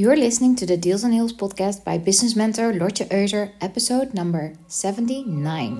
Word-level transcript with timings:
You're 0.00 0.16
listening 0.16 0.56
to 0.56 0.64
the 0.64 0.78
Deals 0.78 1.04
on 1.04 1.12
Heels 1.12 1.34
podcast 1.34 1.84
by 1.84 1.98
business 1.98 2.34
mentor 2.34 2.72
Lotje 2.72 3.06
Euser, 3.10 3.52
episode 3.60 4.14
number 4.14 4.54
79. 4.66 5.76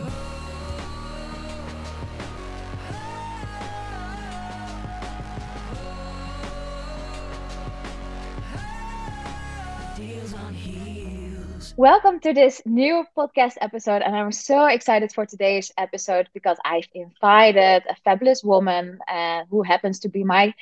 Welcome 11.79 12.21
to 12.21 12.35
this 12.35 12.61
new 12.67 13.07
podcast 13.17 13.57
episode, 13.63 14.03
and 14.03 14.15
I'm 14.15 14.33
so 14.33 14.67
excited 14.67 15.13
for 15.13 15.25
today's 15.25 15.73
episode 15.79 16.29
because 16.35 16.59
I've 16.63 16.89
invited 16.93 17.85
a 17.89 17.97
fabulous 18.05 18.45
woman 18.45 18.99
uh, 19.09 19.45
who 19.49 19.63
happens 19.63 20.01
to 20.01 20.11
be 20.11 20.25
my 20.25 20.53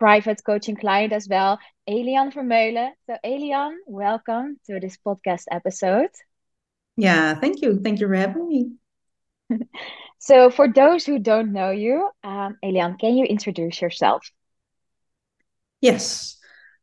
private 0.00 0.42
coaching 0.44 0.76
client 0.76 1.12
as 1.12 1.28
well, 1.28 1.60
Elian 1.86 2.32
Vermeulen. 2.32 2.92
So, 3.06 3.16
Elian, 3.24 3.78
welcome 3.86 4.58
to 4.66 4.80
this 4.80 4.98
podcast 4.98 5.44
episode. 5.52 6.10
Yeah, 6.96 7.34
thank 7.34 7.62
you. 7.62 7.80
Thank 7.80 8.00
you 8.00 8.08
for 8.08 8.14
having 8.14 8.48
me. 8.48 8.72
so, 10.18 10.50
for 10.50 10.68
those 10.72 11.06
who 11.06 11.18
don't 11.18 11.52
know 11.52 11.70
you, 11.70 12.10
um, 12.24 12.56
Elian, 12.62 12.96
can 12.96 13.16
you 13.16 13.24
introduce 13.26 13.80
yourself? 13.80 14.30
Yes. 15.80 16.39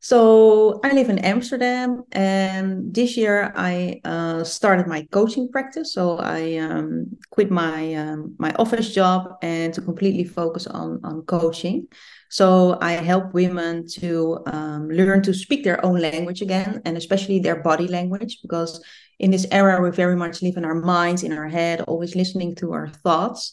So 0.07 0.79
I 0.85 0.93
live 0.93 1.09
in 1.09 1.19
Amsterdam, 1.19 2.05
and 2.13 2.93
this 2.93 3.17
year 3.17 3.51
I 3.57 3.99
uh, 4.05 4.41
started 4.45 4.87
my 4.87 5.05
coaching 5.11 5.49
practice. 5.51 5.93
So 5.93 6.17
I 6.19 6.55
um, 6.59 7.07
quit 7.29 7.51
my 7.51 7.93
um, 7.95 8.33
my 8.39 8.53
office 8.53 8.93
job 8.95 9.35
and 9.41 9.73
to 9.73 9.81
completely 9.81 10.23
focus 10.23 10.65
on 10.65 11.01
on 11.03 11.23
coaching. 11.23 11.87
So 12.29 12.77
I 12.79 12.93
help 12.93 13.33
women 13.33 13.85
to 13.99 14.39
um, 14.47 14.87
learn 14.87 15.23
to 15.23 15.33
speak 15.33 15.65
their 15.65 15.83
own 15.83 15.99
language 15.99 16.41
again, 16.41 16.81
and 16.85 16.95
especially 16.95 17.39
their 17.39 17.61
body 17.61 17.89
language, 17.89 18.39
because 18.41 18.81
in 19.19 19.31
this 19.31 19.45
era 19.51 19.81
we 19.81 19.91
very 19.91 20.15
much 20.15 20.41
live 20.41 20.55
in 20.55 20.63
our 20.63 20.79
minds, 20.79 21.23
in 21.23 21.33
our 21.33 21.49
head, 21.49 21.81
always 21.81 22.15
listening 22.15 22.55
to 22.55 22.71
our 22.71 22.87
thoughts. 23.03 23.51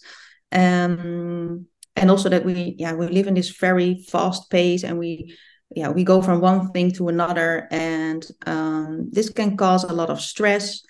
Um, 0.53 1.67
and 1.97 2.11
also 2.11 2.29
that 2.29 2.45
we 2.45 2.77
yeah 2.79 2.93
we 2.95 3.09
live 3.09 3.27
in 3.27 3.35
this 3.35 3.51
very 3.59 4.05
fast 4.07 4.51
pace 4.51 4.85
and 4.85 4.99
we 4.99 5.35
yeah 5.71 5.89
we 5.89 6.05
go 6.05 6.21
from 6.23 6.41
one 6.41 6.71
thing 6.73 6.91
to 6.93 7.09
another 7.09 7.69
and 7.71 8.27
um, 8.47 9.09
this 9.11 9.31
can 9.31 9.57
cause 9.57 9.85
a 9.85 9.93
lot 9.93 10.11
of 10.11 10.21
stress 10.21 10.83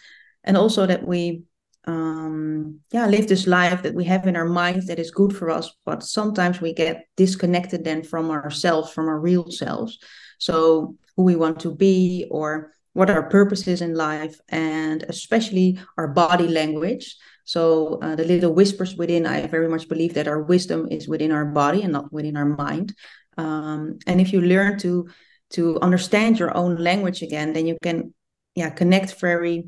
and 0.44 0.56
also 0.56 0.86
that 0.86 1.06
we 1.06 1.42
um, 1.86 2.80
yeah 2.92 3.06
live 3.06 3.28
this 3.28 3.46
life 3.46 3.82
that 3.82 3.94
we 3.94 4.04
have 4.04 4.26
in 4.26 4.36
our 4.36 4.48
minds 4.48 4.86
that 4.86 4.98
is 4.98 5.10
good 5.10 5.36
for 5.36 5.50
us 5.50 5.70
but 5.84 6.02
sometimes 6.02 6.60
we 6.60 6.72
get 6.72 7.04
disconnected 7.16 7.84
then 7.84 8.02
from 8.02 8.30
ourselves 8.30 8.90
from 8.90 9.08
our 9.08 9.20
real 9.20 9.50
selves. 9.50 9.98
So 10.38 10.96
who 11.16 11.22
we 11.22 11.36
want 11.36 11.60
to 11.60 11.74
be 11.74 12.26
or 12.30 12.72
what 12.92 13.10
our 13.10 13.28
purpose 13.28 13.66
is 13.66 13.82
in 13.82 13.94
life 13.94 14.40
and 14.48 15.02
especially 15.08 15.78
our 15.98 16.08
body 16.08 16.48
language. 16.48 17.16
So 17.44 17.98
uh, 18.00 18.14
the 18.14 18.24
little 18.24 18.54
whispers 18.54 18.96
within 18.96 19.26
i 19.26 19.46
very 19.46 19.68
much 19.68 19.88
believe 19.88 20.14
that 20.14 20.28
our 20.28 20.42
wisdom 20.42 20.88
is 20.90 21.06
within 21.06 21.32
our 21.32 21.44
body 21.44 21.82
and 21.82 21.92
not 21.92 22.10
within 22.10 22.36
our 22.36 22.46
mind 22.46 22.94
um, 23.36 23.98
and 24.06 24.20
if 24.20 24.32
you 24.32 24.40
learn 24.40 24.78
to 24.78 25.08
to 25.50 25.78
understand 25.80 26.38
your 26.38 26.56
own 26.56 26.76
language 26.76 27.22
again 27.22 27.52
then 27.52 27.66
you 27.66 27.76
can 27.82 28.14
yeah 28.54 28.70
connect 28.70 29.20
very 29.20 29.64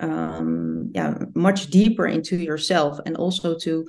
um, 0.00 0.90
yeah 0.94 1.14
much 1.34 1.68
deeper 1.68 2.06
into 2.06 2.36
yourself 2.36 2.98
and 3.06 3.16
also 3.16 3.58
to 3.58 3.86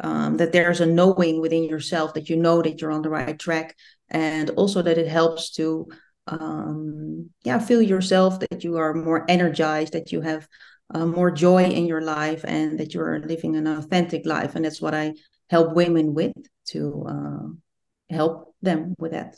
um, 0.00 0.36
that 0.38 0.52
there's 0.52 0.80
a 0.80 0.86
knowing 0.86 1.40
within 1.40 1.64
yourself 1.64 2.14
that 2.14 2.28
you 2.28 2.36
know 2.36 2.62
that 2.62 2.80
you're 2.80 2.90
on 2.90 3.02
the 3.02 3.10
right 3.10 3.38
track 3.38 3.76
and 4.10 4.50
also 4.50 4.82
that 4.82 4.98
it 4.98 5.08
helps 5.08 5.50
to 5.52 5.86
um, 6.26 7.30
yeah 7.44 7.58
feel 7.58 7.82
yourself 7.82 8.40
that 8.40 8.64
you 8.64 8.76
are 8.76 8.94
more 8.94 9.24
energized 9.28 9.92
that 9.92 10.12
you 10.12 10.20
have 10.20 10.48
uh, 10.94 11.06
more 11.06 11.30
joy 11.30 11.64
in 11.64 11.86
your 11.86 12.02
life 12.02 12.44
and 12.46 12.78
that 12.78 12.94
you're 12.94 13.20
living 13.20 13.56
an 13.56 13.66
authentic 13.66 14.26
life. 14.26 14.54
And 14.54 14.64
that's 14.64 14.80
what 14.80 14.94
i 14.94 15.14
help 15.50 15.74
women 15.74 16.14
with 16.14 16.32
to 16.64 17.04
uh, 17.06 18.14
help 18.14 18.51
them 18.62 18.94
with 18.98 19.12
that 19.12 19.36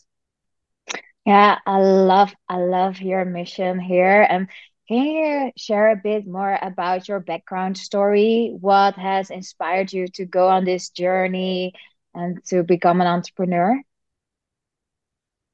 yeah 1.27 1.59
i 1.67 1.79
love 1.79 2.33
i 2.49 2.57
love 2.57 3.01
your 3.01 3.25
mission 3.25 3.81
here. 3.81 4.23
And 4.29 4.49
can 4.89 5.05
you 5.07 5.53
share 5.57 5.91
a 5.91 5.97
bit 5.97 6.27
more 6.27 6.59
about 6.61 7.09
your 7.09 7.21
background 7.21 7.79
story? 7.79 8.55
What 8.61 8.97
has 8.97 9.31
inspired 9.31 9.93
you 9.93 10.09
to 10.09 10.27
go 10.27 10.49
on 10.49 10.65
this 10.65 10.91
journey 10.91 11.73
and 12.15 12.45
to 12.47 12.63
become 12.63 13.01
an 13.01 13.07
entrepreneur? 13.07 13.81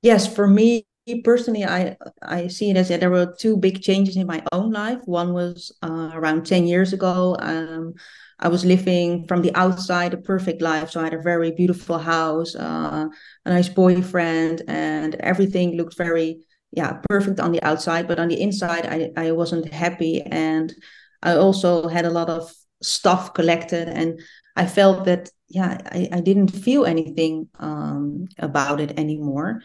Yes 0.03 0.27
for 0.33 0.49
me 0.49 0.85
personally 1.25 1.65
i 1.65 1.97
i 2.23 2.47
see 2.47 2.71
it 2.71 2.77
as 2.77 2.89
that 2.89 3.01
there 3.01 3.11
were 3.11 3.35
two 3.39 3.57
big 3.57 3.83
changes 3.83 4.17
in 4.17 4.27
my 4.27 4.43
own 4.53 4.71
life. 4.71 5.01
One 5.07 5.33
was 5.33 5.73
uh, 5.83 6.11
around 6.13 6.47
10 6.47 6.67
years 6.67 6.93
ago 6.93 7.37
um, 7.41 7.95
I 8.41 8.49
was 8.49 8.65
living 8.65 9.27
from 9.27 9.43
the 9.43 9.55
outside 9.55 10.15
a 10.15 10.17
perfect 10.17 10.63
life. 10.63 10.91
So 10.91 11.01
I 11.01 11.05
had 11.05 11.15
a 11.15 11.23
very 11.23 11.51
beautiful 11.53 11.99
house, 11.99 12.57
uh, 12.57 13.07
a 13.45 13.51
nice 13.51 13.69
boyfriend, 13.69 14.63
and 14.67 15.15
everything 15.17 15.77
looked 15.77 15.97
very, 15.97 16.41
yeah, 16.73 17.01
perfect 17.09 17.39
on 17.39 17.53
the 17.53 17.63
outside. 17.63 18.09
But 18.09 18.19
on 18.19 18.29
the 18.29 18.41
inside, 18.41 18.87
I, 18.87 19.11
I 19.17 19.33
wasn't 19.33 19.73
happy. 19.73 20.23
And 20.23 20.75
I 21.23 21.35
also 21.37 21.87
had 21.89 22.07
a 22.07 22.11
lot 22.11 22.31
of 22.31 22.51
stuff 22.83 23.35
collected. 23.35 23.89
And 23.89 24.21
I 24.57 24.67
felt 24.67 25.05
that, 25.05 25.29
yeah, 25.49 25.79
I, 25.93 26.09
I 26.11 26.21
didn't 26.21 26.49
feel 26.49 26.87
anything 26.87 27.49
um, 27.59 28.27
about 28.39 28.81
it 28.81 28.99
anymore. 28.99 29.63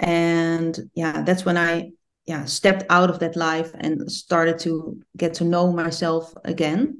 And 0.00 0.76
yeah, 0.94 1.22
that's 1.22 1.44
when 1.44 1.56
I 1.56 1.92
yeah 2.26 2.44
stepped 2.44 2.82
out 2.90 3.08
of 3.08 3.20
that 3.20 3.36
life 3.36 3.70
and 3.78 4.10
started 4.10 4.58
to 4.58 5.00
get 5.16 5.34
to 5.34 5.44
know 5.44 5.72
myself 5.72 6.34
again 6.44 6.98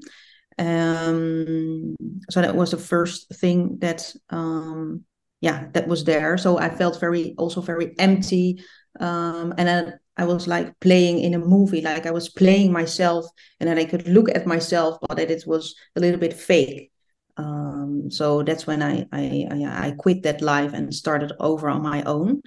um, 0.57 1.95
so 2.29 2.41
that 2.41 2.55
was 2.55 2.71
the 2.71 2.77
first 2.77 3.29
thing 3.35 3.77
that 3.79 4.13
um, 4.29 5.03
yeah 5.41 5.67
that 5.73 5.87
was 5.87 6.03
there. 6.03 6.37
So 6.37 6.57
i 6.57 6.69
felt 6.69 6.99
very 6.99 7.35
also 7.37 7.61
very 7.61 7.93
empty 7.99 8.63
um, 8.99 9.53
and 9.57 9.67
then 9.67 9.99
i 10.17 10.25
was 10.25 10.47
like 10.47 10.79
playing 10.79 11.19
in 11.19 11.33
a 11.35 11.39
movie. 11.39 11.81
Like 11.81 12.05
i 12.05 12.11
was 12.11 12.29
playing 12.29 12.71
myself 12.71 13.25
and 13.59 13.69
then 13.69 13.77
i 13.77 13.85
could 13.85 14.07
look 14.07 14.29
at 14.29 14.47
myself 14.47 14.97
but 15.01 15.17
that 15.17 15.31
it 15.31 15.43
was 15.45 15.75
a 15.95 15.99
little 15.99 16.19
bit 16.19 16.33
fake. 16.33 16.91
Um, 17.37 18.09
so 18.09 18.41
that's 18.41 18.65
when 18.65 18.81
I, 18.81 19.05
I 19.11 19.45
i 19.51 19.87
i 19.89 19.91
quit 19.91 20.23
that 20.23 20.41
life 20.41 20.73
and 20.73 20.93
started 20.93 21.33
over 21.39 21.69
on 21.69 21.83
my 21.83 22.01
own. 22.03 22.41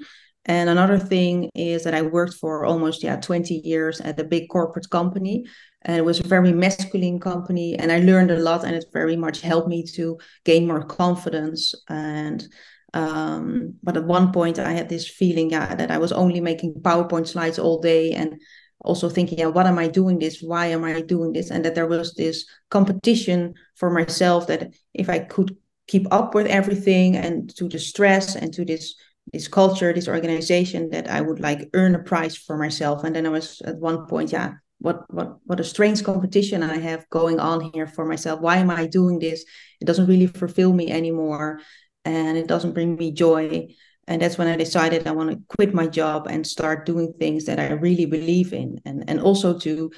And 0.47 0.69
another 0.69 0.98
thing 0.98 1.50
is 1.54 1.84
that 1.84 1.94
i 1.94 2.03
worked 2.03 2.34
for 2.34 2.65
almost 2.65 3.04
yeah 3.04 3.16
20 3.16 3.54
years 3.54 4.00
at 4.00 4.19
a 4.19 4.25
big 4.25 4.48
corporate 4.48 4.91
company 4.91 5.44
and 5.82 5.96
it 5.96 6.04
was 6.04 6.20
a 6.20 6.28
very 6.28 6.52
masculine 6.52 7.18
company 7.18 7.74
and 7.78 7.91
i 7.91 7.98
learned 7.98 8.30
a 8.30 8.38
lot 8.38 8.64
and 8.64 8.74
it 8.74 8.84
very 8.92 9.16
much 9.16 9.41
helped 9.41 9.68
me 9.68 9.82
to 9.82 10.18
gain 10.44 10.66
more 10.66 10.84
confidence. 10.84 11.74
And 11.88 12.46
um, 12.92 13.74
but 13.82 13.96
at 13.96 14.04
one 14.04 14.32
point 14.32 14.58
i 14.58 14.72
had 14.72 14.88
this 14.88 15.08
feeling 15.08 15.50
yeah 15.50 15.74
that 15.74 15.91
i 15.92 15.98
was 15.98 16.12
only 16.12 16.41
making 16.41 16.74
powerpoint 16.74 17.28
slides 17.28 17.58
all 17.58 17.80
day 17.80 18.12
and 18.12 18.41
also 18.80 19.08
thinking 19.08 19.38
yeah 19.38 19.46
what 19.46 19.66
am 19.66 19.78
i 19.78 19.86
doing 19.86 20.18
this? 20.18 20.41
Why 20.42 20.66
am 20.66 20.84
i 20.84 21.00
doing 21.00 21.32
this? 21.32 21.50
And 21.50 21.64
that 21.64 21.74
there 21.74 21.86
was 21.86 22.14
this 22.14 22.47
competition 22.70 23.54
for 23.76 23.91
myself 23.91 24.47
that 24.48 24.74
if 24.92 25.08
i 25.08 25.18
could 25.20 25.56
keep 25.86 26.06
up 26.12 26.34
with 26.34 26.47
everything 26.47 27.16
and 27.16 27.54
to 27.56 27.68
the 27.68 27.78
stress 27.78 28.36
and 28.36 28.52
to 28.54 28.64
this 28.64 28.94
this 29.32 29.48
culture 29.48 29.92
this 29.92 30.08
organization 30.08 30.91
that 30.91 31.08
i 31.08 31.20
would 31.20 31.41
like 31.41 31.68
earn 31.74 31.94
a 31.94 32.02
prize 32.02 32.36
for 32.36 32.56
myself. 32.56 33.04
And 33.04 33.14
then 33.14 33.26
i 33.26 33.30
was 33.30 33.60
at 33.64 33.76
one 33.76 34.06
point 34.06 34.32
yeah 34.32 34.54
what 34.80 35.04
what 35.12 35.36
what 35.44 35.60
a 35.60 35.64
strange 35.64 36.02
competition 36.02 36.62
I 36.62 36.78
have 36.78 37.08
going 37.10 37.38
on 37.38 37.70
here 37.72 37.86
for 37.86 38.04
myself. 38.04 38.41
Why 38.41 38.56
am 38.56 38.70
I 38.70 38.86
doing 38.86 39.18
this? 39.18 39.44
It 39.80 39.84
doesn't 39.84 40.06
really 40.06 40.26
fulfill 40.26 40.72
me 40.72 40.91
anymore, 40.91 41.60
and 42.04 42.36
it 42.36 42.48
doesn't 42.48 42.72
bring 42.72 42.96
me 42.96 43.12
joy. 43.12 43.68
And 44.08 44.20
that's 44.20 44.38
when 44.38 44.48
I 44.48 44.56
decided 44.56 45.06
I 45.06 45.12
want 45.12 45.30
to 45.30 45.56
quit 45.56 45.72
my 45.72 45.86
job 45.86 46.26
and 46.26 46.44
start 46.44 46.86
doing 46.86 47.12
things 47.12 47.44
that 47.44 47.60
I 47.60 47.72
really 47.72 48.06
believe 48.06 48.53
in, 48.53 48.80
and 48.84 49.04
and 49.09 49.21
also 49.21 49.59
to 49.60 49.91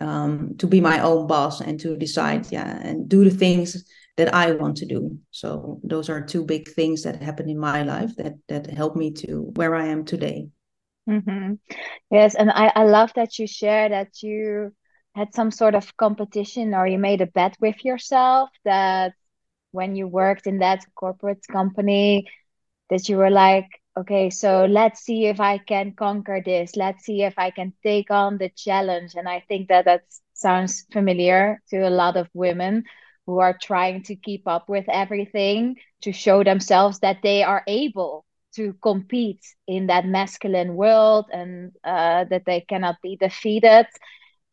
um, 0.00 0.56
to 0.58 0.66
be 0.66 0.80
my 0.80 1.00
own 1.00 1.26
boss 1.26 1.60
and 1.60 1.80
to 1.80 1.96
decide, 1.96 2.52
yeah, 2.52 2.78
and 2.82 3.08
do 3.08 3.24
the 3.24 3.36
things 3.36 3.84
that 4.16 4.34
I 4.34 4.52
want 4.52 4.76
to 4.78 4.86
do. 4.86 5.18
So 5.30 5.80
those 5.82 6.08
are 6.08 6.20
two 6.20 6.44
big 6.44 6.68
things 6.68 7.02
that 7.02 7.22
happened 7.22 7.50
in 7.50 7.58
my 7.58 7.82
life 7.82 8.14
that 8.16 8.34
that 8.48 8.66
helped 8.70 8.96
me 8.96 9.12
to 9.24 9.50
where 9.56 9.74
I 9.74 9.86
am 9.86 10.04
today. 10.04 10.48
Mm-hmm. 11.08 11.54
Yes, 12.10 12.34
and 12.36 12.50
I, 12.50 12.72
I 12.74 12.84
love 12.84 13.12
that 13.16 13.38
you 13.38 13.46
share 13.46 13.88
that 13.90 14.22
you 14.22 14.72
had 15.16 15.34
some 15.34 15.50
sort 15.52 15.74
of 15.74 15.96
competition 15.96 16.74
or 16.74 16.86
you 16.86 16.98
made 16.98 17.22
a 17.22 17.26
bet 17.26 17.56
with 17.60 17.84
yourself 17.84 18.50
that 18.64 19.14
when 19.72 19.96
you 19.96 20.08
worked 20.08 20.46
in 20.46 20.60
that 20.60 20.84
corporate 20.96 21.44
company 21.52 22.28
that 22.90 23.08
you 23.08 23.18
were 23.18 23.30
like, 23.30 23.66
okay, 23.98 24.30
so 24.30 24.66
let's 24.66 25.00
see 25.02 25.26
if 25.26 25.40
I 25.40 25.58
can 25.58 25.94
conquer 25.94 26.42
this. 26.44 26.76
Let's 26.76 27.04
see 27.04 27.22
if 27.24 27.34
I 27.38 27.50
can 27.52 27.74
take 27.84 28.10
on 28.12 28.38
the 28.38 28.50
challenge. 28.50 29.14
And 29.16 29.28
I 29.28 29.44
think 29.48 29.68
that 29.70 29.86
that 29.86 30.02
sounds 30.34 30.86
familiar 30.92 31.62
to 31.70 31.88
a 31.88 31.90
lot 31.90 32.16
of 32.18 32.28
women 32.34 32.84
who 33.26 33.40
are 33.40 33.58
trying 33.60 34.04
to 34.04 34.16
keep 34.16 34.48
up 34.48 34.68
with 34.68 34.86
everything 34.88 35.76
to 36.02 36.12
show 36.12 36.44
themselves 36.44 37.00
that 37.00 37.18
they 37.22 37.44
are 37.44 37.64
able 37.68 38.25
to 38.56 38.74
compete 38.82 39.40
in 39.66 39.86
that 39.86 40.06
masculine 40.06 40.74
world 40.74 41.26
and 41.32 41.72
uh, 41.84 42.24
that 42.24 42.44
they 42.44 42.60
cannot 42.60 42.96
be 43.02 43.16
defeated. 43.16 43.86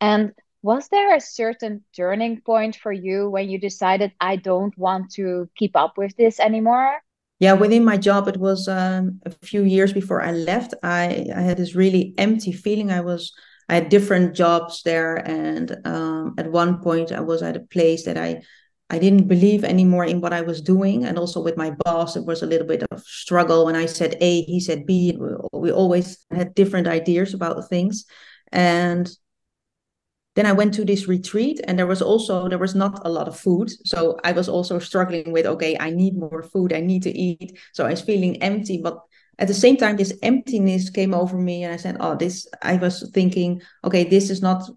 And 0.00 0.32
was 0.62 0.88
there 0.88 1.14
a 1.14 1.20
certain 1.20 1.84
turning 1.94 2.40
point 2.40 2.76
for 2.76 2.92
you 2.92 3.28
when 3.28 3.50
you 3.50 3.58
decided, 3.58 4.12
I 4.20 4.36
don't 4.36 4.76
want 4.78 5.12
to 5.12 5.48
keep 5.56 5.76
up 5.76 5.98
with 5.98 6.16
this 6.16 6.40
anymore? 6.40 7.00
Yeah, 7.38 7.52
within 7.54 7.84
my 7.84 7.96
job, 7.96 8.28
it 8.28 8.38
was 8.38 8.68
um, 8.68 9.20
a 9.26 9.30
few 9.30 9.64
years 9.64 9.92
before 9.92 10.22
I 10.22 10.32
left. 10.32 10.72
I, 10.82 11.26
I 11.34 11.40
had 11.40 11.58
this 11.58 11.74
really 11.74 12.14
empty 12.16 12.52
feeling. 12.52 12.90
I 12.90 13.00
was 13.00 13.32
I 13.68 13.74
had 13.74 13.88
different 13.88 14.34
jobs 14.34 14.82
there, 14.82 15.16
and 15.16 15.76
um, 15.84 16.34
at 16.38 16.50
one 16.52 16.80
point, 16.80 17.12
I 17.12 17.20
was 17.20 17.42
at 17.42 17.56
a 17.56 17.60
place 17.60 18.04
that 18.04 18.16
I 18.16 18.42
I 18.90 18.98
didn't 18.98 19.28
believe 19.28 19.64
anymore 19.64 20.04
in 20.04 20.20
what 20.20 20.32
I 20.32 20.42
was 20.42 20.60
doing. 20.60 21.04
And 21.04 21.18
also 21.18 21.42
with 21.42 21.56
my 21.56 21.70
boss, 21.84 22.16
it 22.16 22.24
was 22.24 22.42
a 22.42 22.46
little 22.46 22.66
bit 22.66 22.82
of 22.90 23.00
struggle. 23.02 23.64
When 23.64 23.76
I 23.76 23.86
said 23.86 24.16
A, 24.20 24.42
he 24.42 24.60
said 24.60 24.86
B. 24.86 25.18
We 25.52 25.72
always 25.72 26.24
had 26.30 26.54
different 26.54 26.86
ideas 26.86 27.34
about 27.34 27.68
things. 27.68 28.04
And 28.52 29.10
then 30.34 30.46
I 30.46 30.52
went 30.52 30.74
to 30.74 30.84
this 30.84 31.06
retreat 31.06 31.60
and 31.64 31.78
there 31.78 31.86
was 31.86 32.02
also 32.02 32.48
there 32.48 32.58
was 32.58 32.74
not 32.74 33.00
a 33.04 33.08
lot 33.08 33.28
of 33.28 33.38
food. 33.38 33.70
So 33.86 34.18
I 34.24 34.32
was 34.32 34.48
also 34.48 34.78
struggling 34.78 35.32
with 35.32 35.46
okay, 35.46 35.76
I 35.78 35.90
need 35.90 36.16
more 36.16 36.42
food, 36.42 36.72
I 36.72 36.80
need 36.80 37.02
to 37.04 37.16
eat. 37.16 37.58
So 37.72 37.86
I 37.86 37.90
was 37.90 38.00
feeling 38.00 38.42
empty, 38.42 38.80
but 38.82 38.98
at 39.38 39.48
the 39.48 39.54
same 39.54 39.76
time 39.76 39.96
this 39.96 40.16
emptiness 40.22 40.90
came 40.90 41.14
over 41.14 41.36
me 41.36 41.64
and 41.64 41.72
I 41.72 41.76
said, 41.76 41.96
"Oh, 42.00 42.16
this 42.16 42.48
I 42.62 42.76
was 42.76 43.10
thinking, 43.14 43.62
okay, 43.84 44.04
this 44.04 44.30
is 44.30 44.42
not 44.42 44.68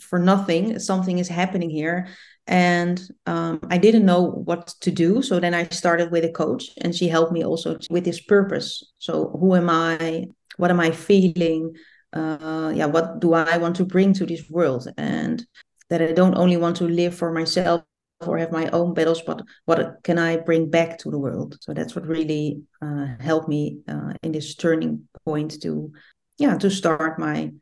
for 0.00 0.18
nothing. 0.18 0.78
Something 0.78 1.18
is 1.18 1.28
happening 1.28 1.70
here." 1.70 2.08
And 2.46 3.00
um, 3.26 3.60
I 3.70 3.78
didn't 3.78 4.04
know 4.04 4.22
what 4.22 4.68
to 4.80 4.90
do. 4.90 5.22
So 5.22 5.40
then 5.40 5.54
I 5.54 5.64
started 5.68 6.10
with 6.10 6.24
a 6.24 6.32
coach, 6.32 6.70
and 6.80 6.94
she 6.94 7.08
helped 7.08 7.32
me 7.32 7.44
also 7.44 7.78
with 7.90 8.04
this 8.04 8.20
purpose. 8.20 8.84
So 8.98 9.36
who 9.40 9.54
am 9.54 9.70
I? 9.70 10.26
What 10.56 10.70
am 10.70 10.80
I 10.80 10.90
feeling? 10.90 11.74
Uh, 12.12 12.72
yeah, 12.74 12.86
what 12.86 13.20
do 13.20 13.34
I 13.34 13.56
want 13.56 13.76
to 13.76 13.84
bring 13.84 14.12
to 14.14 14.26
this 14.26 14.48
world? 14.48 14.86
And 14.96 15.44
that 15.90 16.00
I 16.00 16.12
don't 16.12 16.36
only 16.36 16.56
want 16.56 16.76
to 16.76 16.84
live 16.84 17.14
for 17.14 17.32
myself 17.32 17.82
or 18.20 18.38
have 18.38 18.52
my 18.52 18.68
own 18.70 18.94
battles, 18.94 19.20
but 19.22 19.42
what 19.64 19.98
can 20.02 20.18
I 20.18 20.36
bring 20.36 20.70
back 20.70 20.98
to 20.98 21.10
the 21.10 21.18
world? 21.18 21.58
So 21.60 21.74
that's 21.74 21.94
what 21.94 22.06
really 22.06 22.62
uh, 22.80 23.06
helped 23.20 23.48
me 23.48 23.80
uh, 23.88 24.14
in 24.22 24.32
this 24.32 24.54
turning 24.54 25.08
point 25.24 25.60
to, 25.62 25.92
yeah, 26.38 26.56
to 26.58 26.70
start 26.70 27.18
my 27.18 27.52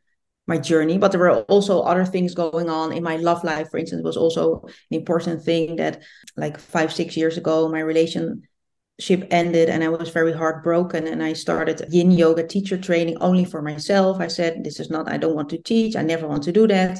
my 0.47 0.57
journey 0.57 0.97
but 0.97 1.11
there 1.11 1.19
were 1.19 1.41
also 1.43 1.81
other 1.81 2.05
things 2.05 2.33
going 2.33 2.69
on 2.69 2.91
in 2.91 3.03
my 3.03 3.15
love 3.15 3.43
life. 3.43 3.69
For 3.69 3.77
instance 3.77 4.03
was 4.03 4.17
also 4.17 4.61
an 4.91 4.97
important 4.97 5.43
thing 5.43 5.77
that 5.77 6.01
like 6.35 6.59
five 6.59 6.91
six 6.93 7.15
years 7.15 7.37
ago 7.37 7.69
my 7.69 7.79
relationship 7.79 9.27
ended 9.31 9.69
and 9.69 9.83
i 9.83 9.89
was 9.89 10.09
very 10.09 10.33
heartbroken 10.33 11.07
and 11.07 11.23
i 11.23 11.33
started 11.33 11.85
yin 11.89 12.11
yoga 12.11 12.45
teacher 12.45 12.77
training 12.77 13.17
only 13.21 13.45
for 13.45 13.61
myself. 13.61 14.19
I 14.19 14.27
said 14.27 14.63
this 14.63 14.79
is 14.79 14.89
not 14.89 15.09
i 15.09 15.17
don't 15.17 15.35
want 15.35 15.49
to 15.49 15.61
teach. 15.61 15.95
I 15.95 16.01
never 16.03 16.27
want 16.27 16.43
to 16.43 16.51
do 16.51 16.67
that. 16.67 16.99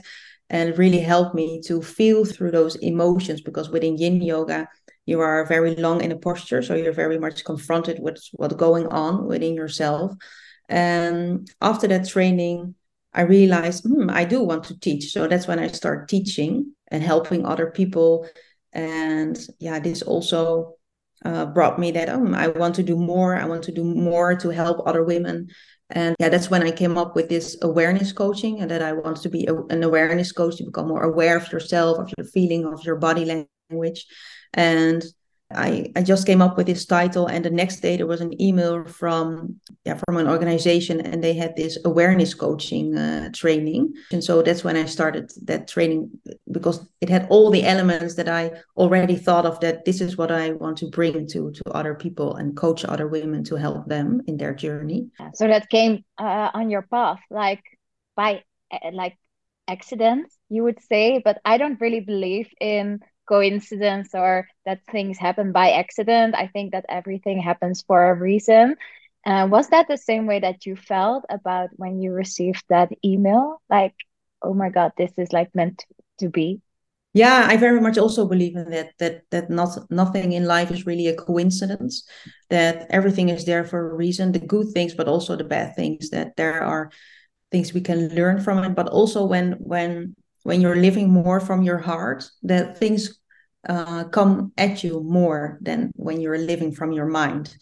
And 0.49 0.69
it 0.69 0.77
really 0.77 0.99
helped 0.99 1.35
me 1.35 1.61
to 1.67 1.81
feel 1.81 2.25
through 2.25 2.51
those 2.51 2.75
emotions 2.75 3.41
because 3.41 3.69
within 3.69 3.97
yin 3.97 4.21
yoga 4.21 4.67
you 5.05 5.19
are 5.19 5.45
very 5.45 5.75
long 5.75 6.01
in 6.01 6.11
a 6.11 6.17
posture 6.17 6.61
so 6.61 6.75
you're 6.75 6.93
very 6.93 7.19
much 7.19 7.43
confronted 7.43 7.99
with 7.99 8.23
what's 8.33 8.55
going 8.55 8.87
on 8.87 9.25
within 9.25 9.55
yourself. 9.55 10.13
And 10.69 11.49
after 11.61 11.87
that 11.87 12.07
training 12.07 12.75
I 13.13 13.21
realized 13.21 13.83
hmm, 13.83 14.09
I 14.09 14.25
do 14.25 14.41
want 14.41 14.65
to 14.65 14.79
teach. 14.79 15.11
So 15.11 15.27
that's 15.27 15.47
when 15.47 15.59
I 15.59 15.67
start 15.67 16.09
teaching 16.09 16.73
and 16.87 17.03
helping 17.03 17.45
other 17.45 17.71
people. 17.71 18.27
And 18.71 19.39
yeah, 19.59 19.79
this 19.79 20.01
also 20.01 20.75
uh, 21.23 21.45
brought 21.45 21.79
me 21.79 21.91
that 21.91 22.09
oh, 22.09 22.33
I 22.33 22.47
want 22.47 22.75
to 22.75 22.83
do 22.83 22.95
more. 22.95 23.35
I 23.35 23.45
want 23.45 23.63
to 23.63 23.71
do 23.71 23.83
more 23.83 24.35
to 24.35 24.49
help 24.49 24.85
other 24.85 25.03
women. 25.03 25.49
And 25.89 26.15
yeah, 26.19 26.29
that's 26.29 26.49
when 26.49 26.63
I 26.63 26.71
came 26.71 26.97
up 26.97 27.15
with 27.15 27.29
this 27.29 27.57
awareness 27.61 28.11
coaching 28.11 28.61
and 28.61 28.71
that 28.71 28.81
I 28.81 28.93
want 28.93 29.17
to 29.21 29.29
be 29.29 29.45
a, 29.45 29.55
an 29.55 29.83
awareness 29.83 30.31
coach 30.31 30.57
to 30.57 30.65
become 30.65 30.87
more 30.87 31.03
aware 31.03 31.37
of 31.37 31.51
yourself, 31.51 31.99
of 31.99 32.11
your 32.17 32.25
feeling, 32.25 32.65
of 32.65 32.83
your 32.83 32.95
body 32.95 33.25
language. 33.69 34.05
And 34.53 35.03
I, 35.55 35.91
I 35.95 36.03
just 36.03 36.25
came 36.25 36.41
up 36.41 36.57
with 36.57 36.67
this 36.67 36.85
title 36.85 37.27
and 37.27 37.43
the 37.43 37.49
next 37.49 37.81
day 37.81 37.97
there 37.97 38.07
was 38.07 38.21
an 38.21 38.39
email 38.41 38.85
from 38.85 39.59
yeah 39.85 39.99
from 40.05 40.17
an 40.17 40.27
organization 40.27 41.01
and 41.01 41.23
they 41.23 41.33
had 41.33 41.55
this 41.55 41.77
awareness 41.85 42.33
coaching 42.33 42.97
uh, 42.97 43.29
training. 43.33 43.93
And 44.11 44.23
so 44.23 44.41
that's 44.41 44.63
when 44.63 44.75
I 44.75 44.85
started 44.85 45.31
that 45.43 45.67
training 45.67 46.11
because 46.51 46.85
it 47.01 47.09
had 47.09 47.27
all 47.29 47.51
the 47.51 47.63
elements 47.63 48.15
that 48.15 48.29
I 48.29 48.51
already 48.77 49.15
thought 49.15 49.45
of 49.45 49.59
that 49.61 49.85
this 49.85 50.01
is 50.01 50.17
what 50.17 50.31
I 50.31 50.51
want 50.51 50.77
to 50.77 50.89
bring 50.89 51.27
to 51.27 51.51
to 51.51 51.63
other 51.71 51.95
people 51.95 52.35
and 52.35 52.55
coach 52.55 52.85
other 52.85 53.07
women 53.07 53.43
to 53.45 53.55
help 53.55 53.87
them 53.87 54.21
in 54.27 54.37
their 54.37 54.53
journey. 54.53 55.07
So 55.33 55.47
that 55.47 55.69
came 55.69 56.03
uh, 56.17 56.49
on 56.53 56.69
your 56.69 56.83
path 56.83 57.19
like 57.29 57.63
by 58.15 58.43
uh, 58.71 58.91
like 58.93 59.17
accident 59.67 60.29
you 60.49 60.61
would 60.61 60.79
say 60.81 61.21
but 61.23 61.39
I 61.45 61.57
don't 61.57 61.79
really 61.79 62.01
believe 62.01 62.49
in 62.59 62.99
coincidence 63.27 64.09
or 64.13 64.47
that 64.65 64.81
things 64.91 65.17
happen 65.17 65.51
by 65.51 65.71
accident. 65.71 66.35
I 66.35 66.47
think 66.47 66.71
that 66.71 66.85
everything 66.89 67.41
happens 67.41 67.83
for 67.85 68.09
a 68.09 68.13
reason. 68.13 68.75
Uh, 69.25 69.47
was 69.49 69.69
that 69.69 69.87
the 69.87 69.97
same 69.97 70.25
way 70.25 70.39
that 70.39 70.65
you 70.65 70.75
felt 70.75 71.23
about 71.29 71.69
when 71.73 72.01
you 72.01 72.11
received 72.11 72.63
that 72.69 72.91
email? 73.05 73.61
Like, 73.69 73.95
oh 74.41 74.53
my 74.53 74.69
God, 74.69 74.91
this 74.97 75.11
is 75.17 75.31
like 75.31 75.55
meant 75.55 75.85
to 76.19 76.29
be. 76.29 76.61
Yeah, 77.13 77.45
I 77.47 77.57
very 77.57 77.79
much 77.79 77.97
also 77.97 78.27
believe 78.27 78.55
in 78.55 78.71
that. 78.71 78.93
That 78.97 79.21
that 79.29 79.49
not 79.49 79.77
nothing 79.91 80.33
in 80.33 80.45
life 80.45 80.71
is 80.71 80.87
really 80.87 81.07
a 81.07 81.15
coincidence. 81.15 82.03
That 82.49 82.87
everything 82.89 83.29
is 83.29 83.45
there 83.45 83.63
for 83.63 83.91
a 83.91 83.95
reason. 83.95 84.31
The 84.31 84.39
good 84.39 84.73
things, 84.73 84.95
but 84.95 85.07
also 85.07 85.35
the 85.35 85.43
bad 85.43 85.75
things. 85.75 86.09
That 86.09 86.35
there 86.37 86.63
are 86.63 86.89
things 87.51 87.71
we 87.71 87.81
can 87.81 88.09
learn 88.15 88.41
from 88.41 88.63
it. 88.63 88.73
But 88.75 88.87
also 88.87 89.25
when 89.25 89.53
when 89.59 90.15
when 90.43 90.61
you're 90.61 90.75
living 90.75 91.09
more 91.09 91.39
from 91.39 91.63
your 91.63 91.79
heart, 91.79 92.29
that 92.43 92.77
things 92.77 93.19
uh, 93.67 94.03
come 94.05 94.51
at 94.57 94.83
you 94.83 95.01
more 95.01 95.57
than 95.61 95.91
when 95.95 96.19
you're 96.21 96.37
living 96.37 96.71
from 96.71 96.91
your 96.91 97.05
mind. 97.05 97.55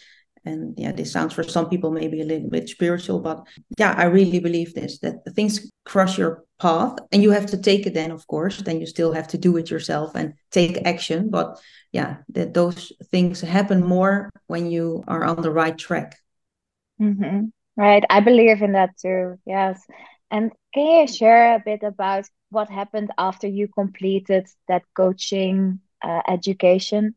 And 0.44 0.74
yeah, 0.78 0.92
this 0.92 1.12
sounds 1.12 1.34
for 1.34 1.44
some 1.44 1.70
people 1.70 1.92
maybe 1.92 2.22
a 2.22 2.26
little 2.26 2.50
bit 2.50 2.68
spiritual, 2.68 3.20
but 3.20 3.46
yeah, 3.78 3.94
I 3.96 4.06
really 4.06 4.40
believe 4.40 4.74
this 4.74 4.98
that 5.00 5.24
things 5.36 5.70
cross 5.86 6.18
your 6.18 6.44
path 6.60 6.98
and 7.12 7.22
you 7.22 7.30
have 7.30 7.46
to 7.48 7.62
take 7.62 7.86
it 7.86 7.94
then, 7.94 8.10
of 8.10 8.26
course. 8.26 8.58
Then 8.58 8.80
you 8.80 8.88
still 8.88 9.14
have 9.14 9.28
to 9.30 9.38
do 9.38 9.58
it 9.58 9.70
yourself 9.70 10.16
and 10.16 10.34
take 10.50 10.82
action. 10.84 11.30
But 11.30 11.60
yeah, 11.92 12.18
that 12.30 12.56
those 12.56 12.92
things 13.12 13.42
happen 13.42 13.86
more 13.86 14.32
when 14.48 14.72
you 14.72 15.04
are 15.08 15.24
on 15.24 15.44
the 15.44 15.52
right 15.52 15.78
track. 15.78 16.18
Mm-hmm. 17.00 17.46
Right. 17.78 18.04
I 18.10 18.20
believe 18.20 18.62
in 18.64 18.72
that 18.72 18.98
too. 18.98 19.38
Yes. 19.46 19.80
And 20.32 20.52
can 20.74 21.02
you 21.02 21.08
share 21.08 21.56
a 21.56 21.60
bit 21.64 21.84
about 21.84 22.26
what 22.50 22.70
happened 22.70 23.12
after 23.18 23.48
you 23.48 23.68
completed 23.68 24.48
that 24.68 24.84
coaching 24.96 25.82
uh, 26.02 26.22
education? 26.28 27.16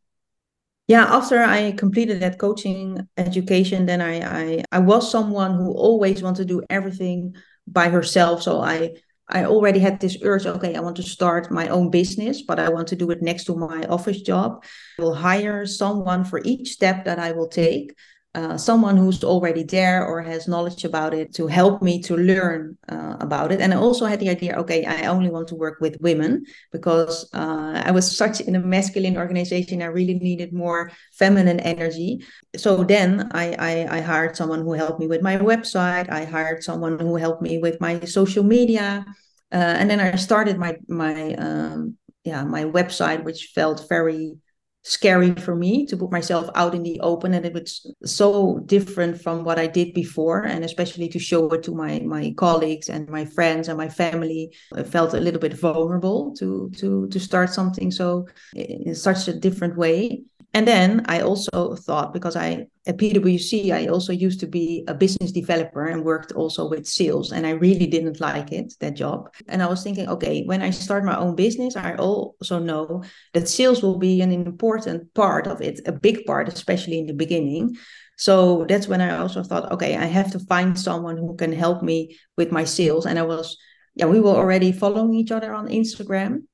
Yeah, 0.87 1.04
after 1.04 1.42
I 1.42 1.73
completed 1.73 2.21
that 2.21 2.38
coaching 2.38 3.09
education, 3.16 3.87
then 3.87 4.02
I, 4.02 4.14
I 4.21 4.64
I 4.71 4.78
was 4.80 5.11
someone 5.11 5.54
who 5.54 5.73
always 5.73 6.23
wanted 6.23 6.49
to 6.49 6.54
do 6.54 6.62
everything 6.68 7.35
by 7.66 7.88
herself. 7.88 8.42
So 8.42 8.61
I 8.61 8.97
I 9.28 9.47
already 9.47 9.78
had 9.78 10.00
this 10.00 10.18
urge, 10.23 10.44
okay, 10.44 10.75
I 10.75 10.80
want 10.80 10.97
to 10.97 11.02
start 11.02 11.50
my 11.50 11.68
own 11.68 11.90
business, 11.90 12.42
but 12.42 12.59
I 12.59 12.68
want 12.68 12.88
to 12.88 12.97
do 12.97 13.11
it 13.11 13.23
next 13.23 13.44
to 13.44 13.56
my 13.56 13.85
office 13.88 14.21
job. 14.21 14.62
I 14.99 15.02
will 15.02 15.14
hire 15.14 15.64
someone 15.64 16.25
for 16.25 16.42
each 16.44 16.73
step 16.73 17.06
that 17.06 17.18
I 17.18 17.33
will 17.33 17.49
take 17.49 17.94
uh, 18.35 18.57
someone 18.59 18.97
who's 18.97 19.23
already 19.23 19.62
there 19.62 20.05
or 20.05 20.21
has 20.21 20.49
knowledge 20.49 20.85
about 20.85 21.14
it 21.14 21.33
to 21.35 21.47
help 21.47 21.83
me 21.83 22.03
to 22.03 22.17
learn 22.17 22.76
uh, 22.88 23.17
about 23.21 23.53
it. 23.53 23.61
And 23.61 23.73
I 23.73 23.76
also 23.76 24.07
had 24.07 24.19
the 24.19 24.29
idea, 24.29 24.57
okay, 24.57 24.85
I 24.85 25.07
only 25.07 25.31
want 25.31 25.49
to 25.49 25.55
work 25.55 25.79
with 25.81 26.00
women 26.00 26.45
because 26.73 27.29
uh, 27.33 27.83
I 27.85 27.93
was 27.93 28.17
such 28.17 28.41
in 28.41 28.57
a 28.57 28.61
masculine 28.61 29.17
organization. 29.17 29.83
I 29.83 29.87
really 29.87 30.14
needed 30.14 30.53
more 30.53 30.91
feminine 31.12 31.61
energy. 31.61 32.25
So 32.57 32.83
then 32.83 33.31
I, 33.33 33.55
I, 33.59 33.99
I 33.99 34.00
hired 34.00 34.37
someone 34.37 34.62
who 34.62 34.73
helped 34.73 34.99
me 34.99 35.07
with 35.07 35.23
my 35.23 35.37
website. 35.37 36.11
I 36.11 36.25
hired 36.25 36.64
someone 36.64 36.99
who 36.99 37.17
helped 37.17 37.43
me 37.43 37.59
with 37.59 37.81
my 37.81 38.00
social 38.00 38.43
media. 38.43 39.07
Uh, 39.53 39.76
and 39.79 39.88
then 39.88 40.00
I 40.00 40.17
started 40.17 40.59
my 40.59 40.76
my 40.88 41.35
um, 41.35 41.97
yeah 42.25 42.43
my 42.43 42.64
website, 42.64 43.23
which 43.23 43.53
felt 43.55 43.88
very 43.88 44.38
scary 44.85 45.35
for 45.35 45.55
me 45.55 45.87
to 45.87 45.97
put 45.97 46.12
myself 46.12 46.49
out 46.55 46.75
in 46.75 46.83
the 46.83 47.00
open 47.00 47.35
and 47.35 47.47
it 47.47 47.55
was 47.55 47.91
so 48.05 48.59
different 48.67 49.21
from 49.21 49.43
what 49.43 49.59
i 49.59 49.67
did 49.67 49.95
before 49.95 50.45
and 50.45 50.64
especially 50.64 51.09
to 51.09 51.19
show 51.19 51.49
it 51.49 51.62
to 51.62 51.75
my 51.75 52.00
my 52.00 52.33
colleagues 52.37 52.88
and 52.88 53.09
my 53.09 53.25
friends 53.25 53.69
and 53.69 53.79
my 53.79 53.88
family 53.88 54.55
i 54.75 54.83
felt 54.83 55.14
a 55.14 55.21
little 55.21 55.41
bit 55.41 55.55
vulnerable 55.55 56.35
to 56.37 56.71
to 56.76 57.09
to 57.09 57.21
start 57.21 57.50
something. 57.50 57.91
So 57.91 58.26
in 58.55 58.95
such 58.95 59.29
a 59.29 59.33
different 59.33 59.76
way 59.76 60.25
and 60.54 60.68
then 60.68 61.04
I 61.06 61.20
also 61.20 61.75
thought, 61.75 62.12
because 62.12 62.37
I 62.37 62.68
at 62.87 62.96
PwC, 62.96 63.73
I 63.73 63.88
also 63.88 64.12
used 64.12 64.38
to 64.40 64.46
be 64.46 64.84
a 64.87 64.94
business 64.94 65.32
developer 65.32 65.87
and 65.87 66.04
worked 66.04 66.30
also 66.32 66.68
with 66.68 66.87
sales. 66.87 67.32
And 67.32 67.44
I 67.44 67.50
really 67.50 67.87
didn't 67.87 68.20
like 68.20 68.52
it, 68.52 68.75
that 68.78 68.94
job. 68.94 69.34
And 69.49 69.62
I 69.62 69.66
was 69.66 69.82
thinking, 69.82 70.08
okay, 70.08 70.44
when 70.44 70.62
I 70.62 70.70
start 70.70 71.04
my 71.04 71.16
own 71.16 71.34
business, 71.34 71.76
I 71.76 71.96
also 71.96 72.61
know 72.61 73.02
that 73.32 73.49
sales 73.49 73.82
will 73.82 73.99
be 73.99 74.20
an 74.20 74.30
important 74.30 75.12
part 75.14 75.49
of 75.49 75.61
it, 75.61 75.80
a 75.87 75.92
big 75.92 76.25
part, 76.25 76.46
especially 76.46 77.00
in 77.00 77.06
the 77.06 77.14
beginning. 77.14 77.76
So 78.16 78.64
that's 78.68 78.87
when 78.87 79.00
I 79.00 79.18
also 79.18 79.42
thought, 79.42 79.73
okay, 79.73 79.96
I 79.96 80.04
have 80.04 80.30
to 80.32 80.38
find 80.38 80.78
someone 80.78 81.16
who 81.16 81.34
can 81.34 81.52
help 81.52 81.82
me 81.82 82.16
with 82.37 82.52
my 82.52 82.62
sales. 82.64 83.06
And 83.06 83.18
I 83.18 83.23
was, 83.23 83.56
yeah, 83.96 84.06
we 84.06 84.20
were 84.20 84.37
already 84.37 84.70
following 84.70 85.14
each 85.14 85.32
other 85.32 85.52
on 85.52 85.66
Instagram. 85.66 86.44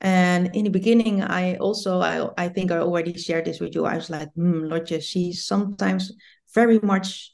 And 0.00 0.54
in 0.56 0.64
the 0.64 0.70
beginning, 0.70 1.22
I 1.22 1.56
also, 1.56 2.00
I, 2.00 2.30
I 2.38 2.48
think 2.48 2.72
I 2.72 2.78
already 2.78 3.18
shared 3.18 3.44
this 3.44 3.60
with 3.60 3.74
you. 3.74 3.84
I 3.84 3.96
was 3.96 4.08
like, 4.08 4.32
hmm, 4.32 4.64
Lotje, 4.64 5.02
she's 5.02 5.44
sometimes 5.44 6.12
very 6.54 6.78
much 6.80 7.32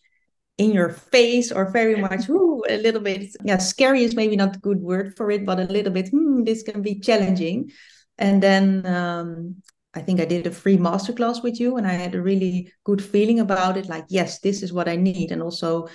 in 0.59 0.73
your 0.73 0.89
face 0.89 1.53
or 1.53 1.71
very 1.71 1.97
much 1.97 2.29
ooh, 2.31 2.63
a 2.69 2.79
little 2.79 3.01
bit 3.01 3.29
yeah 3.45 3.59
scary 3.59 4.03
is 4.03 4.17
maybe 4.17 4.37
not 4.37 4.57
a 4.57 4.61
good 4.61 4.81
word 4.81 5.15
for 5.17 5.31
it 5.31 5.45
but 5.45 5.61
a 5.61 5.65
little 5.65 5.93
bit 5.93 6.09
hmm, 6.09 6.45
this 6.45 6.63
can 6.63 6.83
be 6.83 6.99
challenging. 6.99 7.71
And 8.19 8.43
then 8.43 8.87
um, 8.87 9.57
i 9.95 10.01
think 10.01 10.21
i 10.21 10.25
did 10.25 10.47
a 10.47 10.51
free 10.51 10.79
masterclass 10.79 11.43
with 11.43 11.61
you 11.61 11.77
and 11.77 11.87
i 11.87 11.93
had 11.93 12.15
a 12.15 12.21
really 12.21 12.73
good 12.85 13.03
feeling 13.03 13.41
about 13.41 13.77
it 13.77 13.87
like 13.89 14.05
yes 14.09 14.41
this 14.41 14.63
is 14.63 14.73
what 14.73 14.89
i 14.89 14.97
need. 14.97 15.31
And 15.31 15.43
also 15.43 15.89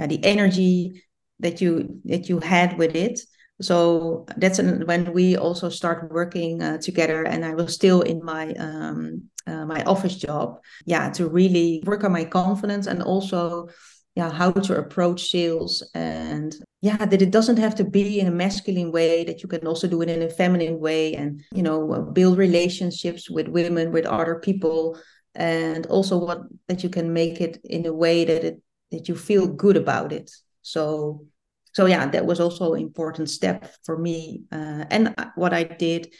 uh, 0.00 0.06
the 0.06 0.24
energy 0.24 1.04
that 1.40 1.60
you 1.60 2.00
that 2.04 2.28
you 2.28 2.40
had 2.40 2.76
with 2.78 2.96
it 2.96 3.20
so 3.60 4.24
that's 4.36 4.58
an, 4.58 4.86
when 4.86 5.12
we 5.12 5.36
also 5.36 5.68
start 5.68 6.10
working 6.10 6.62
uh, 6.62 6.78
together 6.78 7.24
and 7.24 7.44
i 7.44 7.54
was 7.54 7.74
still 7.74 8.02
in 8.02 8.24
my 8.24 8.52
um, 8.54 9.22
uh, 9.46 9.64
my 9.64 9.82
office 9.84 10.16
job 10.16 10.60
yeah 10.84 11.10
to 11.10 11.28
really 11.28 11.82
work 11.84 12.04
on 12.04 12.12
my 12.12 12.24
confidence 12.24 12.86
and 12.86 13.02
also 13.02 13.68
yeah 14.18 14.32
how 14.32 14.50
to 14.50 14.76
approach 14.76 15.30
sales. 15.30 15.88
And 15.94 16.52
yeah 16.82 17.04
that 17.10 17.22
it 17.22 17.30
doesn't 17.30 17.58
have 17.58 17.76
to 17.76 17.84
be 17.84 18.18
in 18.18 18.26
a 18.26 18.38
masculine 18.44 18.90
way 18.90 19.24
that 19.24 19.42
you 19.42 19.48
can 19.48 19.64
also 19.64 19.86
do 19.86 20.02
it 20.02 20.08
in 20.08 20.22
a 20.22 20.28
feminine 20.40 20.80
way 20.80 21.14
and 21.14 21.40
you 21.54 21.62
know 21.62 21.78
build 22.12 22.36
relationships 22.36 23.30
with 23.30 23.46
women 23.48 23.92
with 23.92 24.06
other 24.06 24.36
people 24.40 24.98
and 25.34 25.86
also 25.86 26.18
what 26.18 26.40
that 26.66 26.82
you 26.82 26.88
can 26.88 27.12
make 27.12 27.40
it 27.40 27.58
in 27.62 27.86
a 27.86 27.92
way 27.92 28.24
that 28.24 28.42
it 28.44 28.56
that 28.90 29.08
you 29.08 29.14
feel 29.14 29.46
good 29.46 29.76
about 29.76 30.12
it. 30.12 30.28
So 30.62 31.26
so 31.72 31.86
yeah 31.86 32.06
that 32.06 32.26
was 32.26 32.40
also 32.40 32.74
an 32.74 32.82
important 32.82 33.28
step 33.30 33.72
for 33.84 33.98
me 33.98 34.42
uh, 34.52 34.84
and 34.90 35.14
what 35.34 35.52
i 35.52 35.62
did 35.62 36.12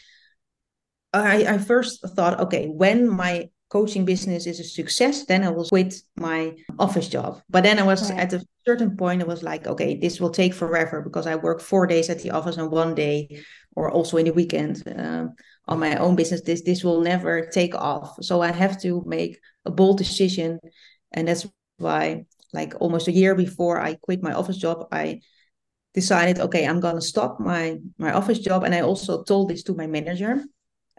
I, 1.12 1.54
I 1.54 1.58
first 1.58 2.06
thought 2.14 2.38
okay 2.40 2.66
when 2.66 3.08
my 3.08 3.48
coaching 3.68 4.04
business 4.04 4.46
is 4.46 4.60
a 4.60 4.64
success, 4.64 5.26
then 5.26 5.44
I 5.44 5.50
will 5.50 5.68
quit 5.68 5.94
my 6.16 6.54
office 6.78 7.08
job. 7.08 7.42
But 7.50 7.64
then 7.64 7.78
I 7.78 7.82
was 7.82 8.10
right. 8.10 8.20
at 8.20 8.32
a 8.32 8.44
certain 8.66 8.96
point, 8.96 9.22
I 9.22 9.26
was 9.26 9.42
like, 9.42 9.66
okay, 9.66 9.96
this 9.96 10.20
will 10.20 10.30
take 10.30 10.54
forever 10.54 11.02
because 11.02 11.26
I 11.26 11.36
work 11.36 11.60
four 11.60 11.86
days 11.86 12.08
at 12.08 12.20
the 12.22 12.30
office 12.30 12.56
and 12.56 12.70
one 12.70 12.94
day, 12.94 13.42
or 13.76 13.90
also 13.90 14.16
in 14.16 14.24
the 14.24 14.32
weekend 14.32 14.82
uh, 14.88 15.26
on 15.66 15.78
my 15.78 15.96
own 15.96 16.16
business. 16.16 16.42
This 16.42 16.62
this 16.62 16.82
will 16.82 17.00
never 17.02 17.46
take 17.46 17.74
off. 17.74 18.16
So 18.22 18.40
I 18.40 18.52
have 18.52 18.80
to 18.82 19.02
make 19.06 19.38
a 19.64 19.70
bold 19.70 19.98
decision, 19.98 20.58
and 21.12 21.28
that's 21.28 21.46
why, 21.76 22.24
like 22.52 22.74
almost 22.80 23.08
a 23.08 23.12
year 23.12 23.34
before 23.34 23.80
I 23.80 23.94
quit 23.94 24.22
my 24.22 24.32
office 24.32 24.56
job, 24.56 24.88
I 24.90 25.20
decided, 25.94 26.38
okay, 26.38 26.66
I'm 26.66 26.80
gonna 26.80 27.00
stop 27.00 27.40
my 27.40 27.78
my 27.98 28.12
office 28.12 28.38
job, 28.38 28.64
and 28.64 28.74
I 28.74 28.80
also 28.80 29.22
told 29.24 29.50
this 29.50 29.62
to 29.64 29.74
my 29.74 29.86
manager 29.86 30.44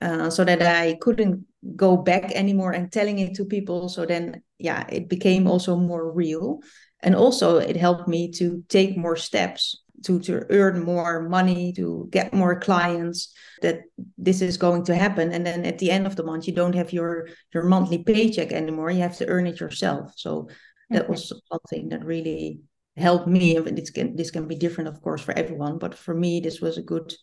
uh, 0.01 0.29
so 0.29 0.43
that 0.43 0.62
I 0.62 0.98
couldn't 1.01 1.46
go 1.75 1.98
back 1.98 2.31
anymore 2.31 2.72
and 2.72 2.91
telling 2.91 3.19
it 3.19 3.36
to 3.36 3.46
people. 3.46 3.89
So 3.89 4.05
then, 4.05 4.41
yeah, 4.58 4.86
it 4.89 5.10
became 5.10 5.48
also 5.48 5.75
more 5.75 6.12
real. 6.12 6.60
And 7.01 7.15
also, 7.15 7.58
it 7.58 7.77
helped 7.77 8.08
me 8.08 8.31
to 8.34 8.63
take 8.67 8.98
more 8.98 9.15
steps 9.15 9.81
to, 10.05 10.19
to 10.19 10.46
earn 10.50 10.84
more 10.84 11.27
money, 11.29 11.74
to 11.74 12.08
get 12.12 12.34
more 12.34 12.60
clients, 12.60 13.34
that 13.62 13.81
this 14.17 14.41
is 14.41 14.58
going 14.58 14.86
to 14.86 14.96
happen. 14.96 15.31
And 15.31 15.46
then 15.46 15.65
at 15.65 15.79
the 15.79 15.91
end 15.91 16.08
of 16.08 16.15
the 16.15 16.24
month, 16.24 16.48
you 16.48 16.53
don't 16.53 16.75
have 16.75 16.93
your, 16.93 17.27
your 17.53 17.63
monthly 17.63 18.03
paycheck 18.03 18.51
anymore. 18.51 18.91
You 18.91 19.01
have 19.01 19.17
to 19.17 19.27
earn 19.27 19.48
it 19.48 19.60
yourself. 19.60 20.13
So 20.15 20.50
that 20.89 21.10
was 21.10 21.31
something 21.51 21.89
that 21.89 22.05
really 22.05 22.62
helped 22.99 23.27
me. 23.27 23.55
And 23.55 23.77
this 23.77 23.89
can, 23.89 24.15
this 24.15 24.31
can 24.31 24.47
be 24.47 24.55
different, 24.55 24.89
of 24.89 25.01
course, 25.01 25.21
for 25.21 25.37
everyone. 25.37 25.77
But 25.77 25.95
for 25.95 26.13
me, 26.13 26.39
this 26.39 26.61
was 26.61 26.77
a 26.77 26.81
good 26.81 27.13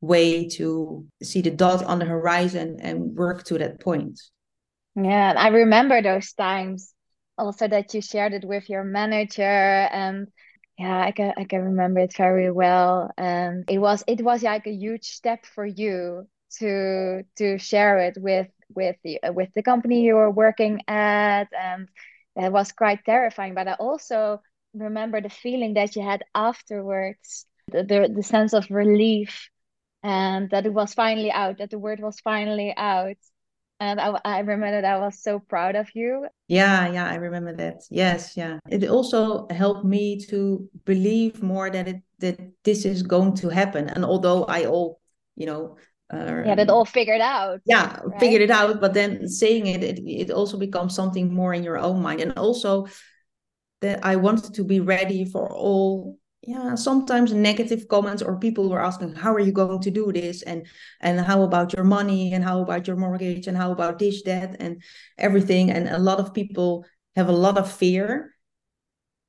way 0.00 0.48
to 0.48 1.06
see 1.22 1.40
the 1.40 1.50
dot 1.50 1.84
on 1.84 1.98
the 1.98 2.04
horizon 2.04 2.78
and 2.80 3.14
work 3.14 3.44
to 3.44 3.58
that 3.58 3.80
point. 3.80 4.20
Yeah, 4.96 5.34
I 5.36 5.48
remember 5.48 6.02
those 6.02 6.32
times 6.32 6.92
also 7.38 7.66
that 7.68 7.94
you 7.94 8.02
shared 8.02 8.34
it 8.34 8.44
with 8.44 8.68
your 8.68 8.84
manager 8.84 9.42
and 9.42 10.28
yeah, 10.78 11.00
I 11.00 11.12
can 11.12 11.32
I 11.36 11.44
can 11.44 11.62
remember 11.62 12.00
it 12.00 12.16
very 12.16 12.50
well. 12.50 13.10
And 13.16 13.64
it 13.68 13.78
was 13.78 14.02
it 14.06 14.22
was 14.22 14.42
like 14.42 14.66
a 14.66 14.72
huge 14.72 15.04
step 15.04 15.46
for 15.46 15.64
you 15.64 16.26
to 16.58 17.22
to 17.36 17.58
share 17.58 17.98
it 17.98 18.16
with 18.18 18.48
with 18.74 18.96
the 19.04 19.20
with 19.32 19.48
the 19.54 19.62
company 19.62 20.02
you 20.02 20.14
were 20.14 20.30
working 20.30 20.80
at 20.88 21.48
and 21.52 21.88
it 22.36 22.52
was 22.52 22.72
quite 22.72 23.04
terrifying 23.04 23.54
but 23.54 23.68
i 23.68 23.74
also 23.74 24.40
remember 24.74 25.20
the 25.20 25.30
feeling 25.30 25.74
that 25.74 25.96
you 25.96 26.02
had 26.02 26.22
afterwards 26.34 27.46
the, 27.70 27.84
the, 27.84 28.12
the 28.14 28.22
sense 28.22 28.52
of 28.52 28.70
relief 28.70 29.48
and 30.02 30.50
that 30.50 30.66
it 30.66 30.72
was 30.72 30.94
finally 30.94 31.30
out, 31.30 31.58
that 31.58 31.70
the 31.70 31.78
word 31.78 32.00
was 32.00 32.20
finally 32.20 32.74
out. 32.76 33.16
And 33.80 34.00
I, 34.00 34.20
I 34.24 34.38
remember 34.40 34.80
that 34.80 34.84
I 34.84 34.98
was 34.98 35.20
so 35.20 35.40
proud 35.40 35.74
of 35.74 35.88
you. 35.94 36.28
Yeah, 36.46 36.92
yeah, 36.92 37.08
I 37.08 37.16
remember 37.16 37.52
that. 37.56 37.82
Yes, 37.90 38.36
yeah. 38.36 38.58
It 38.68 38.88
also 38.88 39.48
helped 39.48 39.84
me 39.84 40.20
to 40.26 40.68
believe 40.84 41.42
more 41.42 41.68
that 41.68 41.88
it 41.88 42.02
that 42.20 42.38
this 42.62 42.84
is 42.84 43.02
going 43.02 43.34
to 43.36 43.48
happen. 43.48 43.88
And 43.88 44.04
although 44.04 44.44
I 44.44 44.66
all, 44.66 45.00
you 45.34 45.46
know, 45.46 45.78
uh, 46.14 46.42
yeah, 46.46 46.54
that 46.54 46.70
all 46.70 46.84
figured 46.84 47.20
out. 47.20 47.60
Yeah, 47.64 47.98
right? 48.04 48.20
figured 48.20 48.42
it 48.42 48.50
out. 48.50 48.80
But 48.80 48.94
then 48.94 49.26
saying 49.26 49.66
it, 49.66 49.82
it, 49.82 49.98
it 50.06 50.30
also 50.30 50.58
becomes 50.58 50.94
something 50.94 51.34
more 51.34 51.52
in 51.52 51.64
your 51.64 51.78
own 51.78 52.02
mind. 52.02 52.20
And 52.20 52.38
also 52.38 52.86
that 53.82 54.04
I 54.04 54.16
wanted 54.16 54.54
to 54.54 54.64
be 54.64 54.80
ready 54.80 55.24
for 55.24 55.52
all 55.52 56.18
yeah 56.42 56.74
sometimes 56.74 57.32
negative 57.32 57.86
comments 57.86 58.20
or 58.20 58.36
people 58.36 58.68
were 58.68 58.82
asking 58.82 59.14
how 59.14 59.32
are 59.32 59.40
you 59.40 59.52
going 59.52 59.80
to 59.80 59.90
do 59.90 60.12
this? 60.12 60.42
And 60.42 60.66
and 61.00 61.20
how 61.20 61.42
about 61.42 61.72
your 61.74 61.84
money? 61.84 62.32
And 62.32 62.42
how 62.42 62.62
about 62.62 62.86
your 62.86 62.96
mortgage? 62.96 63.46
And 63.46 63.56
how 63.56 63.70
about 63.72 63.98
this 63.98 64.22
that 64.24 64.56
and 64.60 64.82
everything? 65.18 65.70
And 65.70 65.88
a 65.88 65.98
lot 65.98 66.18
of 66.18 66.34
people 66.34 66.84
have 67.16 67.28
a 67.28 67.32
lot 67.32 67.58
of 67.58 67.70
fear. 67.70 68.34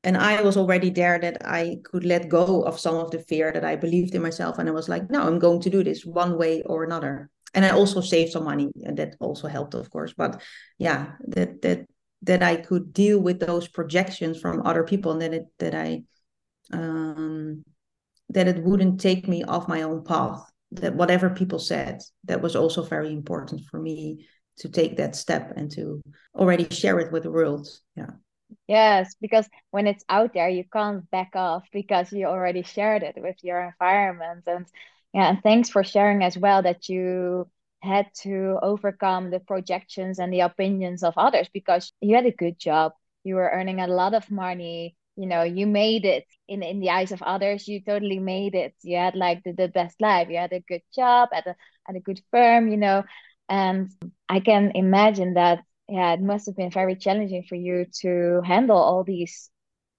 And 0.06 0.18
i 0.18 0.42
was 0.42 0.58
already 0.58 0.90
there 0.90 1.18
that 1.20 1.38
i 1.46 1.78
could 1.84 2.04
let 2.04 2.28
go 2.28 2.64
of 2.64 2.80
some 2.80 2.96
of 2.96 3.12
the 3.12 3.20
fear 3.20 3.52
that 3.54 3.64
i 3.64 3.76
believed 3.76 4.16
in 4.16 4.22
myself. 4.22 4.58
And 4.60 4.68
i 4.70 4.72
was 4.72 4.90
like 4.90 5.10
no 5.10 5.22
i'm 5.22 5.40
going 5.40 5.62
to 5.62 5.70
do 5.70 5.84
this 5.84 6.06
one 6.06 6.38
way 6.38 6.62
or 6.64 6.84
another. 6.84 7.30
And 7.54 7.66
i 7.66 7.70
also 7.70 8.02
saved 8.02 8.32
some 8.32 8.44
money 8.44 8.72
and 8.84 8.98
that 8.98 9.16
also 9.20 9.48
helped 9.48 9.76
of 9.76 9.90
course. 9.90 10.14
But 10.14 10.42
yeah 10.78 11.14
that 11.28 11.62
that 11.62 11.88
that 12.24 12.42
i 12.42 12.56
could 12.56 12.94
deal 12.94 13.20
with 13.20 13.40
those 13.40 13.68
projections 13.68 14.40
from 14.40 14.66
other 14.66 14.84
people 14.84 15.12
and 15.12 15.22
that 15.22 15.34
it 15.34 15.46
that 15.60 15.76
i 15.76 16.02
um, 16.72 17.64
that 18.30 18.48
it 18.48 18.64
wouldn't 18.64 19.00
take 19.00 19.28
me 19.28 19.44
off 19.44 19.68
my 19.68 19.84
own 19.84 20.04
path 20.04 20.44
that 20.72 20.96
whatever 20.96 21.30
people 21.30 21.60
said 21.60 22.02
that 22.26 22.42
was 22.42 22.56
also 22.56 22.84
very 22.84 23.12
important 23.12 23.62
for 23.70 23.80
me 23.80 24.26
to 24.58 24.70
take 24.70 24.98
that 24.98 25.16
step 25.16 25.54
and 25.56 25.72
to 25.72 26.02
already 26.36 26.68
share 26.74 27.00
it 27.00 27.12
with 27.12 27.24
the 27.24 27.32
world. 27.32 27.68
Yeah. 27.96 28.12
Yes 28.68 29.16
because 29.20 29.48
when 29.72 29.88
it's 29.88 30.06
out 30.10 30.34
there 30.34 30.50
you 30.50 30.64
can't 30.72 31.10
back 31.10 31.32
off 31.36 31.64
because 31.72 32.12
you 32.12 32.28
already 32.28 32.64
shared 32.64 33.04
it 33.04 33.16
with 33.18 33.36
your 33.42 33.62
environment. 33.62 34.44
And 34.48 34.66
yeah 35.14 35.30
and 35.30 35.42
thanks 35.42 35.70
for 35.70 35.84
sharing 35.84 36.24
as 36.24 36.38
well 36.38 36.62
that 36.62 36.88
you 36.90 37.50
had 37.84 38.08
to 38.16 38.58
overcome 38.64 39.30
the 39.32 39.40
projections 39.40 40.20
and 40.20 40.34
the 40.34 40.42
opinions 40.42 41.04
of 41.04 41.14
others 41.18 41.50
because 41.54 41.94
you 42.02 42.16
had 42.16 42.26
a 42.26 42.32
good 42.32 42.58
job 42.60 42.94
you 43.24 43.36
were 43.36 43.50
earning 43.54 43.80
a 43.82 43.88
lot 43.88 44.14
of 44.14 44.30
money 44.32 44.96
you 45.16 45.28
know 45.28 45.44
you 45.44 45.68
made 45.68 46.06
it 46.06 46.26
in 46.48 46.64
in 46.64 46.80
the 46.80 46.90
eyes 46.90 47.12
of 47.12 47.22
others 47.24 47.68
you 47.68 47.82
totally 47.82 48.20
made 48.20 48.56
it. 48.56 48.74
You 48.82 48.98
had 48.98 49.16
like 49.16 49.44
the, 49.44 49.54
the 49.54 49.68
best 49.68 50.02
life 50.02 50.30
you 50.30 50.38
had 50.38 50.54
a 50.54 50.60
good 50.62 50.84
job 50.96 51.30
at 51.34 51.48
a 51.48 51.56
at 51.90 51.96
a 51.96 52.00
good 52.00 52.22
firm 52.32 52.70
you 52.70 52.78
know 52.78 53.04
and 53.50 53.90
i 54.30 54.40
can 54.40 54.72
imagine 54.76 55.34
that 55.36 55.60
yeah 55.90 56.14
it 56.14 56.22
must 56.22 56.46
have 56.48 56.56
been 56.56 56.72
very 56.72 56.96
challenging 56.96 57.44
for 57.48 57.56
you 57.56 57.86
to 58.02 58.42
handle 58.46 58.78
all 58.78 59.04
these 59.04 59.50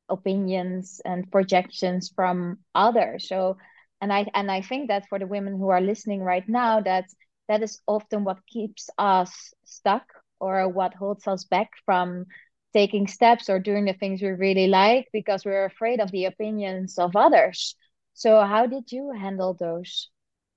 opinions 0.09 1.01
and 1.05 1.31
projections 1.31 2.11
from 2.15 2.59
others. 2.75 3.29
So 3.29 3.57
and 4.01 4.13
i 4.13 4.27
and 4.35 4.51
i 4.51 4.61
think 4.61 4.89
that 4.89 5.07
for 5.09 5.19
the 5.19 5.27
women 5.27 5.59
who 5.59 5.69
are 5.71 5.81
listening 5.81 6.21
right 6.23 6.47
now 6.49 6.81
that 6.81 7.07
that 7.49 7.63
is 7.63 7.81
often 7.87 8.25
what 8.25 8.47
keeps 8.47 8.89
us 8.99 9.53
stuck 9.65 10.05
or 10.41 10.69
what 10.69 10.95
holds 10.95 11.27
us 11.27 11.45
back 11.45 11.71
from 11.85 12.27
taking 12.73 13.07
steps 13.07 13.49
or 13.49 13.59
doing 13.59 13.85
the 13.85 13.93
things 13.95 14.21
we 14.21 14.29
really 14.29 14.67
like 14.67 15.09
because 15.13 15.45
we're 15.45 15.65
afraid 15.65 16.01
of 16.01 16.11
the 16.11 16.25
opinions 16.25 16.99
of 16.99 17.17
others. 17.17 17.77
So, 18.15 18.41
how 18.45 18.67
did 18.67 18.91
you 18.93 19.13
handle 19.13 19.55
those? 19.55 20.11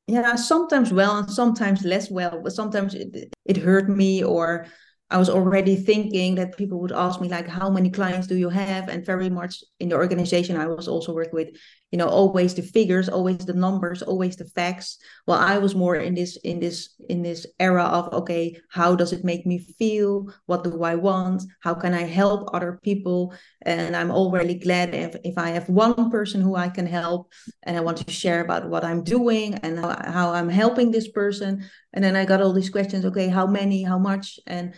Yeah, 0.08 0.36
sometimes 0.36 0.94
well 0.94 1.18
and 1.18 1.30
sometimes 1.30 1.84
less 1.84 2.10
well. 2.10 2.42
But 2.42 2.54
sometimes 2.54 2.96
it, 2.96 3.34
it 3.46 3.58
hurt 3.58 3.90
me, 3.90 4.24
or 4.24 4.68
I 5.10 5.18
was 5.18 5.30
already 5.30 5.76
thinking 5.76 6.36
that 6.36 6.58
people 6.58 6.80
would 6.80 6.92
ask 6.92 7.20
me 7.20 7.28
like, 7.28 7.48
"How 7.48 7.70
many 7.70 7.90
clients 7.90 8.28
do 8.28 8.36
you 8.36 8.50
have?" 8.50 8.88
And 8.88 9.06
very 9.06 9.30
much 9.30 9.64
in 9.80 9.90
the 9.90 9.96
organization 9.96 10.56
I 10.56 10.68
was 10.68 10.88
also 10.88 11.14
working 11.14 11.34
with, 11.34 11.50
you 11.92 11.98
know 11.98 12.08
always 12.08 12.54
the 12.54 12.62
figures 12.62 13.08
always 13.08 13.38
the 13.46 13.54
numbers 13.54 14.02
always 14.02 14.36
the 14.36 14.46
facts. 14.46 14.98
Well 15.26 15.40
i 15.40 15.58
was 15.58 15.74
more 15.74 15.96
in 15.96 16.16
this 16.16 16.38
in 16.44 16.60
this 16.60 16.96
in 17.08 17.22
this 17.22 17.48
era 17.60 17.84
of 17.84 18.14
okay 18.14 18.60
how 18.70 18.96
does 18.96 19.14
it 19.14 19.24
make 19.24 19.46
me 19.46 19.60
feel? 19.60 20.32
What 20.48 20.64
do 20.64 20.84
i 20.84 20.96
want? 20.96 21.44
How 21.62 21.74
can 21.74 21.94
i 21.94 22.04
help 22.04 22.50
other 22.54 22.80
people? 22.84 23.34
And 23.62 23.96
i'm 23.96 24.12
already 24.12 24.56
glad 24.56 24.94
if, 24.94 25.16
if 25.24 25.38
i 25.38 25.50
have 25.52 25.70
one 25.70 26.12
person 26.12 26.42
who 26.42 26.56
i 26.56 26.68
can 26.70 26.88
help 26.88 27.32
and 27.64 27.78
i 27.78 27.80
want 27.80 27.98
to 27.98 28.12
share 28.12 28.42
about 28.42 28.70
what 28.70 28.84
i'm 28.84 29.04
doing 29.04 29.56
and 29.56 29.80
how, 29.80 29.96
how 30.12 30.34
i'm 30.34 30.50
helping 30.50 30.92
this 30.92 31.08
person. 31.08 31.70
And 31.94 32.04
then 32.04 32.16
i 32.18 32.26
got 32.26 32.42
all 32.42 32.54
these 32.54 32.70
questions 32.70 33.06
okay 33.06 33.30
how 33.30 33.48
many 33.48 33.84
how 33.84 33.98
much? 33.98 34.40
And 34.46 34.74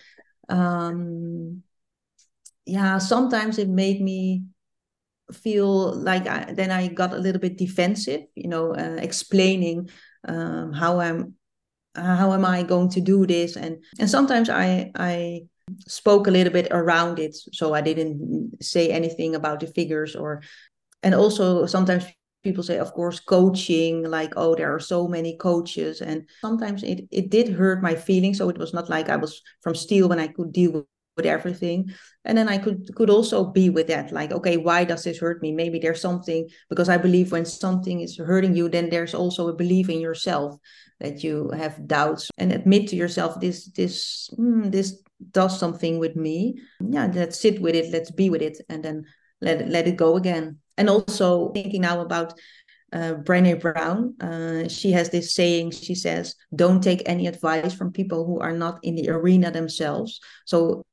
um 0.50 1.64
yeah 2.66 2.98
sometimes 3.00 3.58
it 3.58 3.68
made 3.68 4.00
me 4.02 4.44
feel 5.34 5.96
like 5.96 6.28
I, 6.28 6.54
then 6.54 6.72
I 6.72 6.88
got 6.88 7.14
a 7.14 7.18
little 7.18 7.42
bit 7.42 7.58
defensive, 7.58 8.22
you 8.36 8.48
know, 8.48 8.74
uh, 8.76 8.98
explaining 9.02 9.90
um, 10.28 10.74
how 10.74 11.00
I'm 11.00 11.36
how 11.96 12.34
am 12.34 12.46
I 12.46 12.64
going 12.64 12.90
to 12.90 13.02
do 13.02 13.26
this, 13.26 13.56
and 13.56 13.84
and 14.00 14.10
sometimes 14.10 14.50
I 14.50 14.92
I 14.96 15.42
spoke 15.88 16.28
a 16.28 16.32
little 16.32 16.54
bit 16.54 16.68
around 16.72 17.20
it, 17.20 17.36
so 17.36 17.74
I 17.74 17.82
didn't 17.82 18.64
say 18.64 18.90
anything 18.90 19.36
about 19.36 19.60
the 19.60 19.68
figures 19.68 20.16
or, 20.16 20.42
and 21.04 21.14
also 21.14 21.66
sometimes 21.66 22.06
people 22.44 22.64
say 22.64 22.80
of 22.80 22.94
course 22.94 23.20
coaching 23.20 24.04
like 24.04 24.34
oh 24.38 24.56
there 24.56 24.74
are 24.74 24.80
so 24.80 25.08
many 25.08 25.38
coaches. 25.38 26.02
And 26.02 26.28
sometimes 26.42 26.84
it, 26.84 27.08
it 27.12 27.30
did 27.30 27.50
hurt 27.50 27.84
my 27.84 27.96
feelings 27.96 28.38
so 28.38 28.50
it 28.50 28.58
was 28.58 28.74
not 28.74 28.90
like 28.90 29.10
i 29.10 29.18
was 29.18 29.42
from 29.62 29.76
steel 29.76 30.08
when 30.08 30.20
i 30.20 30.28
could 30.28 30.54
deal 30.54 30.88
with 31.20 31.26
everything 31.26 31.94
and 32.24 32.38
then 32.38 32.48
i 32.48 32.58
could 32.58 32.96
could 32.96 33.10
also 33.10 33.44
be 33.44 33.70
with 33.70 33.88
that 33.88 34.10
like 34.14 34.32
okay 34.32 34.56
why 34.56 34.86
does 34.86 35.04
this 35.04 35.20
hurt 35.20 35.42
me 35.42 35.52
maybe 35.52 35.80
there's 35.80 36.00
something 36.00 36.48
because 36.70 36.88
i 36.88 36.96
believe 36.96 37.34
when 37.34 37.44
something 37.44 38.00
is 38.00 38.16
hurting 38.18 38.56
you 38.56 38.70
then 38.70 38.90
there's 38.90 39.14
also 39.14 39.50
a 39.50 39.54
belief 39.54 39.90
in 39.90 40.00
yourself 40.00 40.56
that 41.02 41.22
you 41.26 41.52
have 41.52 41.76
doubts 41.88 42.30
and 42.38 42.54
admit 42.54 42.88
to 42.88 42.96
yourself 42.96 43.38
this 43.42 43.68
this 43.76 44.30
mm, 44.40 44.72
this 44.72 45.04
does 45.32 45.60
something 45.60 46.00
with 46.00 46.16
me 46.16 46.56
yeah 46.80 47.12
let's 47.14 47.38
sit 47.38 47.60
with 47.62 47.76
it 47.76 47.92
let's 47.92 48.12
be 48.12 48.30
with 48.30 48.42
it 48.42 48.58
and 48.70 48.82
then 48.82 49.04
let 49.42 49.68
let 49.68 49.88
it 49.88 49.98
go 49.98 50.16
again 50.16 50.58
and 50.78 50.90
also 50.90 51.52
thinking 51.52 51.82
now 51.82 52.00
about 52.00 52.40
uh, 52.92 53.14
Brené 53.24 53.60
Brown. 53.60 54.16
Uh, 54.20 54.68
she 54.68 54.92
has 54.92 55.10
this 55.10 55.34
saying. 55.36 55.72
She 55.72 55.96
says, 55.96 56.36
"Don't 56.56 56.82
take 56.82 57.04
any 57.06 57.28
advice 57.28 57.74
from 57.74 57.92
people 57.92 58.26
who 58.26 58.40
are 58.40 58.54
not 58.54 58.80
in 58.84 58.96
the 58.96 59.10
arena 59.10 59.52
themselves." 59.52 60.20
So 60.46 60.84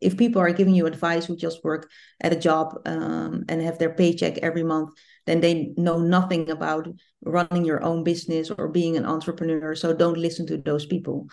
if 0.00 0.16
people 0.16 0.40
are 0.40 0.52
giving 0.52 0.74
you 0.74 0.86
advice 0.86 1.26
who 1.26 1.36
just 1.36 1.64
work 1.64 1.90
at 2.20 2.32
a 2.32 2.36
job 2.36 2.80
um, 2.86 3.44
and 3.48 3.62
have 3.62 3.78
their 3.78 3.94
paycheck 3.94 4.38
every 4.38 4.62
month, 4.62 4.90
then 5.26 5.40
they 5.40 5.72
know 5.76 5.98
nothing 5.98 6.50
about 6.50 6.88
running 7.24 7.64
your 7.64 7.82
own 7.82 8.04
business 8.04 8.50
or 8.50 8.68
being 8.68 8.96
an 8.96 9.04
entrepreneur. 9.04 9.74
So 9.74 9.94
don't 9.94 10.18
listen 10.18 10.46
to 10.46 10.58
those 10.58 10.86
people. 10.86 11.28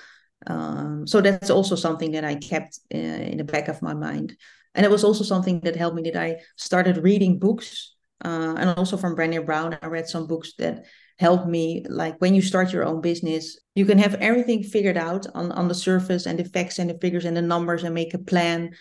Um, 0.46 1.08
so 1.08 1.22
that's 1.22 1.50
also 1.50 1.76
something 1.76 2.12
that 2.12 2.24
I 2.24 2.36
kept 2.36 2.80
uh, 2.94 2.98
in 2.98 3.38
the 3.38 3.44
back 3.44 3.68
of 3.68 3.82
my 3.82 3.94
mind. 3.94 4.36
And 4.76 4.86
it 4.86 4.92
was 4.92 5.04
also 5.04 5.24
something 5.24 5.62
that 5.62 5.76
helped 5.76 5.96
me 5.96 6.04
that 6.04 6.16
I 6.16 6.38
started 6.56 6.98
reading 7.04 7.40
books. 7.40 7.96
Uh, 8.24 8.56
and 8.58 8.70
also 8.72 8.98
from 8.98 9.16
Brené 9.16 9.44
Brown, 9.46 9.78
I 9.82 9.88
read 9.88 10.08
some 10.08 10.28
books 10.28 10.54
that 10.60 10.86
helped 11.20 11.48
me 11.48 11.84
like 11.90 12.16
when 12.20 12.36
you 12.36 12.42
start 12.42 12.72
your 12.72 12.86
own 12.86 13.02
business 13.02 13.58
you 13.78 13.86
can 13.86 13.98
have 13.98 14.16
everything 14.16 14.64
figured 14.64 14.98
out 14.98 15.26
on 15.34 15.52
on 15.52 15.68
the 15.68 15.76
surface 15.76 16.26
and 16.26 16.40
the 16.40 16.46
facts 16.46 16.80
and 16.80 16.90
the 16.90 16.98
figures 17.00 17.26
and 17.26 17.38
the 17.38 17.42
numbers 17.42 17.84
and 17.84 17.94
make 17.94 18.14
a 18.14 18.20
plan. 18.20 18.72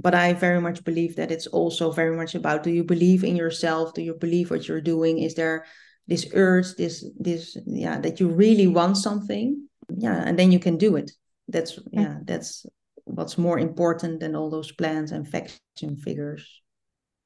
But 0.00 0.14
i 0.14 0.32
very 0.32 0.60
much 0.60 0.84
believe 0.84 1.16
that 1.16 1.30
it's 1.30 1.48
also 1.48 1.90
very 1.92 2.16
much 2.16 2.34
about 2.34 2.62
do 2.62 2.70
you 2.70 2.84
believe 2.84 3.24
in 3.24 3.36
yourself? 3.36 3.94
Do 3.94 4.02
you 4.02 4.14
believe 4.14 4.50
what 4.50 4.66
you're 4.66 4.80
doing? 4.80 5.18
Is 5.18 5.34
there 5.34 5.66
this 6.06 6.26
urge 6.34 6.74
this 6.76 7.04
this 7.18 7.56
yeah 7.66 8.00
that 8.00 8.20
you 8.20 8.28
really 8.28 8.66
want 8.68 8.96
something? 8.96 9.68
Yeah 9.88 10.22
and 10.26 10.38
then 10.38 10.52
you 10.52 10.58
can 10.58 10.76
do 10.76 10.96
it. 10.96 11.10
That's 11.48 11.78
yeah 11.92 12.18
that's 12.24 12.66
what's 13.04 13.38
more 13.38 13.58
important 13.58 14.20
than 14.20 14.36
all 14.36 14.50
those 14.50 14.70
plans 14.70 15.12
and 15.12 15.26
facts 15.28 15.58
and 15.82 16.00
figures. 16.00 16.62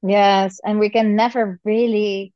Yes 0.01 0.59
and 0.65 0.79
we 0.79 0.89
can 0.89 1.15
never 1.15 1.59
really 1.63 2.32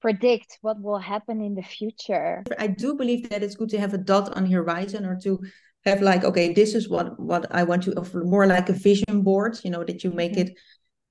predict 0.00 0.58
what 0.62 0.80
will 0.80 0.98
happen 0.98 1.40
in 1.40 1.54
the 1.54 1.62
future. 1.62 2.42
I 2.58 2.66
do 2.66 2.94
believe 2.94 3.28
that 3.30 3.42
it's 3.42 3.54
good 3.54 3.70
to 3.70 3.80
have 3.80 3.94
a 3.94 3.98
dot 3.98 4.36
on 4.36 4.44
the 4.44 4.50
horizon 4.50 5.04
or 5.04 5.18
to 5.20 5.40
have 5.86 6.02
like 6.02 6.24
okay 6.24 6.52
this 6.52 6.74
is 6.74 6.88
what 6.88 7.18
what 7.18 7.46
I 7.50 7.62
want 7.62 7.82
to 7.84 7.94
offer 7.94 8.22
more 8.22 8.46
like 8.46 8.68
a 8.68 8.74
vision 8.74 9.22
board 9.22 9.58
you 9.64 9.70
know 9.70 9.84
that 9.84 10.04
you 10.04 10.10
make 10.10 10.32
mm-hmm. 10.32 10.52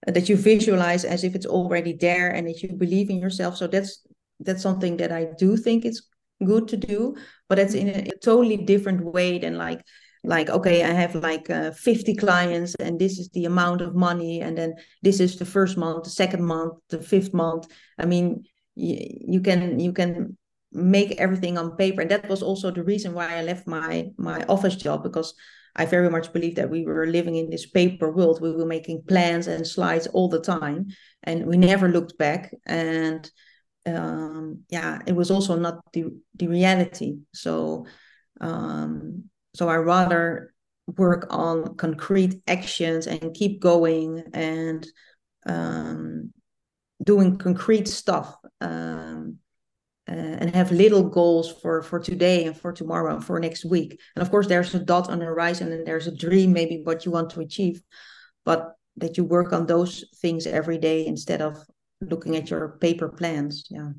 it 0.07 0.13
that 0.13 0.29
you 0.29 0.37
visualize 0.37 1.03
as 1.03 1.23
if 1.23 1.35
it's 1.35 1.45
already 1.45 1.93
there 1.93 2.29
and 2.29 2.47
that 2.47 2.61
you 2.61 2.73
believe 2.73 3.09
in 3.09 3.17
yourself 3.19 3.57
so 3.57 3.67
that's 3.67 4.05
that's 4.39 4.61
something 4.61 4.97
that 4.97 5.11
I 5.11 5.27
do 5.37 5.57
think 5.57 5.85
it's 5.85 6.03
good 6.45 6.67
to 6.69 6.77
do 6.77 7.15
but 7.49 7.59
it's 7.59 7.73
in 7.73 7.89
a, 7.89 8.09
a 8.09 8.17
totally 8.23 8.57
different 8.57 9.03
way 9.03 9.39
than 9.39 9.57
like 9.57 9.81
like 10.23 10.49
okay 10.49 10.83
i 10.83 10.91
have 10.91 11.15
like 11.15 11.49
uh, 11.49 11.71
50 11.71 12.15
clients 12.15 12.75
and 12.75 12.99
this 12.99 13.19
is 13.19 13.29
the 13.29 13.45
amount 13.45 13.81
of 13.81 13.95
money 13.95 14.41
and 14.41 14.57
then 14.57 14.73
this 15.01 15.19
is 15.19 15.37
the 15.37 15.45
first 15.45 15.77
month 15.77 16.03
the 16.03 16.09
second 16.09 16.43
month 16.43 16.73
the 16.89 17.01
fifth 17.01 17.33
month 17.33 17.67
i 17.97 18.05
mean 18.05 18.43
you, 18.79 19.41
can 19.41 19.79
you 19.79 19.93
can 19.93 20.37
make 20.71 21.19
everything 21.19 21.57
on 21.57 21.75
paper. 21.75 22.01
And 22.01 22.11
that 22.11 22.29
was 22.29 22.43
also 22.43 22.71
the 22.71 22.83
reason 22.83 23.13
why 23.13 23.37
i 23.37 23.41
left 23.41 23.67
my 23.67 24.07
my 24.17 24.43
office 24.43 24.75
job 24.75 25.03
because 25.03 25.33
i 25.75 25.85
very 25.85 26.09
much 26.09 26.31
believe 26.33 26.55
that 26.55 26.69
we 26.69 26.85
were 26.85 27.07
living 27.07 27.35
in 27.35 27.49
this 27.49 27.65
paper 27.65 28.11
world 28.11 28.41
we 28.41 28.51
were 28.51 28.65
making 28.65 29.03
plans 29.07 29.47
and 29.47 29.65
slides 29.65 30.07
all 30.07 30.29
the 30.29 30.41
time 30.41 30.87
and 31.23 31.45
we 31.45 31.57
never 31.57 31.89
looked 31.89 32.17
back. 32.17 32.53
And 32.65 33.29
um, 33.85 34.63
yeah 34.69 34.99
it 35.07 35.15
was 35.15 35.31
also 35.31 35.55
not 35.55 35.91
the 35.93 36.05
the 36.35 36.47
reality. 36.47 37.17
So 37.33 37.85
um, 38.41 39.25
so 39.55 39.67
i 39.67 39.75
rather 39.75 40.53
work 40.97 41.27
on 41.29 41.75
concrete 41.75 42.41
actions 42.47 43.07
and 43.07 43.33
keep 43.33 43.61
going 43.61 44.23
and 44.33 44.87
um, 45.45 46.31
doing 47.03 47.37
concrete 47.37 47.87
stuff 47.87 48.35
um, 48.61 49.37
uh, 50.09 50.11
and 50.11 50.55
have 50.55 50.71
little 50.71 51.03
goals 51.03 51.51
for 51.61 51.81
for 51.81 51.99
today 51.99 52.45
and 52.45 52.57
for 52.57 52.71
tomorrow 52.71 53.15
and 53.15 53.23
for 53.23 53.39
next 53.39 53.63
week 53.65 53.99
and 54.15 54.23
of 54.23 54.31
course 54.31 54.47
there's 54.47 54.73
a 54.73 54.79
dot 54.79 55.09
on 55.09 55.19
the 55.19 55.25
horizon 55.25 55.71
and 55.71 55.85
there's 55.85 56.07
a 56.07 56.15
dream 56.15 56.51
maybe 56.51 56.81
what 56.83 57.05
you 57.05 57.11
want 57.11 57.29
to 57.29 57.41
achieve 57.41 57.81
but 58.43 58.75
that 58.97 59.17
you 59.17 59.23
work 59.23 59.53
on 59.53 59.65
those 59.65 60.05
things 60.17 60.45
every 60.45 60.77
day 60.77 61.05
instead 61.05 61.41
of 61.41 61.57
looking 62.01 62.35
at 62.35 62.49
your 62.49 62.77
paper 62.79 63.07
plans 63.07 63.67
yeah 63.69 63.91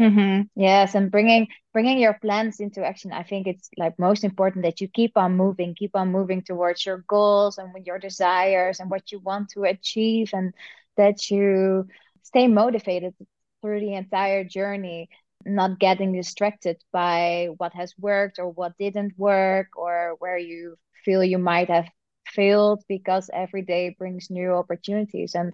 mm-hmm. 0.00 0.42
yes 0.56 0.94
and 0.94 1.10
bringing 1.10 1.46
bringing 1.72 1.98
your 1.98 2.14
plans 2.14 2.58
into 2.58 2.84
action 2.84 3.12
i 3.12 3.22
think 3.22 3.46
it's 3.46 3.68
like 3.76 3.98
most 3.98 4.24
important 4.24 4.64
that 4.64 4.80
you 4.80 4.88
keep 4.88 5.16
on 5.16 5.36
moving 5.36 5.74
keep 5.74 5.94
on 5.94 6.10
moving 6.10 6.42
towards 6.42 6.86
your 6.86 7.04
goals 7.06 7.58
and 7.58 7.86
your 7.86 7.98
desires 7.98 8.80
and 8.80 8.90
what 8.90 9.12
you 9.12 9.20
want 9.20 9.48
to 9.50 9.64
achieve 9.64 10.30
and 10.32 10.54
that 10.96 11.30
you 11.30 11.86
stay 12.22 12.48
motivated 12.48 13.14
through 13.60 13.80
the 13.80 13.94
entire 13.94 14.44
journey 14.44 15.08
not 15.44 15.78
getting 15.78 16.12
distracted 16.12 16.80
by 16.92 17.48
what 17.56 17.72
has 17.74 17.94
worked 17.98 18.38
or 18.38 18.48
what 18.48 18.78
didn't 18.78 19.18
work 19.18 19.68
or 19.76 20.16
where 20.18 20.38
you 20.38 20.76
feel 21.04 21.24
you 21.24 21.38
might 21.38 21.68
have 21.68 21.88
failed 22.26 22.82
because 22.88 23.30
every 23.32 23.62
day 23.62 23.94
brings 23.98 24.30
new 24.30 24.52
opportunities. 24.52 25.34
And 25.34 25.52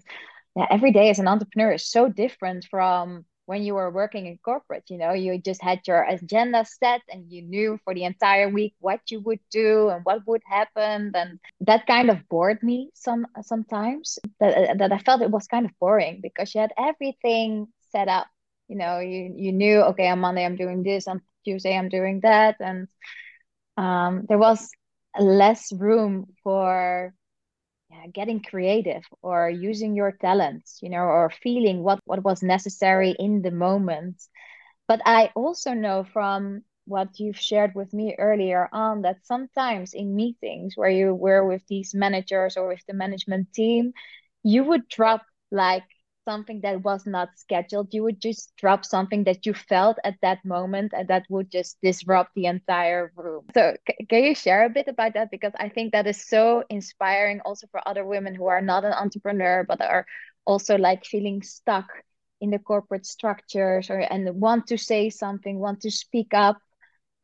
yeah, 0.56 0.66
every 0.70 0.92
day 0.92 1.10
as 1.10 1.18
an 1.18 1.28
entrepreneur 1.28 1.72
is 1.72 1.86
so 1.90 2.08
different 2.08 2.66
from 2.70 3.24
when 3.48 3.62
you 3.62 3.74
were 3.74 3.90
working 3.90 4.26
in 4.26 4.38
corporate 4.44 4.84
you 4.90 4.98
know 4.98 5.12
you 5.14 5.38
just 5.38 5.62
had 5.62 5.80
your 5.88 6.02
agenda 6.04 6.64
set 6.66 7.00
and 7.10 7.32
you 7.32 7.42
knew 7.42 7.78
for 7.84 7.94
the 7.94 8.04
entire 8.04 8.50
week 8.50 8.74
what 8.80 9.00
you 9.10 9.20
would 9.20 9.40
do 9.50 9.88
and 9.88 10.04
what 10.04 10.26
would 10.26 10.42
happen. 10.46 11.12
And 11.14 11.40
that 11.62 11.86
kind 11.86 12.10
of 12.10 12.28
bored 12.28 12.62
me 12.62 12.90
some 12.94 13.26
sometimes 13.42 14.18
that, 14.40 14.78
that 14.78 14.92
i 14.92 14.98
felt 14.98 15.22
it 15.22 15.30
was 15.30 15.46
kind 15.46 15.64
of 15.64 15.72
boring 15.80 16.20
because 16.22 16.54
you 16.54 16.60
had 16.60 16.72
everything 16.78 17.68
set 17.90 18.08
up. 18.08 18.26
You 18.68 18.76
know 18.76 19.00
you 19.00 19.32
you 19.34 19.52
knew 19.52 19.80
okay 19.90 20.08
on 20.08 20.18
monday 20.20 20.44
i'm 20.44 20.56
doing 20.56 20.82
this 20.82 21.08
on 21.08 21.22
tuesday 21.44 21.74
i'm 21.76 21.88
doing 21.88 22.20
that. 22.20 22.56
And 22.60 22.88
um, 23.78 24.26
there 24.28 24.38
was 24.38 24.68
less 25.18 25.72
room 25.72 26.26
for 26.44 27.14
getting 28.12 28.42
creative 28.42 29.04
or 29.22 29.48
using 29.50 29.94
your 29.94 30.12
talents, 30.12 30.78
you 30.82 30.90
know, 30.90 31.02
or 31.02 31.30
feeling 31.30 31.82
what, 31.82 32.00
what 32.04 32.22
was 32.24 32.42
necessary 32.42 33.14
in 33.18 33.42
the 33.42 33.50
moment. 33.50 34.22
But 34.86 35.00
I 35.04 35.30
also 35.34 35.74
know 35.74 36.04
from 36.04 36.62
what 36.86 37.20
you've 37.20 37.38
shared 37.38 37.74
with 37.74 37.92
me 37.92 38.14
earlier 38.18 38.68
on 38.72 39.02
that 39.02 39.18
sometimes 39.24 39.92
in 39.92 40.16
meetings 40.16 40.74
where 40.76 40.90
you 40.90 41.14
were 41.14 41.46
with 41.46 41.62
these 41.68 41.94
managers 41.94 42.56
or 42.56 42.68
with 42.68 42.82
the 42.88 42.94
management 42.94 43.52
team, 43.52 43.92
you 44.42 44.64
would 44.64 44.88
drop 44.88 45.22
like 45.50 45.84
something 46.28 46.60
that 46.60 46.82
was 46.82 47.06
not 47.06 47.28
scheduled 47.36 47.88
you 47.94 48.02
would 48.02 48.20
just 48.20 48.52
drop 48.62 48.84
something 48.84 49.24
that 49.24 49.46
you 49.46 49.54
felt 49.54 49.96
at 50.04 50.16
that 50.20 50.44
moment 50.44 50.92
and 50.96 51.08
that 51.08 51.24
would 51.30 51.50
just 51.50 51.78
disrupt 51.82 52.30
the 52.34 52.46
entire 52.56 53.10
room 53.16 53.44
so 53.54 53.62
c- 53.86 54.04
can 54.10 54.22
you 54.24 54.34
share 54.34 54.62
a 54.64 54.74
bit 54.78 54.88
about 54.88 55.14
that 55.14 55.30
because 55.30 55.54
i 55.58 55.68
think 55.68 55.92
that 55.92 56.06
is 56.06 56.20
so 56.34 56.62
inspiring 56.68 57.40
also 57.46 57.66
for 57.72 57.80
other 57.88 58.04
women 58.04 58.34
who 58.34 58.46
are 58.46 58.64
not 58.72 58.84
an 58.84 58.92
entrepreneur 58.92 59.64
but 59.70 59.80
are 59.80 60.04
also 60.44 60.76
like 60.76 61.04
feeling 61.04 61.42
stuck 61.42 61.88
in 62.40 62.50
the 62.50 62.58
corporate 62.58 63.06
structures 63.06 63.90
or 63.90 63.98
and 63.98 64.28
want 64.46 64.66
to 64.66 64.76
say 64.76 65.10
something 65.10 65.58
want 65.58 65.80
to 65.80 65.90
speak 65.90 66.34
up 66.34 66.58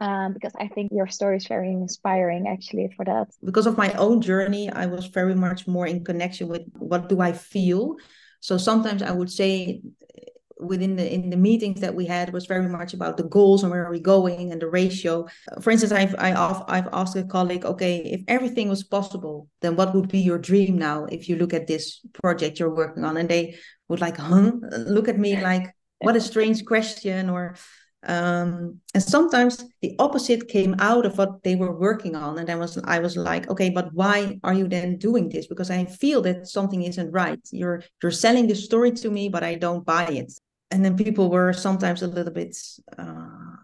um, 0.00 0.32
because 0.32 0.52
I 0.58 0.68
think 0.68 0.92
your 0.92 1.08
story 1.08 1.36
is 1.36 1.46
very 1.46 1.70
inspiring 1.70 2.46
actually 2.48 2.92
for 2.96 3.04
that. 3.04 3.28
Because 3.44 3.66
of 3.66 3.78
my 3.78 3.92
own 3.94 4.20
journey, 4.20 4.70
I 4.70 4.86
was 4.86 5.06
very 5.06 5.34
much 5.34 5.66
more 5.66 5.86
in 5.86 6.04
connection 6.04 6.48
with 6.48 6.62
what 6.78 7.08
do 7.08 7.20
I 7.20 7.32
feel. 7.32 7.96
So 8.44 8.58
sometimes 8.58 9.00
I 9.00 9.10
would 9.10 9.30
say 9.30 9.80
eh, 9.80 10.20
within 10.60 10.96
the 10.96 11.06
in 11.10 11.30
the 11.30 11.36
meetings 11.38 11.80
that 11.80 11.94
we 11.94 12.04
had 12.04 12.30
was 12.30 12.44
very 12.44 12.68
much 12.68 12.92
about 12.92 13.16
the 13.16 13.24
goals 13.36 13.62
and 13.62 13.72
where 13.72 13.86
are 13.86 13.90
we 13.90 14.00
going 14.00 14.52
and 14.52 14.60
the 14.60 14.68
ratio. 14.68 15.26
For 15.62 15.70
instance, 15.70 15.92
I've 15.92 16.14
I, 16.18 16.30
I've 16.68 16.90
asked 16.92 17.16
a 17.16 17.24
colleague, 17.24 17.64
okay, 17.64 17.96
if 18.04 18.20
everything 18.28 18.68
was 18.68 18.84
possible, 18.84 19.48
then 19.62 19.76
what 19.76 19.94
would 19.94 20.10
be 20.10 20.18
your 20.18 20.36
dream 20.36 20.76
now 20.76 21.06
if 21.06 21.26
you 21.26 21.36
look 21.36 21.54
at 21.54 21.66
this 21.66 22.00
project 22.22 22.58
you're 22.58 22.74
working 22.82 23.04
on? 23.04 23.16
And 23.16 23.30
they 23.30 23.56
would 23.88 24.02
like, 24.02 24.18
huh, 24.18 24.52
look 24.96 25.08
at 25.08 25.18
me 25.18 25.40
like, 25.40 25.74
what 26.00 26.16
a 26.16 26.20
strange 26.20 26.66
question, 26.66 27.30
or 27.30 27.56
um, 28.06 28.80
and 28.92 29.02
sometimes 29.02 29.64
the 29.82 29.94
opposite 29.98 30.48
came 30.48 30.74
out 30.78 31.06
of 31.06 31.16
what 31.18 31.42
they 31.42 31.56
were 31.56 31.78
working 31.78 32.14
on. 32.14 32.38
And 32.38 32.50
i 32.50 32.54
was 32.54 32.78
i 32.84 32.98
was 32.98 33.16
like 33.16 33.48
okay 33.48 33.70
but 33.70 33.92
why 33.92 34.38
are 34.44 34.54
you 34.54 34.68
then 34.68 34.98
doing 34.98 35.28
this? 35.28 35.46
Because 35.46 35.70
i 35.70 35.84
feel 35.84 36.22
that 36.22 36.46
something 36.46 36.82
isn't 36.82 37.10
right. 37.10 37.40
You're 37.50 37.82
you're 38.02 38.12
selling 38.12 38.46
the 38.46 38.54
story 38.54 38.92
to 38.92 39.10
me 39.10 39.28
but 39.28 39.42
i 39.42 39.54
don't 39.54 39.84
buy 39.84 40.06
it. 40.06 40.32
And 40.70 40.84
then 40.84 40.96
people 40.96 41.30
were 41.30 41.52
sometimes 41.52 42.02
a 42.02 42.08
little 42.08 42.32
bit 42.32 42.56
uh, 42.98 43.56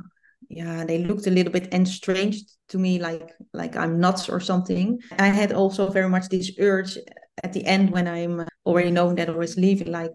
yeah 0.48 0.85
they 0.85 0.98
looked 0.98 1.26
a 1.26 1.31
little 1.31 1.53
bit 1.53 1.72
estranged 1.72 2.50
to 2.68 2.79
me 2.79 2.98
like 2.98 3.33
like 3.53 3.76
i'm 3.76 4.00
nuts 4.00 4.29
or 4.29 4.40
something. 4.40 4.98
I 5.18 5.29
had 5.29 5.53
also 5.53 5.90
very 5.90 6.09
much 6.09 6.29
this 6.29 6.50
urge 6.59 6.98
at 7.42 7.53
the 7.53 7.64
end 7.64 7.90
when 7.90 8.07
i'm 8.07 8.46
already 8.66 8.90
knowing 8.90 9.16
that 9.16 9.29
i 9.29 9.33
was 9.33 9.57
leaving 9.57 9.90
like 9.90 10.11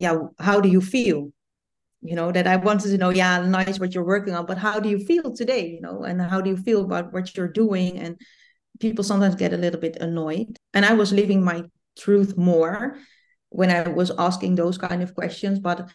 yeah 0.00 0.16
how 0.38 0.60
do 0.60 0.68
you 0.68 0.80
feel 0.80 1.30
you 2.02 2.14
know 2.14 2.30
that 2.30 2.46
i 2.46 2.56
wanted 2.56 2.90
to 2.90 2.98
know 2.98 3.10
yeah 3.10 3.40
nice 3.40 3.80
what 3.80 3.94
you're 3.94 4.04
working 4.04 4.34
on 4.34 4.46
but 4.46 4.58
how 4.58 4.78
do 4.78 4.88
you 4.88 4.98
feel 4.98 5.32
today 5.34 5.66
you 5.68 5.80
know 5.80 6.04
and 6.04 6.20
how 6.20 6.40
do 6.40 6.50
you 6.50 6.56
feel 6.56 6.82
about 6.82 7.12
what 7.12 7.36
you're 7.36 7.48
doing? 7.48 7.98
And 7.98 8.16
people 8.80 9.02
sometimes 9.02 9.34
get 9.34 9.52
a 9.52 9.56
little 9.56 9.80
bit 9.80 9.96
annoyed. 9.96 10.56
And 10.74 10.84
i 10.84 10.94
was 10.94 11.12
living 11.12 11.44
my 11.44 11.64
truth 11.98 12.36
more 12.36 12.96
when 13.50 13.70
i 13.70 13.88
was 13.88 14.12
asking 14.18 14.54
those 14.54 14.78
kind 14.78 15.02
of 15.02 15.14
questions 15.14 15.58
but 15.58 15.90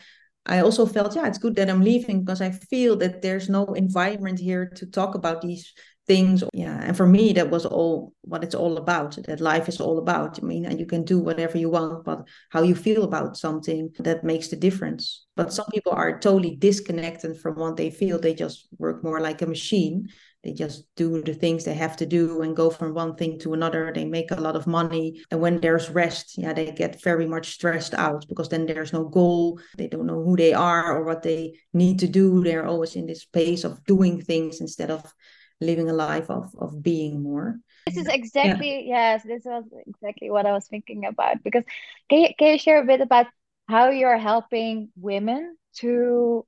i 0.45 0.59
also 0.59 0.85
felt 0.85 1.15
yeah 1.15 1.27
it's 1.27 1.37
good 1.37 1.55
that 1.55 1.69
i'm 1.69 1.81
leaving 1.81 2.23
because 2.23 2.41
i 2.41 2.51
feel 2.51 2.97
that 2.97 3.21
there's 3.21 3.47
no 3.47 3.65
environment 3.73 4.39
here 4.39 4.65
to 4.75 4.85
talk 4.85 5.15
about 5.15 5.41
these 5.41 5.71
things 6.05 6.43
yeah. 6.53 6.79
And 6.81 6.97
for 6.97 7.07
me 7.07 7.33
that 7.33 7.49
was 7.49 7.65
all 7.65 8.13
what 8.23 8.43
it's 8.43 8.55
all 8.55 8.77
about 8.77 9.17
that 9.27 9.39
life 9.39 9.69
is 9.69 9.79
all 9.79 9.97
about. 9.97 10.39
I 10.41 10.45
mean 10.45 10.65
and 10.65 10.79
you 10.79 10.85
can 10.85 11.03
do 11.03 11.19
whatever 11.19 11.57
you 11.57 11.69
want 11.69 12.03
but 12.03 12.27
how 12.49 12.61
you 12.61 12.75
feel 12.75 13.03
about 13.03 13.37
something 13.37 13.89
that 13.99 14.23
makes 14.23 14.49
the 14.49 14.57
difference. 14.57 15.25
But 15.35 15.53
some 15.53 15.65
people 15.73 15.93
are 15.93 16.19
totally 16.19 16.55
disconnected 16.55 17.39
from 17.39 17.55
what 17.55 17.77
they 17.77 17.89
feel. 17.89 18.19
They 18.19 18.33
just 18.33 18.67
work 18.77 19.03
more 19.03 19.19
like 19.19 19.41
a 19.41 19.47
machine. 19.47 20.09
They 20.43 20.51
just 20.51 20.83
do 20.97 21.21
the 21.21 21.33
things 21.33 21.63
they 21.63 21.73
have 21.73 21.95
to 21.97 22.05
do 22.05 22.41
and 22.41 22.53
go 22.53 22.69
from 22.69 22.93
one 22.93 23.15
thing 23.15 23.39
to 23.39 23.53
another. 23.53 23.93
They 23.95 24.03
make 24.03 24.31
a 24.31 24.41
lot 24.41 24.57
of 24.57 24.67
money. 24.67 25.23
And 25.31 25.39
when 25.39 25.61
there's 25.61 25.89
rest 25.89 26.37
yeah 26.37 26.51
they 26.51 26.71
get 26.71 27.01
very 27.01 27.27
much 27.27 27.51
stressed 27.51 27.93
out 27.93 28.25
because 28.27 28.49
then 28.49 28.65
there's 28.65 28.91
no 28.91 29.05
goal. 29.05 29.61
They 29.77 29.87
don't 29.87 30.05
know 30.05 30.21
who 30.21 30.35
they 30.35 30.53
are 30.53 30.97
or 30.97 31.05
what 31.05 31.23
they 31.23 31.59
need 31.71 31.99
to 31.99 32.07
do. 32.09 32.43
They're 32.43 32.65
always 32.65 32.97
in 32.97 33.05
this 33.05 33.21
space 33.21 33.63
of 33.63 33.81
doing 33.85 34.21
things 34.21 34.59
instead 34.59 34.91
of 34.91 35.13
living 35.61 35.89
a 35.89 35.93
life 35.93 36.29
of 36.29 36.53
of 36.57 36.81
being 36.81 37.21
more 37.21 37.59
this 37.85 37.97
is 37.97 38.07
exactly 38.07 38.85
yeah. 38.87 39.13
yes 39.13 39.23
this 39.23 39.43
was 39.45 39.65
exactly 39.87 40.29
what 40.29 40.45
i 40.45 40.51
was 40.51 40.67
thinking 40.67 41.05
about 41.05 41.43
because 41.43 41.63
can 42.09 42.19
you, 42.19 42.29
can 42.37 42.53
you 42.53 42.59
share 42.59 42.81
a 42.81 42.85
bit 42.85 43.01
about 43.01 43.27
how 43.67 43.89
you're 43.89 44.17
helping 44.17 44.89
women 44.95 45.55
to 45.75 46.45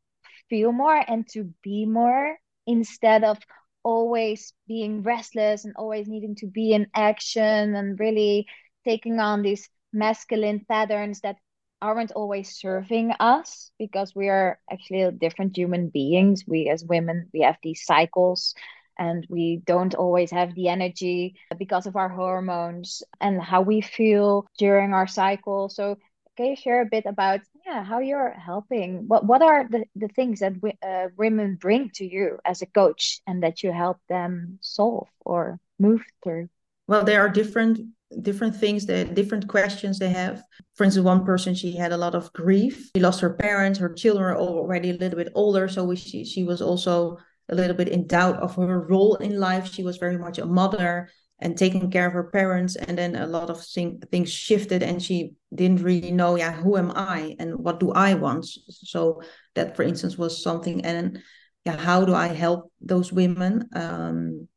feel 0.50 0.72
more 0.72 1.02
and 1.08 1.28
to 1.30 1.54
be 1.64 1.86
more 1.86 2.38
instead 2.68 3.24
of 3.24 3.38
always 3.84 4.54
being 4.68 5.04
restless 5.04 5.66
and 5.66 5.76
always 5.78 6.08
needing 6.08 6.36
to 6.36 6.48
be 6.48 6.74
in 6.74 6.88
action 6.96 7.76
and 7.76 8.00
really 8.00 8.48
taking 8.84 9.20
on 9.20 9.42
these 9.42 9.70
masculine 9.94 10.66
patterns 10.68 11.22
that 11.22 11.38
aren't 11.82 12.12
always 12.14 12.58
serving 12.58 13.12
us 13.20 13.72
because 13.78 14.16
we 14.16 14.30
are 14.30 14.60
actually 14.72 15.10
different 15.20 15.56
human 15.56 15.90
beings 15.90 16.44
we 16.48 16.68
as 16.68 16.84
women 16.84 17.30
we 17.34 17.42
have 17.42 17.58
these 17.62 17.86
cycles 17.86 18.56
and 18.98 19.26
we 19.30 19.62
don't 19.66 19.96
always 19.96 20.32
have 20.32 20.56
the 20.56 20.68
energy 20.68 21.36
because 21.58 21.86
of 21.86 21.96
our 21.96 22.10
hormones 22.10 23.04
and 23.20 23.42
how 23.42 23.62
we 23.62 23.82
feel 23.82 24.46
during 24.58 24.94
our 24.94 25.08
cycle. 25.08 25.70
So 25.70 25.98
can 26.38 26.48
you 26.48 26.56
share 26.56 26.82
a 26.82 26.86
bit 26.86 27.06
about 27.06 27.42
yeah 27.66 27.84
how 27.84 28.00
you're 28.00 28.32
helping? 28.32 29.08
What 29.08 29.26
what 29.26 29.42
are 29.42 29.68
the, 29.70 29.86
the 29.96 30.10
things 30.10 30.40
that 30.40 30.54
we, 30.62 30.74
uh, 30.86 31.08
women 31.18 31.58
bring 31.60 31.90
to 31.96 32.06
you 32.06 32.40
as 32.46 32.62
a 32.62 32.66
coach 32.66 33.22
and 33.26 33.44
that 33.44 33.64
you 33.64 33.72
help 33.72 33.98
them 34.10 34.60
solve 34.62 35.08
or 35.22 35.60
move 35.80 36.04
through? 36.24 36.50
Well 36.88 37.04
there 37.04 37.22
are 37.22 37.30
different 37.30 37.80
different 38.22 38.56
things 38.56 38.86
that 38.86 39.16
different 39.16 39.48
questions 39.48 39.98
they 40.00 40.10
have. 40.10 40.44
For 40.76 40.84
instance 40.84 41.06
one 41.06 41.26
person 41.26 41.56
she 41.56 41.76
had 41.76 41.92
a 41.92 41.98
lot 41.98 42.16
of 42.16 42.32
grief. 42.34 42.92
She 42.96 43.02
lost 43.02 43.22
her 43.22 43.34
parents. 43.34 43.80
Her 43.80 43.94
children 43.94 44.26
are 44.26 44.38
already 44.38 44.90
a 44.90 44.94
little 44.94 45.18
bit 45.18 45.32
older 45.36 45.68
so 45.68 45.96
she, 45.96 46.26
she 46.26 46.44
was 46.44 46.62
also 46.62 47.18
a 47.50 47.56
little 47.56 47.76
bit 47.76 47.90
in 47.90 48.08
doubt 48.08 48.38
of 48.38 48.56
her 48.56 48.88
role 48.88 49.16
in 49.16 49.40
life. 49.40 49.72
She 49.72 49.84
was 49.84 49.98
very 49.98 50.18
much 50.18 50.38
a 50.38 50.46
mother 50.46 51.10
and 51.40 51.58
taking 51.58 51.92
care 51.92 52.08
of 52.08 52.14
her 52.14 52.30
parents, 52.32 52.76
and 52.78 52.98
then 52.98 53.16
a 53.16 53.28
lot 53.28 53.50
of 53.50 53.62
thing, 53.62 54.02
things 54.10 54.32
shifted, 54.32 54.82
and 54.82 55.04
she 55.04 55.34
didn't 55.54 55.82
really 55.82 56.12
know, 56.12 56.36
yeah, 56.36 56.54
who 56.54 56.78
am 56.78 56.92
I 56.96 57.36
and 57.40 57.56
what 57.60 57.80
do 57.80 57.92
I 57.92 58.14
want? 58.14 58.46
So 58.46 59.22
that, 59.56 59.76
for 59.76 59.84
instance, 59.84 60.18
was 60.18 60.42
something. 60.42 60.86
And 60.86 61.20
yeah, 61.66 61.76
how 61.76 62.06
do 62.06 62.16
I 62.16 62.28
help 62.28 62.72
those 62.80 63.12
women? 63.12 63.68
Um, 63.76 64.48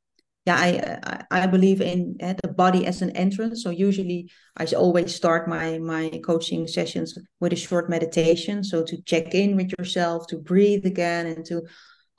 yeah, 0.47 0.57
I, 1.31 1.43
I, 1.43 1.47
believe 1.47 1.83
in 1.83 2.17
uh, 2.23 2.35
the 2.41 2.49
body 2.49 2.87
as 2.87 3.03
an 3.03 3.11
entrance. 3.11 3.63
So 3.63 3.69
usually 3.69 4.31
I 4.57 4.65
always 4.65 5.15
start 5.15 5.47
my 5.47 5.79
my 5.79 6.09
coaching 6.25 6.67
sessions 6.67 7.19
with 7.39 7.53
a 7.53 7.57
short 7.57 7.91
meditation. 7.91 8.65
So 8.65 8.83
to 8.83 9.03
check 9.03 9.35
in 9.35 9.57
with 9.57 9.73
yourself, 9.79 10.27
to 10.29 10.39
breathe 10.39 10.87
again, 10.87 11.27
and 11.27 11.45
to 11.47 11.63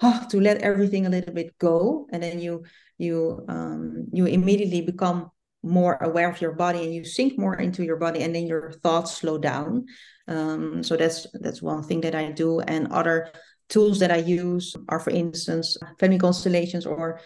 oh, 0.02 0.26
to 0.30 0.40
let 0.40 0.62
everything 0.62 1.06
a 1.06 1.10
little 1.10 1.34
bit 1.34 1.58
go. 1.58 2.08
And 2.12 2.24
then 2.24 2.40
you 2.40 2.64
you 2.98 3.46
um, 3.48 4.08
you 4.12 4.26
immediately 4.26 4.82
become 4.82 5.32
more 5.62 5.96
aware 6.02 6.30
of 6.30 6.40
your 6.40 6.54
body 6.54 6.84
and 6.86 6.94
you 6.94 7.04
sink 7.04 7.38
more 7.38 7.56
into 7.56 7.84
your 7.84 7.98
body 7.98 8.22
and 8.22 8.34
then 8.34 8.48
your 8.48 8.72
thoughts 8.84 9.18
slow 9.18 9.38
down. 9.38 9.86
Um, 10.28 10.84
so 10.84 10.96
that's 10.96 11.28
that's 11.34 11.62
one 11.62 11.84
thing 11.84 12.02
that 12.02 12.16
i 12.16 12.32
do. 12.32 12.62
And 12.62 12.88
other 12.92 13.32
tools 13.68 14.00
that 14.00 14.10
i 14.10 14.18
use 14.18 14.76
are 14.88 15.00
for 15.00 15.12
instance 15.12 15.78
family 16.00 16.18
constellations 16.18 16.88
or 16.88 17.20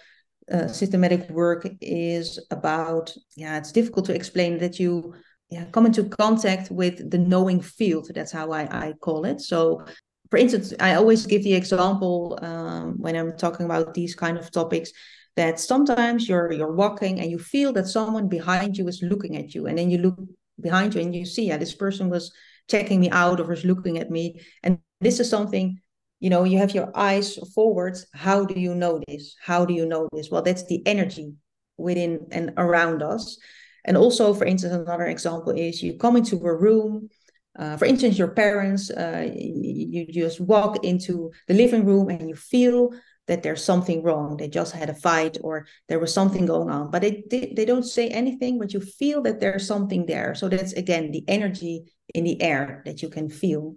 uh, 0.51 0.67
systematic 0.67 1.29
work 1.29 1.65
is 1.79 2.37
about 2.51 3.13
yeah 3.37 3.57
it's 3.57 3.71
difficult 3.71 4.05
to 4.05 4.13
explain 4.13 4.57
that 4.57 4.77
you 4.77 5.13
yeah, 5.53 5.65
come 5.65 5.85
into 5.85 6.05
contact 6.05 6.71
with 6.71 7.11
the 7.11 7.17
knowing 7.19 7.61
field. 7.61 8.09
That's 8.13 8.31
how 8.31 8.51
I, 8.51 8.63
I 8.63 8.93
call 8.93 9.23
it. 9.25 9.39
So 9.39 9.85
for 10.29 10.37
instance, 10.37 10.73
I 10.79 10.95
always 10.95 11.25
give 11.25 11.43
the 11.43 11.53
example 11.53 12.39
um, 12.41 12.95
when 12.97 13.15
I'm 13.15 13.37
talking 13.37 13.65
about 13.65 13.93
these 13.93 14.15
kind 14.15 14.37
of 14.37 14.51
topics 14.51 14.91
that 15.35 15.59
sometimes 15.59 16.29
you're 16.29 16.51
you're 16.51 16.73
walking 16.73 17.19
and 17.19 17.29
you 17.29 17.39
feel 17.39 17.73
that 17.73 17.87
someone 17.87 18.27
behind 18.27 18.77
you 18.77 18.87
is 18.87 19.01
looking 19.01 19.37
at 19.37 19.53
you, 19.53 19.67
and 19.67 19.77
then 19.77 19.89
you 19.89 19.97
look 19.99 20.17
behind 20.59 20.95
you 20.95 21.01
and 21.01 21.15
you 21.15 21.25
see, 21.25 21.47
yeah, 21.47 21.57
this 21.57 21.75
person 21.75 22.09
was 22.09 22.31
checking 22.69 22.99
me 22.99 23.09
out 23.09 23.39
or 23.39 23.45
was 23.45 23.65
looking 23.65 23.97
at 23.99 24.09
me, 24.09 24.41
and 24.63 24.79
this 25.01 25.19
is 25.19 25.29
something. 25.29 25.79
You 26.19 26.29
know, 26.29 26.45
you 26.45 26.57
have 26.59 26.73
your 26.73 26.89
eyes 26.95 27.35
forwards. 27.53 28.07
How 28.13 28.45
do 28.45 28.57
you 28.57 28.73
know 28.75 29.01
this? 29.07 29.35
How 29.41 29.65
do 29.65 29.73
you 29.73 29.85
know 29.85 30.07
this? 30.13 30.31
Well, 30.31 30.41
that's 30.41 30.65
the 30.67 30.81
energy 30.87 31.33
within 31.77 32.27
and 32.31 32.53
around 32.55 33.03
us. 33.03 33.37
And 33.83 33.97
also, 33.97 34.33
for 34.33 34.45
instance, 34.45 34.73
another 34.73 35.07
example 35.07 35.51
is 35.51 35.83
you 35.83 35.97
come 35.97 36.15
into 36.15 36.37
a 36.37 36.55
room 36.55 37.09
uh, 37.57 37.77
for 37.77 37.85
instance, 37.85 38.17
your 38.17 38.29
parents, 38.29 38.89
uh, 38.89 39.29
you 39.35 40.07
just 40.07 40.41
walk 40.41 40.83
into 40.83 41.31
the 41.47 41.53
living 41.53 41.85
room 41.85 42.09
and 42.09 42.27
you 42.29 42.35
feel 42.35 42.91
that 43.27 43.43
there's 43.43 43.63
something 43.63 44.03
wrong. 44.03 44.37
They 44.37 44.49
just 44.49 44.73
had 44.73 44.89
a 44.89 44.93
fight 44.93 45.37
or 45.41 45.65
there 45.87 45.99
was 45.99 46.13
something 46.13 46.45
going 46.45 46.69
on, 46.69 46.91
but 46.91 47.01
they, 47.03 47.23
they, 47.29 47.53
they 47.55 47.65
don't 47.65 47.83
say 47.85 48.09
anything, 48.09 48.59
but 48.59 48.73
you 48.73 48.81
feel 48.81 49.21
that 49.21 49.39
there's 49.39 49.67
something 49.67 50.05
there. 50.05 50.35
So 50.35 50.49
that's 50.49 50.73
again 50.73 51.11
the 51.11 51.23
energy 51.27 51.83
in 52.13 52.23
the 52.25 52.41
air 52.41 52.81
that 52.85 53.01
you 53.01 53.09
can 53.09 53.29
feel. 53.29 53.75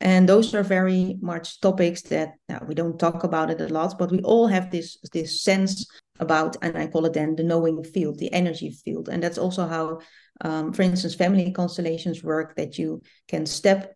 And 0.00 0.28
those 0.28 0.54
are 0.54 0.62
very 0.62 1.16
much 1.20 1.60
topics 1.60 2.02
that 2.02 2.34
now, 2.48 2.62
we 2.66 2.74
don't 2.74 2.98
talk 2.98 3.24
about 3.24 3.50
it 3.50 3.60
a 3.60 3.68
lot, 3.68 3.98
but 3.98 4.12
we 4.12 4.20
all 4.20 4.46
have 4.46 4.70
this 4.70 4.96
this 5.12 5.42
sense 5.42 5.86
about, 6.20 6.56
and 6.62 6.76
I 6.76 6.86
call 6.86 7.06
it 7.06 7.14
then 7.14 7.34
the 7.34 7.42
knowing 7.42 7.82
field, 7.82 8.18
the 8.18 8.32
energy 8.32 8.70
field. 8.70 9.08
And 9.08 9.22
that's 9.22 9.38
also 9.38 9.66
how 9.66 9.98
um, 10.40 10.72
for 10.72 10.82
instance, 10.82 11.14
family 11.14 11.50
constellations 11.52 12.22
work 12.22 12.54
that 12.56 12.78
you 12.78 13.02
can 13.26 13.46
step 13.46 13.94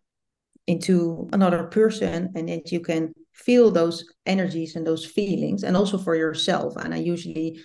into 0.67 1.29
another 1.33 1.63
person 1.63 2.31
and 2.35 2.47
that 2.49 2.71
you 2.71 2.79
can 2.79 3.13
feel 3.33 3.71
those 3.71 4.05
energies 4.25 4.75
and 4.75 4.85
those 4.85 5.05
feelings 5.05 5.63
and 5.63 5.75
also 5.75 5.97
for 5.97 6.15
yourself. 6.15 6.75
And 6.77 6.93
i 6.93 6.97
usually 6.97 7.59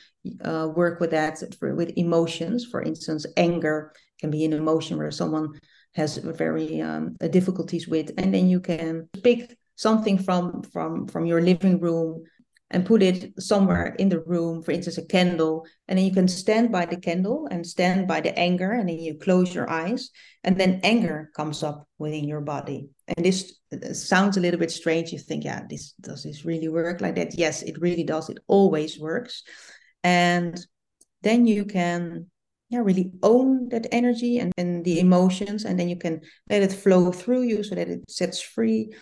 uh, 0.44 0.68
work 0.74 0.98
with 1.00 1.10
that 1.10 1.38
for, 1.58 1.74
with 1.74 1.92
emotions. 1.96 2.64
For 2.64 2.82
instance 2.82 3.26
anger 3.36 3.92
can 4.20 4.30
be 4.30 4.44
an 4.44 4.52
emotion 4.52 4.98
where 4.98 5.10
someone 5.10 5.60
has 5.94 6.16
very 6.18 6.80
um, 6.80 7.16
difficulties 7.30 7.86
with. 7.86 8.12
And 8.18 8.34
then 8.34 8.48
you 8.48 8.60
can 8.60 9.08
pick 9.22 9.56
something 9.76 10.18
from 10.18 10.62
from 10.62 11.06
from 11.06 11.24
your 11.24 11.40
living 11.40 11.78
room 11.78 12.24
and 12.70 12.84
put 12.84 13.02
it 13.02 13.32
somewhere 13.40 13.94
in 13.98 14.08
the 14.08 14.20
room, 14.20 14.62
for 14.62 14.72
instance, 14.72 14.98
a 14.98 15.06
candle, 15.06 15.66
and 15.86 15.98
then 15.98 16.04
you 16.04 16.12
can 16.12 16.28
stand 16.28 16.70
by 16.70 16.84
the 16.84 16.96
candle 16.98 17.48
and 17.50 17.66
stand 17.66 18.06
by 18.06 18.20
the 18.20 18.38
anger, 18.38 18.72
and 18.72 18.88
then 18.88 18.98
you 18.98 19.18
close 19.18 19.54
your 19.54 19.70
eyes, 19.70 20.10
and 20.44 20.60
then 20.60 20.80
anger 20.82 21.30
comes 21.34 21.62
up 21.62 21.88
within 21.98 22.24
your 22.24 22.42
body. 22.42 22.90
And 23.08 23.24
this 23.24 23.58
uh, 23.72 23.94
sounds 23.94 24.36
a 24.36 24.40
little 24.40 24.60
bit 24.60 24.70
strange. 24.70 25.12
You 25.12 25.18
think, 25.18 25.44
yeah, 25.44 25.62
this 25.68 25.94
does 26.00 26.24
this 26.24 26.44
really 26.44 26.68
work 26.68 27.00
like 27.00 27.14
that? 27.14 27.38
Yes, 27.38 27.62
it 27.62 27.80
really 27.80 28.04
does. 28.04 28.28
It 28.28 28.38
always 28.48 28.98
works. 28.98 29.42
And 30.04 30.58
then 31.22 31.46
you 31.46 31.64
can 31.64 32.26
yeah 32.70 32.80
really 32.80 33.10
own 33.22 33.68
that 33.70 33.86
energy 33.92 34.38
and, 34.38 34.52
and 34.58 34.84
the 34.84 35.00
emotions 35.00 35.64
and 35.64 35.78
then 35.78 35.88
you 35.88 35.96
can 35.96 36.20
let 36.50 36.62
it 36.62 36.72
flow 36.72 37.10
through 37.10 37.42
you 37.42 37.62
so 37.62 37.74
that 37.74 37.88
it 37.88 38.00
sets 38.10 38.40
free 38.40 38.92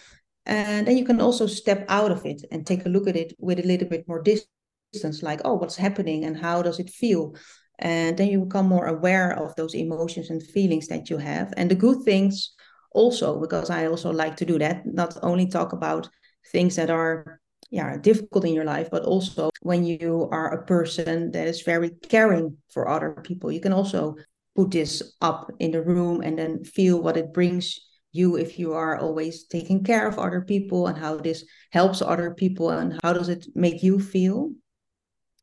and 0.47 0.87
then 0.87 0.97
you 0.97 1.05
can 1.05 1.21
also 1.21 1.47
step 1.47 1.85
out 1.89 2.13
of 2.13 2.25
it 2.25 2.43
and 2.51 2.67
take 2.67 2.87
a 2.87 2.89
look 2.89 3.09
at 3.09 3.17
it 3.17 3.35
with 3.39 3.59
a 3.59 3.67
little 3.67 3.89
bit 3.89 4.07
more 4.07 4.23
distance, 4.23 5.23
like, 5.23 5.41
oh, 5.45 5.55
what's 5.55 5.77
happening 5.77 6.25
and 6.25 6.37
how 6.37 6.63
does 6.63 6.79
it 6.79 6.91
feel? 6.91 7.35
And 7.79 8.17
then 8.17 8.29
you 8.29 8.41
become 8.45 8.67
more 8.67 8.87
aware 8.87 9.33
of 9.33 9.55
those 9.57 9.75
emotions 9.75 10.31
and 10.31 10.43
feelings 10.43 10.87
that 10.89 11.11
you 11.11 11.19
have. 11.19 11.53
And 11.57 11.71
the 11.71 11.75
good 11.75 12.03
things 12.05 12.55
also, 12.93 13.41
because 13.41 13.69
I 13.69 13.87
also 13.87 14.11
like 14.11 14.37
to 14.37 14.47
do 14.47 14.59
that, 14.59 14.87
not 14.87 15.19
only 15.23 15.47
talk 15.49 15.73
about 15.73 16.09
things 16.53 16.77
that 16.77 16.91
are 16.91 17.41
yeah 17.71 17.97
difficult 17.97 18.45
in 18.45 18.55
your 18.55 18.65
life 18.65 18.89
but 18.91 19.03
also 19.03 19.51
when 19.63 19.85
you 19.85 20.29
are 20.31 20.55
a 20.55 20.65
person 20.65 21.33
that 21.33 21.49
is 21.49 21.63
very 21.63 21.91
caring 21.91 22.57
for 22.71 22.89
other 22.89 23.11
people 23.25 23.51
you 23.51 23.61
can 23.61 23.73
also 23.73 24.15
put 24.55 24.71
this 24.71 25.15
up 25.21 25.51
in 25.59 25.73
the 25.73 25.83
room 25.83 26.21
and 26.21 26.39
then 26.39 26.63
feel 26.63 27.03
what 27.03 27.17
it 27.17 27.33
brings 27.35 27.81
you 28.17 28.37
if 28.37 28.59
you 28.59 28.73
are 28.73 28.99
always 28.99 29.45
taking 29.45 29.85
care 29.85 30.07
of 30.09 30.19
other 30.19 30.41
people 30.41 30.87
and 30.87 30.99
how 30.99 31.17
this 31.17 31.45
helps 31.71 32.03
other 32.03 32.35
people 32.35 32.71
and 32.71 32.99
how 33.03 33.13
does 33.13 33.29
it 33.29 33.47
make 33.55 33.83
you 33.83 34.01
feel? 34.01 34.51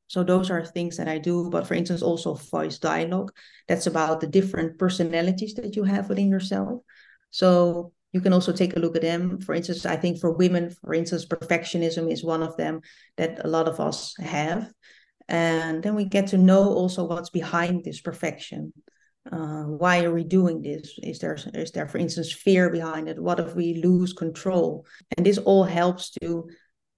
So 0.08 0.24
those 0.24 0.52
are 0.52 0.64
things 0.66 0.98
that 0.98 1.08
i 1.08 1.18
do 1.18 1.50
but 1.50 1.66
for 1.66 1.74
instance 1.74 2.04
also 2.04 2.36
voice 2.36 2.78
dialogue 2.78 3.32
that's 3.68 3.88
about 3.88 4.22
the 4.22 4.28
different 4.28 4.78
personalities 4.78 5.56
that 5.56 5.76
you 5.76 5.84
have 5.84 6.10
within 6.10 6.30
yourself. 6.30 6.82
So 7.32 7.94
you 8.12 8.22
can 8.22 8.34
also 8.34 8.54
take 8.54 8.76
a 8.76 8.80
look 8.80 8.96
at 8.96 9.02
them. 9.02 9.40
For 9.42 9.56
instance 9.56 9.86
i 9.86 9.96
think 9.96 10.20
for 10.20 10.32
women 10.32 10.70
for 10.84 10.94
instance 10.94 11.26
perfectionism 11.26 12.12
is 12.12 12.24
one 12.24 12.44
of 12.44 12.58
them 12.58 12.82
that 13.18 13.44
a 13.44 13.48
lot 13.48 13.68
of 13.68 13.80
us 13.80 14.16
have. 14.20 14.72
And 15.28 15.82
then 15.82 15.96
we 15.96 16.06
get 16.06 16.28
to 16.28 16.38
know 16.38 16.64
also 16.74 17.06
what's 17.06 17.30
behind 17.30 17.84
this 17.84 18.02
perfection 18.02 18.74
uh, 19.32 19.64
why 19.64 20.04
are 20.04 20.14
we 20.14 20.24
doing 20.24 20.62
this? 20.62 21.00
Is 21.02 21.20
there 21.20 21.38
is 21.54 21.72
there 21.72 21.88
for 21.88 21.98
instance 21.98 22.32
fear 22.34 22.70
behind 22.70 23.08
it? 23.08 23.20
What 23.20 23.40
if 23.40 23.56
we 23.56 23.82
lose 23.82 24.14
control? 24.14 24.86
And 25.16 25.26
this 25.26 25.38
all 25.38 25.64
helps 25.64 26.12
to 26.22 26.50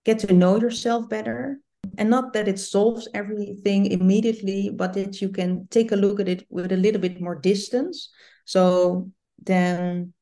get 0.06 0.20
to 0.20 0.34
know 0.34 0.60
yourself 0.60 1.08
better. 1.08 1.60
And 2.00 2.10
not 2.10 2.34
that 2.34 2.48
it 2.48 2.60
solves 2.60 3.08
everything 3.14 3.86
immediately 3.86 4.72
but 4.74 4.94
that 4.94 5.22
you 5.22 5.30
can 5.30 5.68
take 5.70 5.92
a 5.92 5.96
look 5.96 6.20
at 6.20 6.28
it 6.28 6.46
with 6.50 6.72
a 6.72 6.78
little 6.78 7.02
bit 7.02 7.22
more 7.22 7.36
distance. 7.36 8.10
So 8.46 9.12
then 9.44 10.14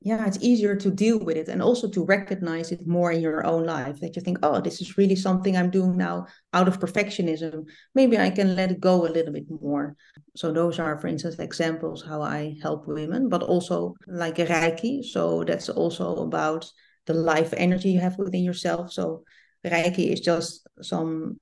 yeah, 0.00 0.26
it's 0.26 0.38
easier 0.40 0.76
to 0.76 0.90
deal 0.92 1.18
with 1.18 1.36
it 1.36 1.48
and 1.48 1.60
also 1.60 1.88
to 1.88 2.04
recognize 2.04 2.70
it 2.70 2.86
more 2.86 3.10
in 3.10 3.20
your 3.20 3.44
own 3.44 3.66
life 3.66 3.98
that 4.00 4.14
you 4.14 4.22
think, 4.22 4.38
oh, 4.44 4.60
this 4.60 4.80
is 4.80 4.96
really 4.96 5.16
something 5.16 5.56
I'm 5.56 5.70
doing 5.70 5.96
now 5.96 6.26
out 6.52 6.68
of 6.68 6.78
perfectionism. 6.78 7.64
Maybe 7.96 8.16
I 8.16 8.30
can 8.30 8.54
let 8.54 8.70
it 8.70 8.80
go 8.80 9.06
a 9.06 9.10
little 9.10 9.32
bit 9.32 9.46
more. 9.60 9.96
So, 10.36 10.52
those 10.52 10.78
are, 10.78 10.98
for 10.98 11.08
instance, 11.08 11.40
examples 11.40 12.04
how 12.06 12.22
I 12.22 12.54
help 12.62 12.86
women, 12.86 13.28
but 13.28 13.42
also 13.42 13.94
like 14.06 14.36
Reiki. 14.36 15.02
So, 15.02 15.42
that's 15.42 15.68
also 15.68 16.16
about 16.18 16.70
the 17.06 17.14
life 17.14 17.52
energy 17.56 17.90
you 17.90 18.00
have 18.00 18.18
within 18.18 18.44
yourself. 18.44 18.92
So, 18.92 19.24
Reiki 19.66 20.12
is 20.12 20.20
just 20.20 20.64
some 20.80 21.40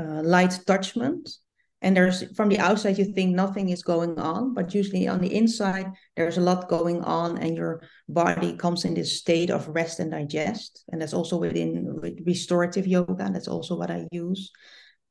uh, 0.00 0.22
light 0.22 0.58
touchment 0.66 1.28
and 1.80 1.96
there's 1.96 2.24
from 2.36 2.48
the 2.48 2.58
outside 2.58 2.98
you 2.98 3.04
think 3.04 3.34
nothing 3.34 3.68
is 3.68 3.82
going 3.82 4.18
on 4.18 4.52
but 4.52 4.74
usually 4.74 5.06
on 5.06 5.20
the 5.20 5.34
inside 5.34 5.86
there's 6.16 6.36
a 6.36 6.40
lot 6.40 6.68
going 6.68 7.02
on 7.04 7.38
and 7.38 7.56
your 7.56 7.82
body 8.08 8.56
comes 8.56 8.84
in 8.84 8.94
this 8.94 9.18
state 9.18 9.50
of 9.50 9.68
rest 9.68 10.00
and 10.00 10.10
digest. 10.10 10.84
And 10.90 11.00
that's 11.00 11.14
also 11.14 11.36
within 11.36 11.86
restorative 12.26 12.86
yoga 12.86 13.30
that's 13.32 13.48
also 13.48 13.76
what 13.76 13.90
i 13.90 14.06
use. 14.10 14.50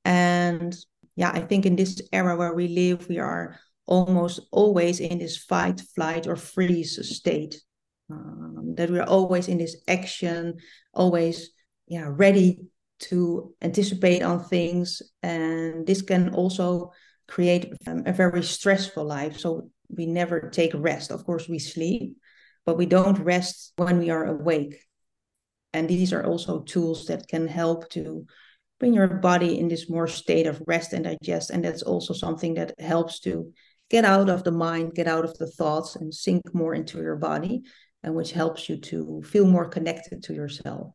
And 0.03 0.75
yeah 1.15 1.31
i 1.33 1.39
think 1.39 1.65
in 1.65 1.75
this 1.75 2.01
era 2.11 2.35
where 2.35 2.53
we 2.53 2.67
live 2.67 3.07
we 3.07 3.19
are 3.19 3.59
almost 3.85 4.41
always 4.51 4.99
in 4.99 5.19
this 5.19 5.37
fight 5.37 5.81
flight 5.95 6.27
or 6.27 6.35
freeze 6.35 6.99
state. 7.15 7.61
Um, 8.09 8.73
that 8.75 8.89
we're 8.89 9.03
always 9.03 9.49
in 9.49 9.57
this 9.57 9.75
action 9.87 10.55
always 10.93 11.49
yeah 11.87 12.07
ready 12.09 12.59
to 12.99 13.53
anticipate 13.61 14.23
on 14.23 14.43
things 14.43 15.01
and 15.21 15.85
this 15.85 16.01
can 16.01 16.33
also 16.33 16.91
create 17.27 17.73
um, 17.85 18.03
a 18.05 18.13
very 18.13 18.41
stressful 18.41 19.03
life. 19.03 19.37
So 19.37 19.69
we 19.89 20.05
never 20.05 20.49
take 20.49 20.71
rest. 20.73 21.11
Of 21.11 21.25
course 21.25 21.47
we 21.47 21.59
sleep 21.59 22.17
but 22.67 22.77
we 22.77 22.85
don't 22.85 23.17
rest 23.19 23.71
when 23.77 23.97
we 23.97 24.09
are 24.09 24.25
awake. 24.25 24.83
And 25.73 25.87
these 25.87 26.11
are 26.11 26.25
also 26.25 26.63
tools 26.63 27.05
that 27.05 27.27
can 27.29 27.47
help 27.47 27.89
to 27.91 28.25
bring 28.77 28.93
your 28.93 29.07
body 29.07 29.57
in 29.57 29.69
this 29.69 29.89
more 29.89 30.07
state 30.07 30.47
of 30.47 30.61
rest 30.67 30.91
and 30.91 31.05
digest. 31.05 31.49
And 31.49 31.63
that's 31.63 31.81
also 31.81 32.13
something 32.13 32.55
that 32.55 32.73
helps 32.77 33.21
to 33.21 33.53
get 33.89 34.03
out 34.03 34.29
of 34.29 34.43
the 34.43 34.51
mind 34.51 34.93
get 34.95 35.07
out 35.07 35.23
of 35.23 35.37
the 35.37 35.47
thoughts 35.47 35.95
and 35.95 36.13
sink 36.13 36.41
more 36.53 36.73
into 36.73 36.97
your 36.97 37.15
body 37.15 37.61
and 38.03 38.13
which 38.13 38.33
helps 38.33 38.67
you 38.67 38.75
to 38.77 39.21
feel 39.25 39.45
more 39.45 39.69
connected 39.69 40.23
to 40.23 40.33
yourself 40.33 40.91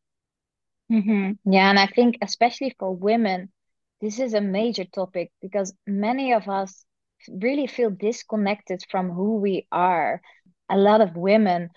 Mm-hmm. 0.93 1.53
Yeah, 1.53 1.71
and 1.71 1.79
I 1.79 1.87
think 1.87 2.19
especially 2.23 2.75
for 2.79 2.95
women, 2.95 3.51
this 4.01 4.19
is 4.21 4.35
a 4.35 4.41
major 4.41 4.85
topic 4.85 5.31
because 5.41 5.75
many 5.87 6.33
of 6.33 6.49
us 6.49 6.85
really 7.29 7.67
feel 7.67 7.91
disconnected 7.91 8.83
from 8.91 9.11
who 9.11 9.37
we 9.37 9.67
are. 9.73 10.21
A 10.69 10.77
lot 10.77 11.01
of 11.01 11.17
women 11.17 11.71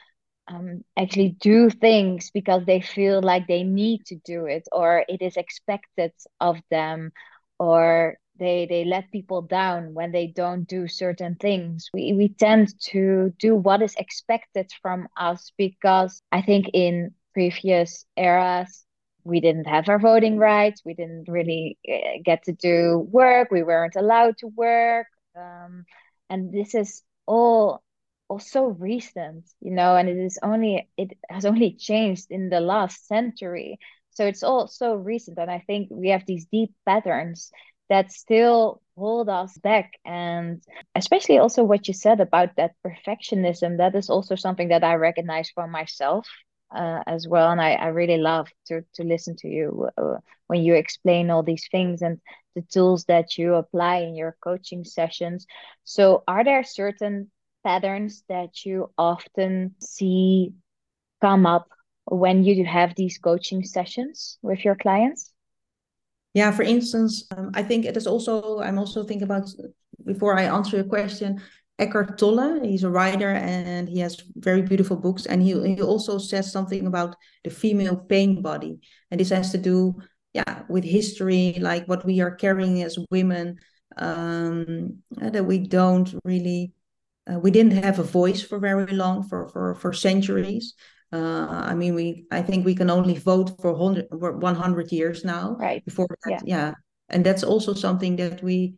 um, 0.47 0.83
actually 0.97 1.37
do 1.39 1.69
things 1.69 2.31
because 2.33 2.65
they 2.65 2.81
feel 2.81 3.21
like 3.21 3.47
they 3.47 3.63
need 3.63 4.05
to 4.07 4.15
do 4.25 4.45
it 4.47 4.67
or 4.71 5.05
it 5.07 5.21
is 5.21 5.37
expected 5.37 6.11
of 6.41 6.57
them 6.71 7.11
or 7.59 8.17
they 8.39 8.65
they 8.69 8.85
let 8.85 9.11
people 9.11 9.41
down 9.41 9.93
when 9.93 10.11
they 10.11 10.27
don't 10.27 10.67
do 10.67 10.87
certain 10.87 11.35
things 11.35 11.89
we 11.93 12.13
we 12.13 12.29
tend 12.29 12.69
to 12.81 13.33
do 13.39 13.55
what 13.55 13.81
is 13.81 13.95
expected 13.95 14.69
from 14.81 15.07
us 15.17 15.51
because 15.57 16.21
i 16.31 16.41
think 16.41 16.67
in 16.73 17.11
previous 17.33 18.05
eras 18.17 18.84
we 19.25 19.41
didn't 19.41 19.65
have 19.67 19.89
our 19.89 19.99
voting 19.99 20.37
rights. 20.37 20.83
We 20.85 20.93
didn't 20.93 21.27
really 21.27 21.77
eh, 21.87 22.19
get 22.23 22.43
to 22.45 22.53
do 22.53 22.99
work. 23.11 23.49
We 23.51 23.63
weren't 23.63 23.95
allowed 23.95 24.37
to 24.39 24.47
work. 24.47 25.07
Um, 25.35 25.85
and 26.29 26.53
this 26.53 26.75
is 26.75 27.01
all 27.25 27.83
also 28.29 28.65
recent, 28.65 29.45
you 29.61 29.71
know, 29.71 29.95
and 29.95 30.09
it 30.09 30.17
is 30.17 30.39
only 30.43 30.89
it 30.97 31.17
has 31.29 31.45
only 31.45 31.73
changed 31.73 32.27
in 32.29 32.49
the 32.49 32.59
last 32.61 33.07
century. 33.07 33.79
So 34.11 34.25
it's 34.25 34.43
all 34.43 34.67
so 34.67 34.95
recent, 34.95 35.37
and 35.39 35.51
I 35.51 35.59
think 35.67 35.89
we 35.91 36.09
have 36.09 36.25
these 36.25 36.45
deep 36.45 36.71
patterns 36.85 37.51
that 37.89 38.11
still 38.11 38.81
hold 38.97 39.29
us 39.29 39.57
back 39.57 39.91
and 40.05 40.63
especially 40.95 41.37
also 41.37 41.63
what 41.63 41.87
you 41.87 41.93
said 41.93 42.19
about 42.21 42.55
that 42.55 42.71
perfectionism 42.85 43.77
that 43.77 43.93
is 43.93 44.09
also 44.09 44.35
something 44.35 44.69
that 44.69 44.83
i 44.85 44.93
recognize 44.95 45.49
for 45.53 45.67
myself 45.67 46.25
uh, 46.73 47.01
as 47.07 47.27
well. 47.27 47.51
And 47.51 47.61
I, 47.61 47.73
I 47.73 47.87
really 47.87 48.17
love 48.17 48.47
to, 48.67 48.83
to 48.93 49.03
listen 49.03 49.35
to 49.37 49.47
you 49.47 49.89
uh, 49.97 50.17
when 50.47 50.61
you 50.61 50.75
explain 50.75 51.29
all 51.29 51.43
these 51.43 51.67
things 51.71 52.01
and 52.01 52.19
the 52.55 52.61
tools 52.61 53.05
that 53.05 53.37
you 53.37 53.55
apply 53.55 53.97
in 53.97 54.15
your 54.15 54.37
coaching 54.41 54.83
sessions. 54.83 55.45
So, 55.83 56.23
are 56.27 56.43
there 56.43 56.63
certain 56.63 57.29
patterns 57.63 58.23
that 58.29 58.65
you 58.65 58.91
often 58.97 59.75
see 59.81 60.53
come 61.21 61.45
up 61.45 61.67
when 62.05 62.43
you 62.43 62.55
do 62.55 62.63
have 62.63 62.95
these 62.95 63.17
coaching 63.17 63.63
sessions 63.63 64.37
with 64.41 64.63
your 64.63 64.75
clients? 64.75 65.31
Yeah, 66.33 66.51
for 66.51 66.63
instance, 66.63 67.25
um, 67.35 67.51
I 67.53 67.63
think 67.63 67.85
it 67.85 67.97
is 67.97 68.07
also, 68.07 68.59
I'm 68.59 68.77
also 68.77 69.03
thinking 69.03 69.23
about 69.23 69.49
before 70.05 70.37
I 70.37 70.43
answer 70.43 70.75
your 70.75 70.85
question, 70.85 71.41
Eckhart 71.77 72.17
Tolle. 72.17 72.63
He's 72.63 72.83
a 72.83 72.89
writer 72.89 73.29
and 73.29 73.89
he 73.89 73.99
has 73.99 74.21
very 74.35 74.61
beautiful 74.61 74.95
books. 74.95 75.25
And 75.25 75.41
he, 75.41 75.75
he 75.75 75.81
also 75.81 76.17
says 76.17 76.51
something 76.51 76.87
about 76.87 77.15
the 77.43 77.49
female 77.49 77.97
pain 77.97 78.41
body. 78.41 78.79
And 79.11 79.19
this 79.19 79.29
has 79.29 79.51
to 79.51 79.57
do, 79.57 79.95
yeah, 80.33 80.63
with 80.69 80.83
history, 80.83 81.57
like 81.59 81.87
what 81.87 82.05
we 82.05 82.21
are 82.21 82.31
carrying 82.31 82.81
as 82.81 82.97
women, 83.11 83.57
um, 83.97 84.99
that 85.11 85.45
we 85.45 85.59
don't 85.59 86.13
really, 86.23 86.71
uh, 87.31 87.39
we 87.39 87.51
didn't 87.51 87.83
have 87.83 87.99
a 87.99 88.03
voice 88.03 88.41
for 88.41 88.59
very 88.59 88.93
long, 88.93 89.23
for, 89.23 89.49
for, 89.49 89.75
for 89.75 89.91
centuries. 89.91 90.75
Uh, 91.11 91.47
I 91.49 91.75
mean, 91.75 91.93
we, 91.93 92.25
I 92.31 92.41
think 92.41 92.65
we 92.65 92.75
can 92.75 92.89
only 92.89 93.17
vote 93.17 93.51
for 93.61 93.73
100, 93.73 94.07
100 94.11 94.91
years 94.91 95.23
now. 95.23 95.55
Right. 95.59 95.83
Before 95.83 96.07
that, 96.23 96.41
yeah. 96.45 96.57
yeah. 96.57 96.73
And 97.09 97.25
that's 97.25 97.43
also 97.43 97.73
something 97.73 98.15
that 98.15 98.41
we 98.41 98.75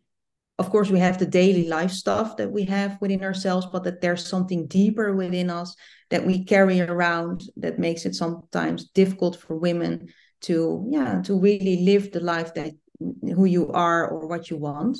of 0.58 0.70
course 0.70 0.90
we 0.90 0.98
have 0.98 1.18
the 1.18 1.26
daily 1.26 1.68
life 1.68 1.90
stuff 1.90 2.36
that 2.36 2.50
we 2.50 2.64
have 2.64 2.98
within 3.00 3.22
ourselves 3.22 3.66
but 3.72 3.84
that 3.84 4.00
there's 4.00 4.26
something 4.26 4.66
deeper 4.66 5.14
within 5.14 5.50
us 5.50 5.74
that 6.10 6.24
we 6.24 6.44
carry 6.44 6.80
around 6.80 7.42
that 7.56 7.78
makes 7.78 8.04
it 8.04 8.14
sometimes 8.14 8.88
difficult 8.90 9.36
for 9.36 9.56
women 9.56 10.08
to 10.40 10.86
yeah 10.90 11.20
to 11.22 11.38
really 11.38 11.84
live 11.84 12.12
the 12.12 12.20
life 12.20 12.54
that 12.54 12.72
who 13.22 13.44
you 13.44 13.70
are 13.72 14.08
or 14.08 14.26
what 14.26 14.50
you 14.50 14.56
want. 14.56 14.98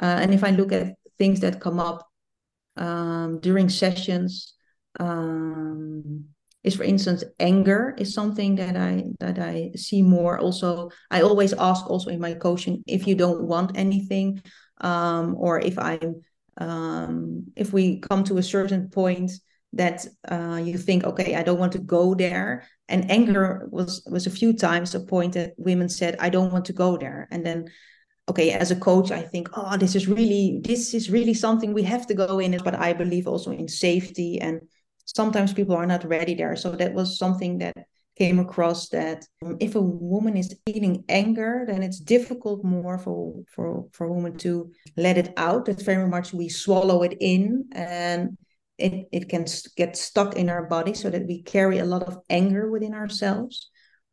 Uh, 0.00 0.18
and 0.20 0.32
if 0.32 0.44
i 0.44 0.50
look 0.50 0.72
at 0.72 0.94
things 1.18 1.40
that 1.40 1.60
come 1.60 1.80
up 1.80 2.06
um, 2.76 3.40
during 3.40 3.68
sessions 3.68 4.54
um, 5.00 6.24
is 6.62 6.76
for 6.76 6.84
instance 6.84 7.24
anger 7.40 7.94
is 7.98 8.12
something 8.14 8.56
that 8.56 8.76
i 8.76 9.04
that 9.20 9.38
i 9.38 9.70
see 9.74 10.02
more. 10.02 10.38
Also 10.38 10.90
i 11.10 11.22
always 11.22 11.52
ask 11.52 11.88
also 11.88 12.10
in 12.10 12.20
my 12.20 12.34
coaching 12.34 12.82
if 12.86 13.06
you 13.06 13.14
don't 13.14 13.42
want 13.42 13.76
anything 13.76 14.40
um, 14.80 15.34
or 15.38 15.60
if 15.60 15.78
i'm 15.78 16.22
um, 16.58 17.44
if 17.54 17.72
we 17.72 18.00
come 18.00 18.24
to 18.24 18.38
a 18.38 18.42
certain 18.42 18.88
point 18.88 19.30
that 19.74 20.06
uh, 20.28 20.60
you 20.62 20.76
think 20.78 21.04
okay 21.04 21.34
i 21.34 21.42
don't 21.42 21.60
want 21.60 21.72
to 21.72 21.78
go 21.78 22.14
there. 22.14 22.66
And 22.90 23.10
anger 23.10 23.68
was 23.70 24.02
was 24.10 24.26
a 24.26 24.30
few 24.30 24.54
times 24.54 24.94
a 24.94 25.00
point 25.00 25.34
that 25.34 25.52
women 25.58 25.88
said 25.88 26.16
i 26.18 26.30
don't 26.30 26.52
want 26.52 26.64
to 26.66 26.72
go 26.72 26.96
there. 26.96 27.28
And 27.30 27.44
then 27.44 27.68
okay 28.30 28.50
as 28.50 28.70
a 28.70 28.76
coach 28.76 29.10
i 29.10 29.22
think 29.22 29.48
oh 29.54 29.76
this 29.78 29.94
is 29.94 30.06
really 30.06 30.60
this 30.62 30.92
is 30.94 31.10
really 31.10 31.32
something 31.32 31.72
we 31.72 31.82
have 31.82 32.06
to 32.06 32.14
go 32.14 32.38
in 32.38 32.58
but 32.62 32.74
i 32.74 32.92
believe 32.92 33.26
also 33.26 33.50
in 33.50 33.66
safety 33.66 34.38
and 34.38 34.60
sometimes 35.14 35.52
people 35.52 35.74
are 35.74 35.86
not 35.86 36.04
ready 36.04 36.34
there. 36.34 36.56
So 36.56 36.72
that 36.72 36.92
was 36.92 37.18
something 37.18 37.58
that 37.58 37.76
came 38.18 38.38
across 38.38 38.88
that 38.88 39.24
um, 39.44 39.56
if 39.60 39.74
a 39.74 39.80
woman 39.80 40.36
is 40.36 40.58
feeling 40.66 41.04
anger, 41.08 41.64
then 41.66 41.82
it's 41.82 42.00
difficult 42.00 42.64
more 42.64 42.98
for 42.98 43.42
for 43.54 43.86
for 43.92 44.06
a 44.06 44.12
woman 44.12 44.36
to 44.38 44.70
let 44.96 45.16
it 45.16 45.32
out. 45.36 45.66
That 45.66 45.82
very 45.82 46.08
much 46.08 46.32
we 46.32 46.48
swallow 46.48 47.02
it 47.02 47.16
in 47.20 47.68
and 47.72 48.36
it, 48.78 49.08
it 49.12 49.28
can 49.28 49.46
get 49.76 49.96
stuck 49.96 50.36
in 50.36 50.48
our 50.48 50.66
body 50.66 50.94
so 50.94 51.10
that 51.10 51.26
we 51.26 51.42
carry 51.42 51.78
a 51.78 51.84
lot 51.84 52.04
of 52.04 52.18
anger 52.30 52.70
within 52.70 52.94
ourselves. 52.94 53.70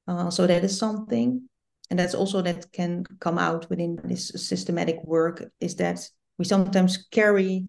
Uh, 0.08 0.30
so 0.30 0.48
that 0.48 0.64
is 0.64 0.78
something. 0.78 1.48
And 1.90 2.00
that's 2.00 2.16
also 2.16 2.42
that 2.42 2.72
can 2.72 3.04
come 3.20 3.38
out 3.38 3.70
within 3.70 4.00
this 4.04 4.30
systematic 4.36 4.98
work 5.04 5.44
is 5.60 5.76
that 5.76 6.00
we 6.40 6.46
sometimes 6.46 7.08
carry 7.12 7.68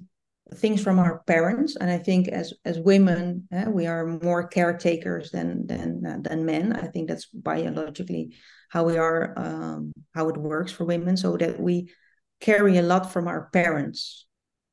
things 0.55 0.83
from 0.83 0.99
our 0.99 1.23
parents. 1.27 1.77
And 1.77 1.91
i 1.91 1.99
think 1.99 2.29
as 2.29 2.53
as 2.65 2.79
women 2.79 3.49
eh, 3.53 3.67
we 3.69 3.87
are 3.87 4.07
more 4.07 4.47
caretakers 4.47 5.31
than 5.31 5.67
than 5.67 6.05
uh, 6.07 6.19
than 6.21 6.45
men. 6.45 6.73
I 6.73 6.87
think 6.87 7.09
that's 7.09 7.27
biologically 7.27 8.37
how 8.69 8.85
we 8.85 8.97
are 8.97 9.35
um, 9.37 9.93
how 10.15 10.29
it 10.29 10.37
works 10.37 10.73
for 10.73 10.85
women 10.85 11.17
so 11.17 11.37
that 11.37 11.61
we 11.61 11.91
carry 12.41 12.79
a 12.79 12.83
lot 12.83 13.13
from 13.13 13.27
our 13.29 13.49
parents. 13.53 14.27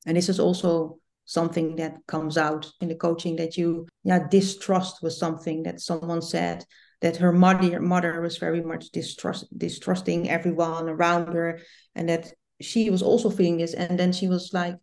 And 0.05 0.17
this 0.17 0.29
is 0.29 0.39
also 0.39 0.99
something 1.25 1.77
that 1.77 1.95
comes 2.07 2.38
out 2.38 2.69
in 2.81 2.89
the 2.89 2.95
coaching 2.95 3.38
that 3.38 3.57
you 3.57 3.88
yeah 4.03 4.27
distrust 4.29 5.01
was 5.01 5.17
something 5.17 5.63
that 5.63 5.79
someone 5.79 6.21
said 6.21 6.65
that 7.01 7.17
her 7.17 7.31
mother 7.31 7.79
mother 7.79 8.21
was 8.21 8.38
very 8.38 8.62
much 8.62 8.89
distrust 8.91 9.45
distrusting 9.57 10.29
everyone 10.29 10.89
around 10.89 11.33
her 11.33 11.59
and 11.95 12.09
that 12.09 12.33
she 12.62 12.89
was 12.89 13.01
also 13.01 13.29
feeling 13.29 13.57
this. 13.57 13.73
And 13.73 13.99
then 13.99 14.12
she 14.12 14.27
was 14.27 14.51
like 14.53 14.75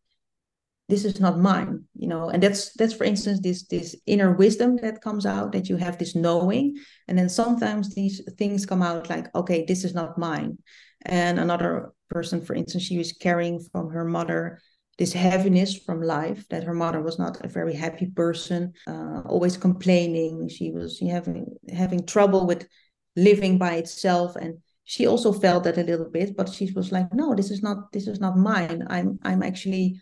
this 0.90 1.04
is 1.04 1.20
not 1.20 1.38
mine 1.38 1.84
you 2.00 2.08
know? 2.08 2.30
And 2.30 2.42
that's 2.42 2.72
that's 2.72 2.94
for 2.94 3.04
instance 3.04 3.40
this 3.40 3.66
this 3.66 3.94
inner 4.06 4.32
wisdom 4.32 4.76
that 4.76 5.02
comes 5.02 5.26
out 5.26 5.52
that 5.52 5.68
you 5.68 5.76
have 5.76 5.98
this 5.98 6.14
knowing. 6.16 6.76
And 7.06 7.18
then 7.18 7.28
sometimes 7.28 7.94
these 7.94 8.22
things 8.38 8.64
come 8.66 8.82
out 8.82 9.10
like 9.10 9.32
okay 9.34 9.64
this 9.66 9.84
is 9.84 9.94
not 9.94 10.18
mine. 10.18 10.58
And 11.04 11.38
another 11.38 11.92
person 12.08 12.40
for 12.40 12.54
instance 12.54 12.84
she 12.84 12.98
was 12.98 13.12
carrying 13.12 13.60
from 13.70 13.90
her 13.90 14.04
mother 14.04 14.60
this 14.98 15.12
heaviness 15.12 15.76
from 15.76 16.02
life 16.02 16.46
that 16.48 16.64
her 16.64 16.74
mother 16.74 17.00
was 17.00 17.18
not 17.18 17.42
a 17.44 17.48
very 17.48 17.74
happy 17.74 18.06
person 18.06 18.72
uh, 18.86 19.20
always 19.26 19.56
complaining. 19.56 20.48
She 20.48 20.70
was 20.70 20.98
having 21.00 21.46
having 21.72 22.06
trouble 22.06 22.46
with 22.46 22.66
living 23.14 23.58
by 23.58 23.74
itself. 23.74 24.36
And 24.36 24.58
she 24.84 25.06
also 25.06 25.32
felt 25.32 25.64
that 25.64 25.78
a 25.78 25.84
little 25.84 26.10
bit 26.10 26.34
but 26.34 26.48
she 26.48 26.72
was 26.72 26.90
like 26.90 27.12
no 27.12 27.34
this 27.34 27.50
is 27.50 27.62
not 27.62 27.92
this 27.92 28.06
is 28.06 28.20
not 28.20 28.38
mine. 28.38 28.86
I'm 28.88 29.18
i'm 29.22 29.42
actually 29.42 30.00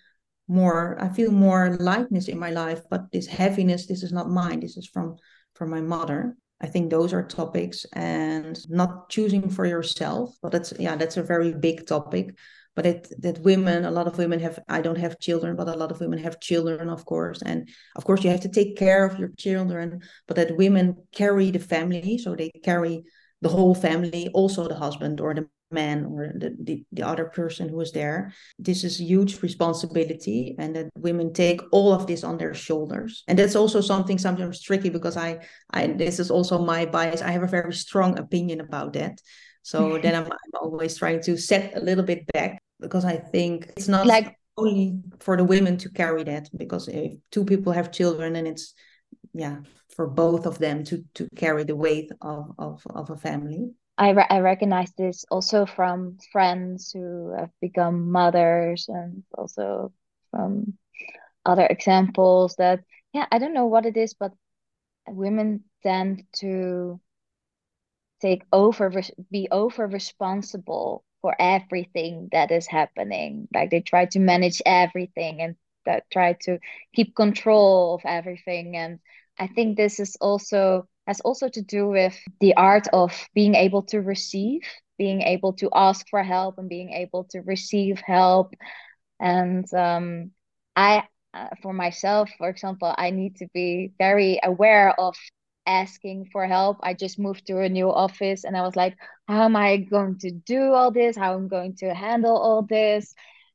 more 0.49 0.97
i 1.01 1.09
feel 1.09 1.31
more 1.31 1.77
lightness 1.79 2.29
in 2.29 2.39
my 2.39 2.51
life 2.51 2.81
but 2.91 3.03
this 3.13 3.27
heaviness 3.27 3.87
this 3.87 4.03
is 4.03 4.13
not 4.13 4.31
mine 4.31 4.61
this 4.61 4.77
is 4.77 4.87
from 4.87 5.17
from 5.59 5.71
my 5.71 5.81
mother. 5.81 6.37
I 6.61 6.67
think 6.67 6.91
those 6.91 7.13
are 7.13 7.23
topics 7.23 7.85
and 7.93 8.59
not 8.69 9.11
choosing 9.11 9.51
for 9.51 9.67
yourself 9.67 10.35
but 10.43 10.53
that's 10.53 10.73
yeah 10.79 10.97
that's 10.97 11.17
a 11.17 11.23
very 11.23 11.53
big 11.53 11.87
topic. 11.87 12.35
But 12.75 12.87
it 12.87 13.13
that 13.23 13.41
women 13.41 13.85
a 13.85 13.91
lot 13.91 14.07
of 14.07 14.19
women 14.19 14.39
have 14.41 14.59
i 14.69 14.81
don't 14.81 15.05
have 15.05 15.19
children 15.19 15.57
but 15.57 15.69
a 15.69 15.77
lot 15.77 15.91
of 15.91 16.01
women 16.01 16.21
have 16.21 16.41
children 16.41 16.89
of 16.89 17.05
course. 17.05 17.43
And 17.43 17.69
of 17.97 18.05
course 18.05 18.25
you 18.25 18.31
have 18.31 18.41
to 18.47 18.49
take 18.49 18.77
care 18.77 19.05
of 19.05 19.19
your 19.19 19.31
children 19.37 20.01
but 20.27 20.37
that 20.37 20.57
women 20.57 20.97
carry 21.13 21.51
the 21.51 21.59
family 21.75 22.19
so 22.19 22.35
they 22.35 22.51
carry 22.65 23.03
the 23.41 23.49
whole 23.49 23.75
family 23.75 24.29
also 24.35 24.67
the 24.69 24.75
husband 24.75 25.21
or 25.21 25.35
the 25.35 25.47
man 25.71 26.07
or 26.07 26.33
the, 26.35 26.57
the, 26.63 26.85
the 26.93 27.03
other 27.03 27.27
person 27.27 27.69
who 27.69 27.81
is 27.81 27.93
there. 27.93 28.33
This 28.59 28.85
is 28.85 29.01
huge 29.01 29.43
responsibility 29.43 30.55
and 30.59 30.75
that 30.77 30.91
women 30.97 31.33
take 31.33 31.61
all 31.73 31.93
of 31.93 32.07
this 32.07 32.25
on 32.25 32.39
their 32.39 32.55
shoulders. 32.55 33.25
And 33.29 33.39
that's 33.39 33.57
also 33.57 33.81
something 33.81 34.19
sometimes 34.19 34.63
tricky 34.63 34.89
because 34.89 35.17
I, 35.17 35.47
I 35.71 35.89
this 35.89 36.19
is 36.19 36.31
also 36.31 36.59
my 36.59 36.87
bias. 36.87 37.23
I 37.23 37.31
have 37.31 37.43
a 37.43 37.49
very 37.49 37.73
strong 37.73 38.19
opinion 38.19 38.61
about 38.61 38.93
that. 38.95 39.21
So 39.63 39.83
mm-hmm. 39.83 40.03
then 40.03 40.15
I'm, 40.15 40.25
I'm 40.25 40.55
always 40.61 40.97
trying 40.97 41.23
to 41.23 41.37
set 41.37 41.77
a 41.77 41.81
little 41.81 42.05
bit 42.05 42.27
back 42.33 42.63
because 42.81 43.05
I 43.05 43.17
think 43.17 43.73
it's 43.77 43.89
not 43.89 44.07
like 44.07 44.35
only 44.57 44.99
for 45.21 45.37
the 45.37 45.45
women 45.45 45.77
to 45.79 45.91
carry 45.91 46.25
that 46.25 46.49
because 46.57 46.89
if 46.89 47.13
two 47.31 47.45
people 47.45 47.73
have 47.73 47.93
children 47.93 48.37
and 48.37 48.49
it's 48.49 48.75
yeah 49.35 49.59
for 49.95 50.07
both 50.07 50.47
of 50.47 50.59
them 50.59 50.85
to 50.85 51.05
to 51.15 51.29
carry 51.37 51.65
the 51.65 51.77
weight 51.77 52.11
of 52.21 52.51
of, 52.59 52.87
of 52.91 53.11
a 53.11 53.17
family 53.17 53.71
I, 53.99 54.11
re- 54.11 54.27
I 54.31 54.41
recognize 54.41 54.93
this 54.95 55.25
also 55.31 55.67
from 55.67 56.19
friends 56.33 56.93
who 56.93 57.35
have 57.39 57.51
become 57.61 58.11
mothers 58.13 58.89
and 58.89 59.25
also 59.37 59.93
from 60.31 60.79
other 61.45 61.67
examples 61.67 62.57
that 62.57 62.85
yeah 63.13 63.27
i 63.33 63.39
don't 63.39 63.55
know 63.55 63.67
what 63.67 63.87
it 63.87 63.97
is 63.97 64.15
but 64.15 64.33
women 65.09 65.65
tend 65.83 66.25
to 66.35 67.01
take 68.21 68.43
over 68.53 68.91
be 69.31 69.49
over 69.51 69.87
responsible 69.87 71.05
for 71.23 71.35
everything 71.39 72.29
that 72.33 72.51
is 72.51 72.67
happening. 72.67 73.49
Like 73.55 73.71
they 73.71 73.81
try 73.81 74.07
to 74.07 74.21
manage 74.21 74.63
everything 74.67 75.41
and 75.43 75.57
that 75.87 76.05
try 76.11 76.35
to 76.43 76.59
keep 76.95 77.15
control 77.17 77.95
of 77.97 78.03
everything. 78.05 78.77
And 78.77 78.99
i 79.39 79.47
think 79.47 79.77
this 79.77 80.01
is 80.01 80.17
also 80.21 80.87
has 81.09 81.21
also 81.21 81.49
to 81.49 81.63
do 81.63 81.89
with 81.89 82.15
the 82.41 82.55
art 82.55 82.87
of 82.93 83.13
being 83.35 83.55
able 83.55 83.83
to 83.83 84.01
receive, 84.03 84.61
being 84.99 85.23
able 85.23 85.55
to 85.55 85.71
ask 85.75 86.07
for 86.11 86.23
help, 86.23 86.59
and 86.59 86.69
being 86.69 86.93
able 86.93 87.25
to 87.25 87.41
receive 87.41 87.99
help. 87.99 88.55
And 89.19 89.65
um, 89.73 90.33
I, 90.77 91.05
uh, 91.33 91.49
for 91.63 91.73
myself, 91.73 92.29
for 92.37 92.51
example, 92.51 92.95
I 92.97 93.09
need 93.09 93.37
to 93.37 93.49
be 93.55 93.93
very 93.99 94.39
aware 94.45 94.93
of 95.01 95.17
asking 95.67 96.29
for 96.31 96.47
help. 96.47 96.77
I 96.83 96.93
just 96.93 97.19
moved 97.19 97.47
to 97.47 97.61
a 97.61 97.71
new 97.71 97.91
office 97.91 98.45
and 98.45 98.55
I 98.55 98.61
was 98.61 98.77
like, 98.77 98.95
how 99.27 99.45
am 99.45 99.57
I 99.57 99.79
going 99.79 100.19
to 100.19 100.31
do 100.31 100.75
all 100.75 100.91
this? 100.91 101.17
How 101.17 101.35
am 101.35 101.47
I 101.47 101.49
going 101.49 101.77
to 101.77 101.95
handle 101.95 102.37
all 102.37 102.63
this? 102.63 103.15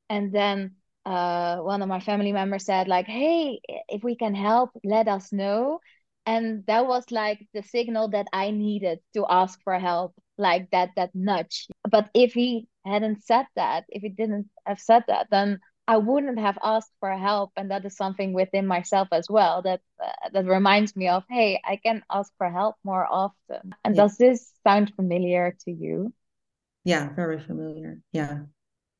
And 0.09 0.33
then 0.33 0.71
uh, 1.05 1.57
one 1.57 1.83
of 1.83 1.87
my 1.87 1.99
family 1.99 2.31
members 2.31 2.65
said 2.65 2.87
like, 2.87 3.05
hey, 3.05 3.61
if 3.89 4.03
we 4.03 4.15
can 4.15 4.33
help, 4.33 4.71
let 4.83 5.07
us 5.07 5.31
know 5.31 5.79
and 6.25 6.65
that 6.67 6.87
was 6.87 7.03
like 7.11 7.45
the 7.53 7.63
signal 7.63 8.07
that 8.09 8.27
i 8.33 8.51
needed 8.51 8.99
to 9.13 9.25
ask 9.29 9.59
for 9.63 9.77
help 9.79 10.13
like 10.37 10.69
that 10.71 10.89
that 10.95 11.11
nudge. 11.13 11.67
But 11.89 12.09
if 12.13 12.33
he 12.33 12.67
hadn't 12.85 13.23
said 13.23 13.45
that 13.55 13.85
if 13.89 14.01
he 14.01 14.09
didn't 14.09 14.49
have 14.65 14.79
said 14.79 15.03
that 15.07 15.27
then 15.31 15.59
i 15.87 15.97
wouldn't 15.97 16.39
have 16.39 16.57
asked 16.63 16.91
for 16.99 17.11
help. 17.15 17.51
And 17.55 17.71
that 17.71 17.85
is 17.85 17.95
something 17.95 18.33
within 18.33 18.67
myself 18.67 19.07
as 19.11 19.29
well 19.29 19.61
that 19.61 19.81
uh, 20.03 20.29
that 20.33 20.45
reminds 20.45 20.95
me 20.95 21.07
of 21.07 21.23
hey 21.29 21.61
i 21.65 21.77
can 21.77 22.03
ask 22.09 22.31
for 22.37 22.49
help 22.49 22.75
more 22.83 23.05
often. 23.09 23.75
And 23.83 23.95
yeah. 23.95 24.03
does 24.03 24.17
this 24.17 24.51
sound 24.65 24.93
familiar 24.95 25.55
to 25.65 25.71
you? 25.71 26.13
Yeah 26.83 27.13
very 27.13 27.39
familiar. 27.39 27.99
Yeah. 28.11 28.39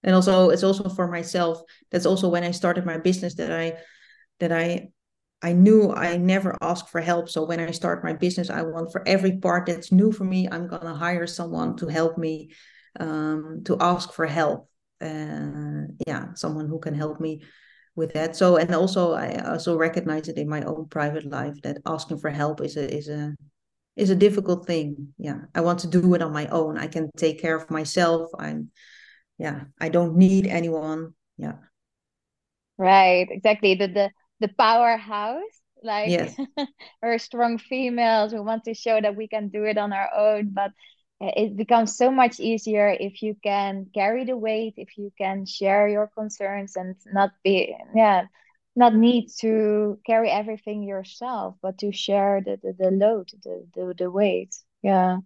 And 0.04 0.16
also 0.16 0.50
it's 0.50 0.64
also 0.64 0.90
for 0.90 1.08
myself. 1.08 1.62
That's 1.92 2.06
also 2.06 2.30
when 2.30 2.44
i 2.44 2.52
started 2.52 2.86
my 2.86 2.98
business 2.98 3.36
that 3.36 3.52
i 3.52 3.78
that 4.40 4.52
i 4.52 4.90
I 5.44 5.54
knew 5.54 5.91
I 5.91 6.17
never 6.17 6.58
ask 6.62 6.87
for 6.87 7.02
help. 7.02 7.29
So 7.29 7.46
when 7.46 7.60
I 7.60 7.71
start 7.71 8.04
my 8.04 8.13
business, 8.13 8.50
I 8.50 8.63
want 8.63 8.91
for 8.91 9.08
every 9.08 9.37
part 9.37 9.67
that's 9.67 9.91
new 9.91 10.12
for 10.12 10.23
me, 10.23 10.48
I'm 10.52 10.67
gonna 10.67 10.96
hire 10.96 11.27
someone 11.27 11.75
to 11.77 11.87
help 11.87 12.17
me 12.17 12.52
um, 13.00 13.62
to 13.65 13.77
ask 13.79 14.13
for 14.13 14.25
help. 14.25 14.69
Uh, 15.02 15.91
yeah, 16.08 16.33
someone 16.35 16.67
who 16.67 16.79
can 16.79 16.96
help 16.96 17.19
me 17.19 17.44
with 17.96 18.13
that. 18.13 18.35
So 18.35 18.56
and 18.58 18.73
also 18.73 19.13
I 19.13 19.35
also 19.52 19.77
recognize 19.77 20.29
it 20.29 20.37
in 20.37 20.50
my 20.50 20.63
own 20.63 20.87
private 20.89 21.25
life 21.25 21.62
that 21.63 21.77
asking 21.85 22.19
for 22.19 22.29
help 22.29 22.62
is 22.62 22.77
a 22.77 22.91
is 22.91 23.10
a 23.10 23.35
is 23.96 24.10
a 24.10 24.15
difficult 24.15 24.65
thing. 24.65 25.13
Yeah, 25.19 25.41
I 25.54 25.62
want 25.62 25.79
to 25.79 25.87
do 25.87 26.15
it 26.15 26.21
on 26.21 26.33
my 26.33 26.48
own. 26.48 26.77
I 26.77 26.87
can 26.87 27.12
take 27.17 27.41
care 27.41 27.56
of 27.56 27.69
myself. 27.69 28.29
I'm 28.39 28.71
yeah 29.37 29.62
i 29.79 29.89
don't 29.89 30.15
need 30.15 30.48
anyone 30.48 31.13
yeah 31.37 31.58
right 32.77 33.27
exactly 33.29 33.75
the 33.75 33.87
the, 33.87 34.10
the 34.40 34.48
powerhouse 34.48 35.62
like 35.84 36.10
yes. 36.10 36.36
we're 37.02 37.17
strong 37.17 37.58
females 37.58 38.34
we 38.34 38.40
want 38.40 38.63
to 38.65 38.73
show 38.73 39.00
that 39.00 39.15
we 39.15 39.27
can 39.27 39.50
do 39.50 39.63
it 39.65 39.77
on 39.77 39.94
our 39.94 40.10
own. 40.15 40.50
But 40.54 40.71
it 41.19 41.56
becomes 41.56 41.96
so 41.96 42.12
much 42.12 42.40
easier 42.40 42.90
if 42.90 43.21
you 43.21 43.36
can 43.42 43.88
carry 43.94 44.25
the 44.25 44.36
weight 44.36 44.73
if 44.77 44.98
you 44.98 45.12
can 45.17 45.46
share 45.46 45.88
your 45.88 46.08
concerns 46.08 46.75
and 46.75 46.96
not 47.13 47.31
be 47.44 47.75
yeah 47.96 48.25
not 48.75 48.96
need 48.96 49.29
to 49.40 50.00
carry 50.06 50.29
everything 50.29 50.84
yourself 50.84 51.56
but 51.62 51.77
to 51.77 51.92
share 51.92 52.42
the 52.44 52.60
the, 52.62 52.73
the 52.77 52.92
load 52.92 53.29
the, 53.44 53.65
the 53.75 53.94
the 53.98 54.12
weight. 54.12 54.56
Yeah. 54.81 55.17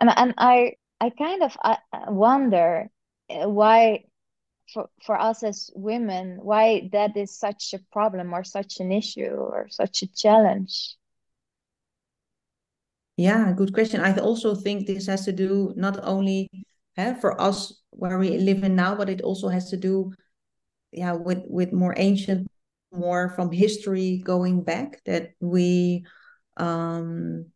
And 0.00 0.10
and 0.16 0.34
i 0.38 0.74
i 1.00 1.10
kind 1.10 1.42
of 1.42 1.56
I 1.62 1.78
wonder 2.08 2.88
uh, 3.28 3.48
why 3.48 4.04
for, 4.72 4.88
for 5.04 5.20
us 5.20 5.42
as 5.42 5.70
women 5.74 6.38
why 6.42 6.88
that 6.92 7.16
is 7.16 7.36
such 7.36 7.74
a 7.74 7.78
problem 7.92 8.32
or 8.34 8.44
such 8.44 8.80
an 8.80 8.92
issue 8.92 9.30
or 9.30 9.66
such 9.70 10.02
a 10.02 10.06
challenge 10.06 10.96
yeah, 13.16 13.52
good 13.52 13.74
question. 13.74 14.00
I 14.00 14.16
also 14.16 14.54
think 14.54 14.86
this 14.86 15.06
has 15.06 15.24
to 15.26 15.32
do 15.32 15.72
not 15.76 16.00
only 16.02 16.48
eh, 16.96 17.14
for 17.14 17.38
us 17.40 17.82
where 17.90 18.18
we 18.18 18.38
live 18.38 18.64
in 18.64 18.74
now, 18.74 18.94
but 18.94 19.10
it 19.10 19.20
also 19.20 19.48
has 19.48 19.70
to 19.70 19.76
do, 19.76 20.12
yeah, 20.92 21.12
with 21.12 21.42
with 21.46 21.72
more 21.72 21.94
ancient, 21.98 22.48
more 22.90 23.28
from 23.30 23.52
history 23.52 24.22
going 24.24 24.62
back 24.64 25.02
that 25.04 25.32
we, 25.40 26.04
um, 26.56 27.46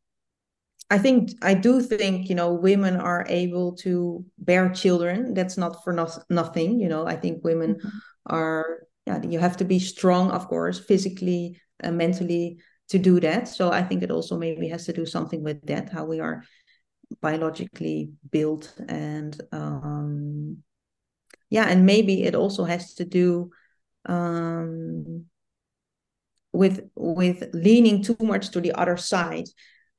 I 0.88 0.98
think 0.98 1.30
I 1.42 1.54
do 1.54 1.80
think 1.82 2.28
you 2.28 2.34
know 2.34 2.52
women 2.52 2.96
are 2.96 3.26
able 3.28 3.74
to 3.78 4.24
bear 4.38 4.68
children. 4.70 5.34
That's 5.34 5.56
not 5.56 5.82
for 5.82 5.92
not, 5.92 6.18
nothing. 6.30 6.80
You 6.80 6.88
know, 6.88 7.06
I 7.06 7.16
think 7.16 7.44
women 7.44 7.74
mm-hmm. 7.74 7.88
are 8.26 8.86
yeah. 9.06 9.20
You 9.22 9.38
have 9.38 9.56
to 9.58 9.64
be 9.64 9.78
strong, 9.78 10.30
of 10.30 10.48
course, 10.48 10.78
physically 10.78 11.60
and 11.80 11.98
mentally 11.98 12.58
to 12.88 12.98
do 12.98 13.18
that. 13.20 13.48
So 13.48 13.72
I 13.72 13.82
think 13.82 14.02
it 14.02 14.10
also 14.10 14.38
maybe 14.38 14.68
has 14.68 14.86
to 14.86 14.92
do 14.92 15.06
something 15.06 15.42
with 15.42 15.66
that, 15.66 15.90
how 15.92 16.04
we 16.04 16.20
are 16.20 16.44
biologically 17.20 18.10
built 18.30 18.74
and 18.88 19.40
um 19.52 20.58
yeah 21.50 21.66
and 21.68 21.86
maybe 21.86 22.24
it 22.24 22.34
also 22.34 22.64
has 22.64 22.94
to 22.94 23.04
do 23.04 23.50
um 24.06 25.24
with 26.52 26.88
with 26.96 27.48
leaning 27.52 28.02
too 28.02 28.16
much 28.20 28.50
to 28.50 28.60
the 28.60 28.72
other 28.72 28.96
side 28.96 29.46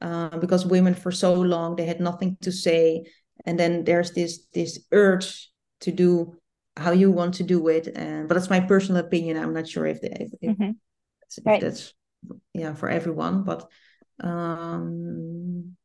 uh, 0.01 0.37
because 0.37 0.65
women 0.65 0.93
for 0.93 1.11
so 1.11 1.33
long 1.33 1.75
they 1.75 1.85
had 1.85 1.99
nothing 1.99 2.37
to 2.41 2.51
say. 2.51 3.05
And 3.45 3.59
then 3.59 3.83
there's 3.83 4.11
this 4.11 4.45
this 4.53 4.79
urge 4.91 5.49
to 5.81 5.91
do 5.91 6.35
how 6.75 6.91
you 6.91 7.11
want 7.11 7.35
to 7.35 7.43
do 7.43 7.67
it. 7.67 7.87
And 7.87 8.27
but 8.27 8.35
that's 8.35 8.49
my 8.49 8.59
personal 8.59 9.03
opinion. 9.03 9.37
I'm 9.37 9.53
not 9.53 9.67
sure 9.67 9.85
if, 9.85 10.01
the, 10.01 10.21
if, 10.21 10.31
mm-hmm. 10.43 10.71
if 11.37 11.45
right. 11.45 11.61
that's 11.61 11.93
yeah 12.53 12.73
for 12.73 12.89
everyone. 12.89 13.43
But 13.43 13.67
um 14.23 15.75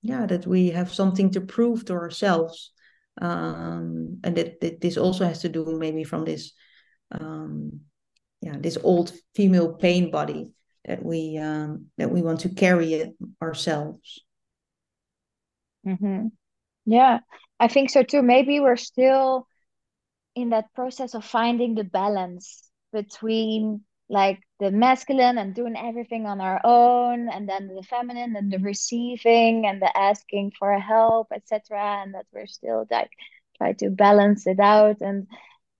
yeah 0.00 0.26
that 0.26 0.46
we 0.46 0.70
have 0.70 0.92
something 0.92 1.30
to 1.32 1.40
prove 1.40 1.84
to 1.86 1.92
ourselves. 1.92 2.72
Um 3.20 4.20
and 4.24 4.36
that, 4.36 4.60
that 4.60 4.80
this 4.80 4.96
also 4.96 5.24
has 5.24 5.40
to 5.40 5.48
do 5.48 5.78
maybe 5.78 6.04
from 6.04 6.24
this 6.24 6.52
um 7.10 7.80
yeah 8.40 8.56
this 8.58 8.78
old 8.82 9.12
female 9.34 9.74
pain 9.74 10.10
body 10.10 10.50
that 10.84 11.04
we 11.04 11.38
um 11.38 11.86
that 11.98 12.10
we 12.10 12.22
want 12.22 12.40
to 12.40 12.48
carry 12.48 12.94
it 12.94 13.14
ourselves. 13.40 14.22
Mm-hmm. 15.86 16.28
yeah 16.86 17.18
i 17.58 17.66
think 17.66 17.90
so 17.90 18.04
too. 18.04 18.22
Maybe 18.22 18.60
we're 18.60 18.76
still 18.76 19.48
in 20.36 20.50
that 20.50 20.72
process 20.74 21.14
of 21.14 21.24
finding 21.24 21.74
the 21.74 21.84
balance 21.84 22.70
between 22.92 23.82
like 24.08 24.40
the 24.60 24.70
masculine 24.70 25.38
and 25.38 25.54
doing 25.54 25.76
everything 25.76 26.26
on 26.26 26.40
our 26.40 26.60
own 26.62 27.28
and 27.28 27.48
then 27.48 27.68
the 27.74 27.82
feminine 27.82 28.36
and 28.36 28.52
the 28.52 28.58
receiving 28.58 29.66
and 29.66 29.82
the 29.82 29.90
asking 29.96 30.52
for 30.58 30.78
help 30.78 31.28
etc 31.34 32.02
and 32.02 32.14
that 32.14 32.26
we're 32.32 32.46
still 32.46 32.86
like 32.90 33.10
try 33.62 33.72
to 33.74 33.90
balance 33.90 34.46
it 34.46 34.60
out. 34.60 35.00
And 35.00 35.26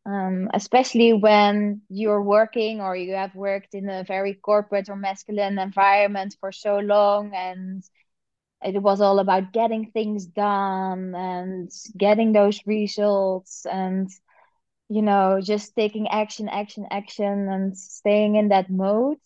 um, 0.07 0.49
especially 0.55 1.13
when 1.13 1.83
you're 1.89 2.23
working 2.23 2.81
or 2.81 2.97
you 2.97 3.15
have 3.15 3.35
worked 3.35 3.75
in 3.75 3.89
a 3.89 4.05
very 4.05 4.35
corporate 4.35 4.89
or 4.89 4.97
masculine 4.97 5.59
environment 5.59 6.37
for 6.41 6.53
so 6.53 6.79
long 6.79 7.33
and 7.35 7.83
it 8.63 8.81
was 8.83 9.01
all 9.01 9.19
about 9.19 9.53
getting 9.53 9.91
things 9.91 10.27
done 10.27 11.15
and 11.15 11.71
getting 11.97 12.33
those 12.33 12.61
results 12.67 13.67
and 13.67 14.11
you 14.89 15.03
know, 15.03 15.41
just 15.43 15.75
taking 15.77 16.09
action, 16.09 16.49
action, 16.49 16.87
action, 16.91 17.49
and 17.49 17.77
staying 17.77 18.37
in 18.37 18.49
that 18.49 18.71
mode. 18.71 19.19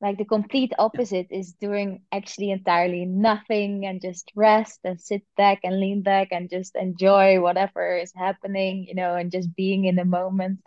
Like 0.00 0.16
the 0.16 0.24
complete 0.24 0.72
opposite 0.78 1.26
is 1.30 1.52
doing 1.52 2.02
actually 2.10 2.50
entirely 2.50 3.04
nothing 3.04 3.84
and 3.84 4.00
just 4.00 4.32
rest 4.34 4.80
and 4.82 4.98
sit 4.98 5.22
back 5.36 5.60
and 5.62 5.78
lean 5.78 6.02
back 6.02 6.28
and 6.30 6.48
just 6.48 6.74
enjoy 6.74 7.38
whatever 7.40 7.98
is 7.98 8.12
happening, 8.16 8.86
you 8.88 8.94
know, 8.94 9.14
and 9.14 9.30
just 9.30 9.54
being 9.54 9.84
in 9.84 9.96
the 9.96 10.06
moment. 10.06 10.60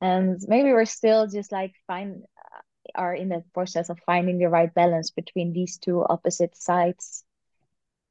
And 0.00 0.40
maybe 0.48 0.72
we're 0.72 0.84
still 0.84 1.28
just 1.28 1.52
like 1.52 1.74
find 1.86 2.24
uh, 2.36 2.60
are 2.96 3.14
in 3.14 3.28
the 3.28 3.44
process 3.54 3.88
of 3.88 4.00
finding 4.04 4.38
the 4.38 4.48
right 4.48 4.72
balance 4.74 5.10
between 5.10 5.52
these 5.52 5.78
two 5.78 6.04
opposite 6.04 6.56
sides. 6.56 7.24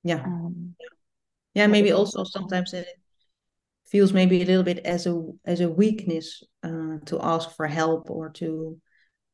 Yeah. 0.04 0.24
Um, 0.24 0.76
yeah, 1.54 1.68
maybe 1.68 1.92
also 1.92 2.24
sometimes 2.24 2.74
it 2.74 2.88
feels 3.88 4.14
maybe 4.14 4.42
a 4.42 4.46
little 4.46 4.64
bit 4.64 4.80
as 4.80 5.06
a 5.06 5.22
as 5.46 5.62
a 5.62 5.70
weakness 5.70 6.44
uh, 6.64 6.98
to 7.06 7.20
ask 7.22 7.52
for 7.56 7.68
help 7.68 8.10
or 8.10 8.30
to 8.30 8.78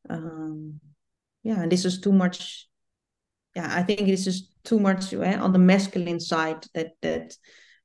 um, 0.10 0.80
yeah 1.44 1.62
and 1.62 1.72
this 1.72 1.86
is 1.86 2.00
too 2.00 2.12
much. 2.12 2.68
Yeah 3.56 3.68
i 3.70 3.84
think 3.84 4.00
this 4.08 4.28
is 4.28 4.50
too 4.64 4.80
much 4.80 5.14
eh, 5.14 5.38
on 5.38 5.52
the 5.52 5.60
masculine 5.60 6.20
side 6.20 6.66
that 6.74 6.92
that 7.02 7.36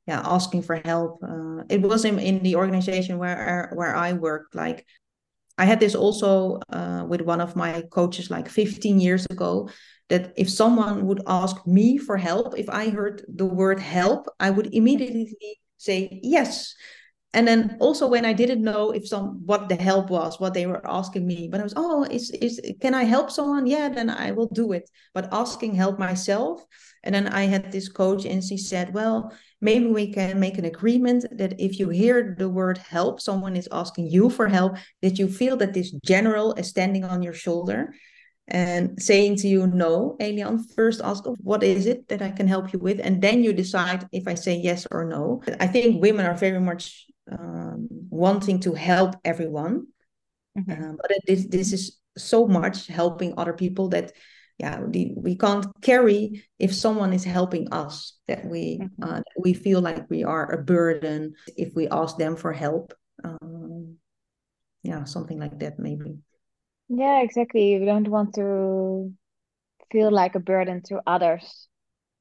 yeah 0.06 0.22
asking 0.24 0.62
for 0.62 0.76
help. 0.84 1.18
Uh, 1.22 1.64
it 1.68 1.82
was 1.82 2.04
in, 2.04 2.18
in 2.18 2.42
the 2.42 2.54
organization 2.54 3.18
where 3.18 3.72
where 3.74 3.96
i 3.96 4.12
worked. 4.12 4.54
Like 4.54 4.86
i 5.58 5.64
had 5.64 5.80
this 5.80 5.94
also 5.94 6.60
uh, 6.70 7.04
with 7.08 7.22
one 7.22 7.40
of 7.40 7.56
my 7.56 7.82
coaches 7.90 8.30
like 8.30 8.48
15 8.48 9.00
years 9.00 9.26
ago 9.26 9.68
that 10.08 10.32
if 10.36 10.48
someone 10.48 11.06
would 11.06 11.22
ask 11.26 11.66
me 11.66 11.98
for 11.98 12.16
help 12.16 12.54
if 12.58 12.68
i 12.68 12.88
heard 12.90 13.24
the 13.28 13.44
word 13.44 13.80
help 13.80 14.26
i 14.38 14.50
would 14.50 14.72
immediately 14.74 15.58
say 15.78 16.20
yes 16.22 16.74
and 17.32 17.46
then 17.46 17.76
also 17.80 18.06
when 18.06 18.24
i 18.24 18.32
didn't 18.32 18.62
know 18.62 18.90
if 18.90 19.06
some 19.06 19.42
what 19.44 19.68
the 19.68 19.76
help 19.76 20.10
was 20.10 20.40
what 20.40 20.54
they 20.54 20.66
were 20.66 20.80
asking 20.88 21.26
me 21.26 21.48
but 21.50 21.60
i 21.60 21.62
was 21.62 21.74
oh 21.76 22.04
is 22.04 22.30
is 22.30 22.60
can 22.80 22.94
i 22.94 23.04
help 23.04 23.30
someone? 23.30 23.66
Yeah 23.66 23.88
then 23.88 24.10
i 24.10 24.30
will 24.32 24.48
do 24.48 24.72
it. 24.72 24.88
But 25.14 25.28
asking 25.32 25.74
help 25.74 25.98
myself 25.98 26.64
and 27.04 27.14
then 27.14 27.28
i 27.28 27.44
had 27.44 27.70
this 27.72 27.88
coach 27.88 28.24
and 28.24 28.42
she 28.42 28.56
said 28.56 28.94
well 28.94 29.32
maybe 29.60 29.86
we 29.86 30.12
can 30.12 30.40
make 30.40 30.58
an 30.58 30.64
agreement 30.64 31.24
that 31.32 31.60
if 31.60 31.78
you 31.78 31.88
hear 31.88 32.34
the 32.38 32.48
word 32.48 32.78
help 32.78 33.20
someone 33.20 33.56
is 33.56 33.68
asking 33.72 34.08
you 34.08 34.30
for 34.30 34.48
help 34.48 34.76
that 35.02 35.18
you 35.18 35.28
feel 35.28 35.56
that 35.56 35.74
this 35.74 35.90
general 36.04 36.54
is 36.54 36.68
standing 36.68 37.04
on 37.04 37.22
your 37.22 37.34
shoulder 37.34 37.94
and 38.48 39.02
saying 39.02 39.34
to 39.36 39.48
you 39.48 39.66
no 39.66 40.16
Elian 40.20 40.62
first 40.76 41.00
ask 41.02 41.24
what 41.42 41.62
is 41.62 41.86
it 41.86 42.08
that 42.08 42.22
I 42.22 42.30
can 42.30 42.46
help 42.46 42.72
you 42.72 42.78
with 42.78 43.00
and 43.02 43.20
then 43.20 43.42
you 43.42 43.52
decide 43.52 44.06
if 44.12 44.28
I 44.28 44.34
say 44.34 44.54
yes 44.56 44.86
or 44.90 45.04
no. 45.04 45.42
I 45.58 45.66
think 45.66 46.00
women 46.00 46.26
are 46.26 46.36
very 46.36 46.60
much 46.60 47.06
um, 47.30 47.88
wanting 48.10 48.60
to 48.60 48.72
help 48.72 49.14
everyone 49.24 49.86
mm-hmm. 50.58 50.70
um, 50.70 50.98
but 51.00 51.10
this, 51.26 51.46
this 51.46 51.72
is 51.72 51.98
so 52.16 52.46
much 52.46 52.86
helping 52.86 53.34
other 53.36 53.52
people 53.52 53.88
that 53.88 54.12
yeah 54.58 54.80
the, 54.88 55.12
we 55.16 55.36
can't 55.36 55.66
carry 55.82 56.42
if 56.58 56.74
someone 56.74 57.12
is 57.12 57.24
helping 57.24 57.70
us 57.72 58.18
that 58.26 58.44
we 58.46 58.78
mm-hmm. 58.78 59.02
uh, 59.02 59.20
we 59.38 59.52
feel 59.52 59.80
like 59.80 60.08
we 60.08 60.24
are 60.24 60.50
a 60.52 60.62
burden 60.62 61.34
if 61.56 61.74
we 61.74 61.88
ask 61.88 62.16
them 62.16 62.36
for 62.36 62.52
help 62.52 62.94
um, 63.24 63.96
yeah 64.82 65.04
something 65.04 65.38
like 65.38 65.58
that 65.58 65.78
maybe 65.78 66.18
yeah, 66.88 67.20
exactly. 67.22 67.78
We 67.78 67.86
don't 67.86 68.08
want 68.08 68.34
to 68.34 69.12
feel 69.90 70.10
like 70.10 70.34
a 70.34 70.40
burden 70.40 70.82
to 70.86 71.02
others. 71.06 71.68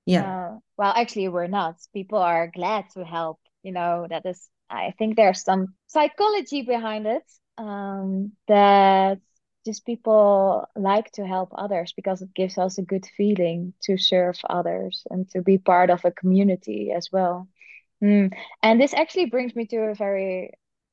Yeah. 0.05 0.23
Uh, 0.23 0.57
well, 0.77 0.93
actually, 0.95 1.27
we're 1.29 1.47
not. 1.47 1.75
People 1.93 2.19
are 2.19 2.51
glad 2.53 2.85
to 2.93 3.05
help. 3.05 3.39
You 3.63 3.71
know, 3.73 4.07
that 4.09 4.25
is, 4.25 4.47
I 4.69 4.93
think 4.97 5.15
there's 5.15 5.43
some 5.43 5.75
psychology 5.87 6.63
behind 6.63 7.07
it 7.07 7.23
um, 7.57 8.31
that 8.47 9.19
just 9.65 9.85
people 9.85 10.67
like 10.75 11.11
to 11.13 11.25
help 11.25 11.49
others 11.55 11.93
because 11.95 12.21
it 12.21 12.33
gives 12.35 12.57
us 12.57 12.77
a 12.77 12.83
good 12.83 13.05
feeling 13.17 13.73
to 13.83 13.97
serve 13.97 14.37
others 14.47 15.03
and 15.09 15.29
to 15.31 15.41
be 15.41 15.57
part 15.57 15.89
of 15.89 16.05
a 16.05 16.11
community 16.11 16.91
as 16.95 17.09
well. 17.11 17.47
Mm. 18.03 18.31
And 18.61 18.79
this 18.79 18.93
actually 18.93 19.25
brings 19.27 19.55
me 19.55 19.65
to 19.67 19.77
a 19.77 19.95
very 19.95 20.51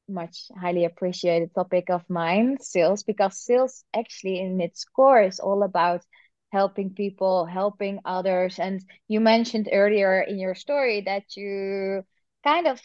much 0.09 0.47
highly 0.59 0.85
appreciated 0.85 1.55
topic 1.55 1.91
of 1.91 2.09
mine, 2.09 2.59
sales, 2.61 3.03
because 3.03 3.39
sales 3.39 3.85
actually 3.95 4.41
in 4.41 4.61
its 4.61 4.85
core 4.85 5.23
is 5.23 5.39
all 5.39 5.63
about 5.63 6.03
helping 6.51 6.91
people, 6.91 7.47
helping 7.47 8.01
others. 8.05 8.59
And 8.59 8.83
you 9.09 9.21
mentioned 9.21 9.69
earlier 9.73 10.21
in 10.21 10.39
your 10.39 10.55
story 10.55 11.03
that 11.03 11.37
you 11.37 12.05
kind 12.45 12.67
of 12.67 12.81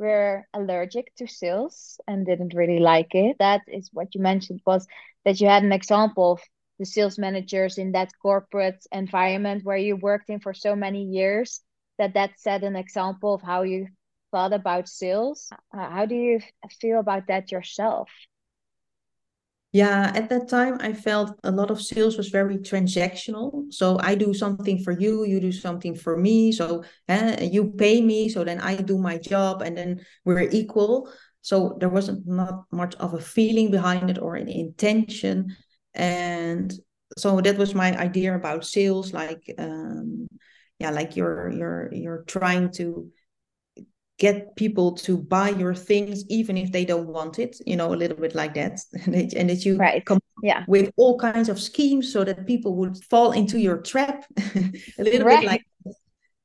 were 0.00 0.46
allergic 0.54 1.14
to 1.16 1.28
sales 1.28 2.00
and 2.08 2.26
didn't 2.26 2.54
really 2.54 2.80
like 2.80 3.14
it. 3.14 3.36
That 3.38 3.62
is 3.68 3.90
what 3.92 4.14
you 4.16 4.20
mentioned 4.22 4.62
was 4.66 4.88
that 5.24 5.40
you 5.40 5.48
had 5.48 5.62
an 5.64 5.72
example 5.72 6.32
of 6.32 6.40
the 6.80 6.86
sales 6.86 7.18
managers 7.18 7.78
in 7.78 7.92
that 7.92 8.12
corporate 8.22 8.84
environment 8.92 9.64
where 9.64 9.76
you 9.78 9.96
worked 9.96 10.30
in 10.30 10.40
for 10.40 10.54
so 10.54 10.74
many 10.76 11.04
years 11.04 11.62
that 11.98 12.14
that 12.14 12.38
set 12.40 12.64
an 12.64 12.76
example 12.76 13.34
of 13.34 13.42
how 13.42 13.62
you 13.62 13.88
thought 14.32 14.52
about 14.54 14.88
sales. 14.88 15.52
How 15.72 16.06
do 16.06 16.14
you 16.16 16.40
feel 16.80 17.00
about 17.00 17.28
that 17.28 17.52
yourself? 17.52 18.10
Yeah, 19.72 20.10
at 20.14 20.28
that 20.30 20.48
time, 20.48 20.78
I 20.80 20.92
felt 20.92 21.38
a 21.44 21.50
lot 21.52 21.70
of 21.70 21.80
sales 21.80 22.16
was 22.16 22.28
very 22.28 22.58
transactional. 22.58 23.72
So 23.72 23.98
I 24.00 24.16
do 24.16 24.34
something 24.34 24.82
for 24.82 24.90
you, 24.90 25.24
you 25.24 25.38
do 25.38 25.52
something 25.52 25.94
for 25.94 26.16
me. 26.16 26.50
So 26.50 26.82
uh, 27.08 27.36
you 27.40 27.70
pay 27.78 28.00
me, 28.00 28.28
so 28.28 28.42
then 28.42 28.60
I 28.60 28.74
do 28.76 28.98
my 28.98 29.18
job, 29.18 29.62
and 29.62 29.76
then 29.78 30.04
we're 30.24 30.48
equal. 30.50 31.08
So 31.42 31.76
there 31.78 31.88
wasn't 31.88 32.26
not 32.26 32.64
much 32.72 32.96
of 32.96 33.14
a 33.14 33.20
feeling 33.20 33.70
behind 33.70 34.10
it 34.10 34.18
or 34.18 34.34
an 34.34 34.48
intention. 34.48 35.56
And 35.94 36.74
so 37.16 37.40
that 37.40 37.56
was 37.56 37.72
my 37.72 37.96
idea 37.96 38.34
about 38.34 38.66
sales. 38.66 39.12
Like, 39.12 39.54
um, 39.56 40.26
yeah, 40.80 40.90
like 40.90 41.14
you're 41.14 41.50
you're 41.52 41.92
you're 41.92 42.24
trying 42.26 42.72
to 42.72 43.08
get 44.20 44.54
people 44.54 44.92
to 44.92 45.16
buy 45.16 45.48
your 45.48 45.74
things 45.74 46.24
even 46.28 46.58
if 46.58 46.70
they 46.70 46.84
don't 46.84 47.08
want 47.08 47.38
it 47.38 47.56
you 47.64 47.74
know 47.74 47.94
a 47.94 47.96
little 47.96 48.16
bit 48.16 48.34
like 48.34 48.54
that. 48.54 48.78
And 49.04 49.14
that, 49.14 49.32
and 49.34 49.50
that 49.50 49.64
you 49.64 49.76
right. 49.76 50.04
come 50.04 50.20
yeah. 50.42 50.64
with 50.68 50.92
all 50.96 51.18
kinds 51.18 51.48
of 51.48 51.58
schemes 51.58 52.12
so 52.12 52.22
that 52.24 52.46
people 52.46 52.76
would 52.76 53.02
fall 53.04 53.32
into 53.32 53.58
your 53.58 53.78
trap. 53.78 54.26
A 54.98 55.02
little 55.02 55.26
right. 55.26 55.40
bit 55.40 55.46
like 55.46 55.64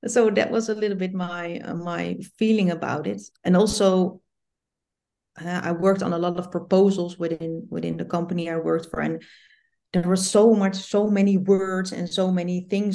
so 0.07 0.29
that 0.29 0.51
was 0.51 0.69
a 0.69 0.75
little 0.75 0.97
bit 0.97 1.13
my 1.13 1.59
uh, 1.59 1.73
my 1.73 2.17
feeling 2.37 2.69
about 2.71 3.07
it. 3.07 3.21
And 3.43 3.57
also 3.57 4.21
uh, 5.41 5.61
i 5.69 5.71
worked 5.71 6.03
on 6.03 6.13
a 6.13 6.17
lot 6.25 6.37
of 6.39 6.51
proposals 6.51 7.19
within 7.19 7.67
within 7.69 7.97
the 7.97 8.05
company 8.05 8.49
i 8.49 8.55
worked 8.55 8.87
for 8.89 9.01
and 9.01 9.21
there 9.91 10.09
was 10.09 10.29
so 10.29 10.53
much 10.53 10.75
so 10.75 11.09
many 11.09 11.37
words 11.37 11.91
and 11.91 12.07
so 12.09 12.31
many 12.31 12.67
things 12.69 12.93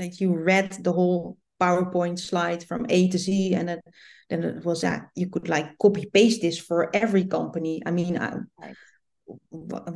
that 0.00 0.20
you 0.20 0.34
read 0.34 0.72
the 0.84 0.92
whole 0.92 1.36
PowerPoint 1.64 2.18
slide 2.18 2.62
from 2.64 2.86
A 2.88 3.08
to 3.08 3.18
Z, 3.18 3.54
and 3.54 3.68
then, 3.68 3.80
then 4.28 4.44
it 4.44 4.64
was 4.64 4.82
that 4.82 5.08
you 5.14 5.28
could 5.30 5.48
like 5.48 5.78
copy 5.78 6.06
paste 6.12 6.42
this 6.42 6.58
for 6.58 6.94
every 6.94 7.24
company. 7.24 7.82
I 7.86 7.90
mean, 7.90 8.18
I, 8.18 8.40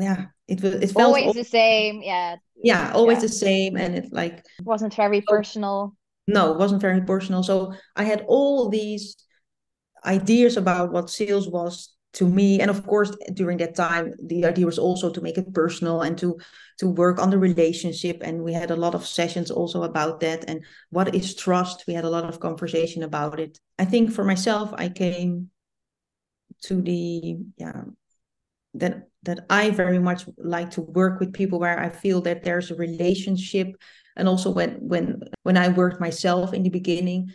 yeah, 0.00 0.26
it 0.46 0.62
was 0.62 0.74
it 0.74 0.92
felt 0.92 1.08
always 1.08 1.26
all, 1.26 1.32
the 1.34 1.44
same. 1.44 2.00
Yeah, 2.02 2.36
yeah, 2.62 2.92
always 2.94 3.18
yeah. 3.18 3.22
the 3.22 3.28
same, 3.28 3.76
and 3.76 3.94
it 3.94 4.12
like 4.12 4.38
it 4.58 4.64
wasn't 4.64 4.94
very 4.94 5.22
oh. 5.28 5.32
personal. 5.32 5.96
No, 6.26 6.52
it 6.52 6.58
wasn't 6.58 6.82
very 6.82 7.02
personal. 7.02 7.42
So 7.42 7.74
I 7.96 8.04
had 8.04 8.24
all 8.28 8.68
these 8.68 9.16
ideas 10.04 10.56
about 10.56 10.92
what 10.92 11.10
sales 11.10 11.48
was 11.48 11.94
to 12.14 12.26
me 12.26 12.60
and 12.60 12.70
of 12.70 12.86
course 12.86 13.14
during 13.34 13.58
that 13.58 13.74
time 13.74 14.14
the 14.24 14.44
idea 14.44 14.64
was 14.64 14.78
also 14.78 15.10
to 15.10 15.20
make 15.20 15.36
it 15.36 15.52
personal 15.52 16.02
and 16.02 16.16
to 16.18 16.38
to 16.78 16.88
work 16.88 17.18
on 17.18 17.30
the 17.30 17.38
relationship. 17.38 18.22
And 18.22 18.42
we 18.42 18.52
had 18.52 18.70
a 18.70 18.76
lot 18.76 18.94
of 18.94 19.06
sessions 19.06 19.50
also 19.50 19.82
about 19.82 20.20
that. 20.20 20.44
And 20.48 20.64
what 20.90 21.14
is 21.14 21.34
trust? 21.34 21.84
We 21.86 21.94
had 21.94 22.04
a 22.04 22.10
lot 22.10 22.24
of 22.24 22.40
conversation 22.40 23.02
about 23.02 23.40
it. 23.40 23.58
I 23.78 23.84
think 23.84 24.12
for 24.12 24.24
myself 24.24 24.72
i 24.76 24.88
came 24.88 25.50
to 26.62 26.80
the 26.82 27.38
yeah 27.56 27.82
that 28.74 29.08
that 29.22 29.46
i 29.50 29.70
very 29.70 29.98
much 29.98 30.24
like 30.36 30.70
to 30.72 30.80
work 30.80 31.20
with 31.20 31.32
people 31.32 31.58
where 31.60 31.78
i 31.78 31.88
feel 31.88 32.20
that 32.22 32.42
there's 32.42 32.70
a 32.70 32.76
relationship. 32.76 33.68
And 34.16 34.28
also 34.28 34.50
when 34.50 34.78
when 34.80 35.20
when 35.42 35.56
i 35.56 35.68
worked 35.68 36.00
myself 36.00 36.54
in 36.54 36.62
the 36.62 36.70
beginning 36.70 37.32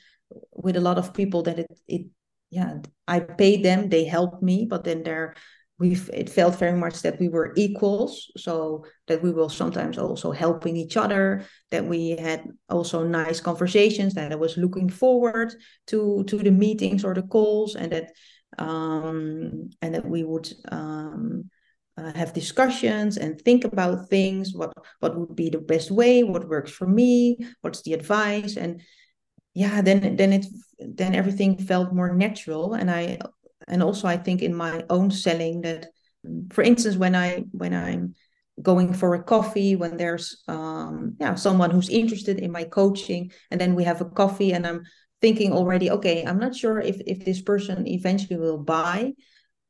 with 0.52 0.76
a 0.76 0.82
lot 0.82 0.98
of 0.98 1.14
people 1.14 1.44
that 1.44 1.60
it 1.60 1.68
it 1.88 2.06
yeah 2.54 2.78
i 3.08 3.20
paid 3.20 3.64
them 3.64 3.90
they 3.90 4.06
helped 4.06 4.42
me 4.42 4.66
but 4.70 4.84
then 4.84 5.04
there 5.04 5.34
we've 5.80 6.10
it 6.14 6.30
felt 6.30 6.56
very 6.60 6.78
much 6.78 7.02
that 7.02 7.20
we 7.20 7.28
were 7.28 7.52
equals 7.56 8.32
so 8.38 8.86
that 9.08 9.22
we 9.24 9.32
were 9.32 9.50
sometimes 9.50 9.98
also 9.98 10.32
helping 10.32 10.78
each 10.78 10.96
other 10.96 11.44
that 11.72 11.84
we 11.86 12.12
had 12.12 12.48
also 12.70 13.04
nice 13.04 13.40
conversations 13.42 14.14
that 14.14 14.32
i 14.32 14.36
was 14.36 14.56
looking 14.58 14.90
forward 14.90 15.54
to 15.88 16.24
to 16.28 16.38
the 16.38 16.52
meetings 16.52 17.04
or 17.04 17.14
the 17.14 17.24
calls 17.24 17.76
and 17.76 17.92
that 17.92 18.12
um 18.60 19.70
and 19.82 19.96
that 19.96 20.06
we 20.06 20.24
would 20.24 20.52
um 20.72 21.50
uh, 21.96 22.12
have 22.14 22.34
discussions 22.34 23.18
and 23.18 23.40
think 23.42 23.66
about 23.66 24.10
things 24.10 24.54
what 24.54 24.74
what 25.00 25.16
would 25.18 25.36
be 25.36 25.50
the 25.50 25.60
best 25.60 25.92
way 25.92 26.24
what 26.24 26.50
works 26.50 26.72
for 26.72 26.88
me 26.88 27.38
what's 27.62 27.82
the 27.84 27.94
advice 27.94 28.58
and 28.58 28.82
yeah 29.54 29.82
then 29.82 30.16
then 30.16 30.34
it 30.34 30.46
then 30.80 31.16
everything 31.16 31.58
felt 31.58 31.94
more 31.94 32.14
natural. 32.14 32.74
And 32.74 32.90
i 32.90 33.20
and 33.68 33.82
also 33.82 34.08
i 34.08 34.18
think 34.18 34.42
in 34.42 34.54
my 34.54 34.84
own 34.90 35.12
selling 35.12 35.62
that 35.62 35.88
for 36.52 36.64
instance 36.64 36.96
when 36.98 37.16
i 37.16 37.44
when 37.52 37.74
i'm 37.74 38.16
going 38.62 38.94
for 38.94 39.16
a 39.16 39.24
coffee 39.24 39.76
when 39.76 39.98
there's 39.98 40.44
um 40.48 41.16
yeah 41.20 41.36
someone 41.36 41.72
who's 41.72 41.90
interested 41.90 42.40
in 42.40 42.52
my 42.52 42.64
coaching 42.64 43.32
and 43.52 43.60
then 43.60 43.74
we 43.74 43.84
have 43.84 44.02
a 44.02 44.06
coffee 44.06 44.54
and 44.54 44.68
i'm 44.68 44.84
thinking 45.22 45.52
already 45.52 45.90
okay 45.90 46.24
i'm 46.26 46.40
not 46.40 46.56
sure 46.56 46.80
if 46.80 47.02
if 47.08 47.26
this 47.26 47.42
person 47.42 47.88
eventually 47.88 48.38
will 48.40 48.58
buy 48.60 49.12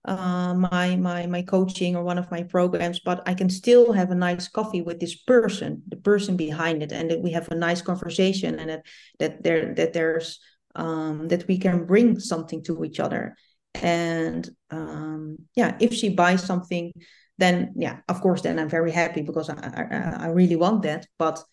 uh, 0.05 0.53
my 0.53 0.95
my 0.95 1.25
my 1.27 1.41
coaching 1.41 1.95
or 1.95 2.03
one 2.03 2.17
of 2.17 2.29
my 2.29 2.43
programs 2.43 2.99
but 2.99 3.21
i 3.25 3.33
can 3.33 3.49
still 3.49 3.93
have 3.93 4.11
a 4.11 4.15
nice 4.15 4.47
coffee 4.49 4.81
with 4.81 4.99
this 4.99 5.15
person 5.15 5.81
the 5.87 5.95
person 5.95 6.35
behind 6.35 6.83
it 6.83 6.91
and 6.91 7.09
that 7.09 7.21
we 7.21 7.31
have 7.31 7.49
a 7.51 7.55
nice 7.55 7.81
conversation 7.81 8.59
and 8.59 8.69
that 8.69 8.85
that 9.19 9.43
there 9.43 9.73
that 9.73 9.93
there's 9.93 10.39
um, 10.75 11.27
that 11.27 11.47
we 11.47 11.57
can 11.57 11.85
bring 11.85 12.19
something 12.19 12.63
to 12.63 12.83
each 12.83 12.99
other. 12.99 13.35
And 13.75 14.49
um, 14.71 15.37
yeah 15.55 15.75
if 15.79 15.93
she 15.93 16.09
buys 16.09 16.43
something 16.43 16.93
then 17.39 17.73
yeah 17.75 17.97
of 18.07 18.21
course 18.21 18.41
then 18.41 18.59
i'm 18.59 18.69
very 18.69 18.91
happy 18.91 19.23
because 19.23 19.49
i 19.49 19.55
i, 19.55 20.25
I 20.25 20.27
really 20.27 20.55
want 20.55 20.83
that 20.83 21.07
but 21.17 21.43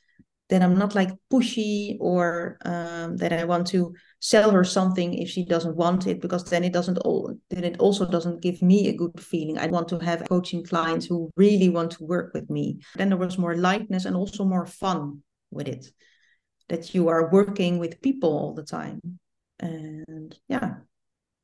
then 0.51 0.63
i'm 0.63 0.77
not 0.77 0.95
like 0.95 1.11
pushy 1.33 1.97
or 2.01 2.59
um, 2.65 3.17
that 3.17 3.33
i 3.33 3.45
want 3.45 3.67
to 3.67 3.95
sell 4.21 4.51
her 4.51 4.65
something 4.65 5.15
if 5.15 5.31
she 5.31 5.45
doesn't 5.45 5.77
want 5.77 6.07
it 6.07 6.21
because 6.21 6.45
then 6.45 6.63
it 6.63 6.73
doesn't 6.73 6.99
all 6.99 7.35
then 7.49 7.65
it 7.65 7.79
also 7.79 8.05
doesn't 8.05 8.43
give 8.43 8.61
me 8.61 8.89
a 8.89 8.97
good 8.97 9.19
feeling. 9.19 9.57
I 9.57 9.69
want 9.69 9.89
to 9.89 9.99
have 9.99 10.29
coaching 10.29 10.63
clients 10.63 11.07
who 11.07 11.31
really 11.37 11.71
want 11.71 11.93
to 11.93 12.05
work 12.05 12.35
with 12.35 12.51
me. 12.51 12.81
Then 12.97 13.09
there 13.09 13.17
was 13.17 13.39
more 13.39 13.57
lightness 13.57 14.05
and 14.05 14.15
also 14.15 14.45
more 14.45 14.67
fun 14.67 15.23
with 15.51 15.69
it 15.69 15.87
that 16.69 16.95
you 16.95 17.09
are 17.09 17.31
working 17.31 17.79
with 17.79 18.03
people 18.03 18.31
all 18.31 18.53
the 18.53 18.63
time. 18.63 19.01
And 19.59 20.39
yeah 20.49 20.75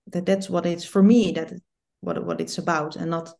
that 0.08 0.26
that's 0.26 0.48
what 0.48 0.66
it's 0.66 0.84
for 0.84 1.02
me 1.02 1.32
that 1.32 1.52
what 2.00 2.24
what 2.24 2.40
it's 2.40 2.58
about 2.58 2.96
and 2.96 3.10
not 3.10 3.30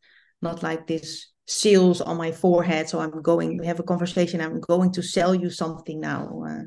not 0.43 0.62
like 0.62 0.87
this 0.87 1.33
seals 1.47 2.01
on 2.01 2.17
my 2.17 2.33
forehead 2.33 2.89
so 2.89 2.99
i'm 3.01 3.23
going 3.23 3.59
we 3.59 3.67
have 3.67 3.81
a 3.81 3.85
conversation 3.85 4.41
i'm 4.41 4.61
going 4.61 4.91
to 4.93 5.03
sell 5.03 5.35
you 5.35 5.51
something 5.51 6.01
now 6.01 6.43
uh, 6.47 6.63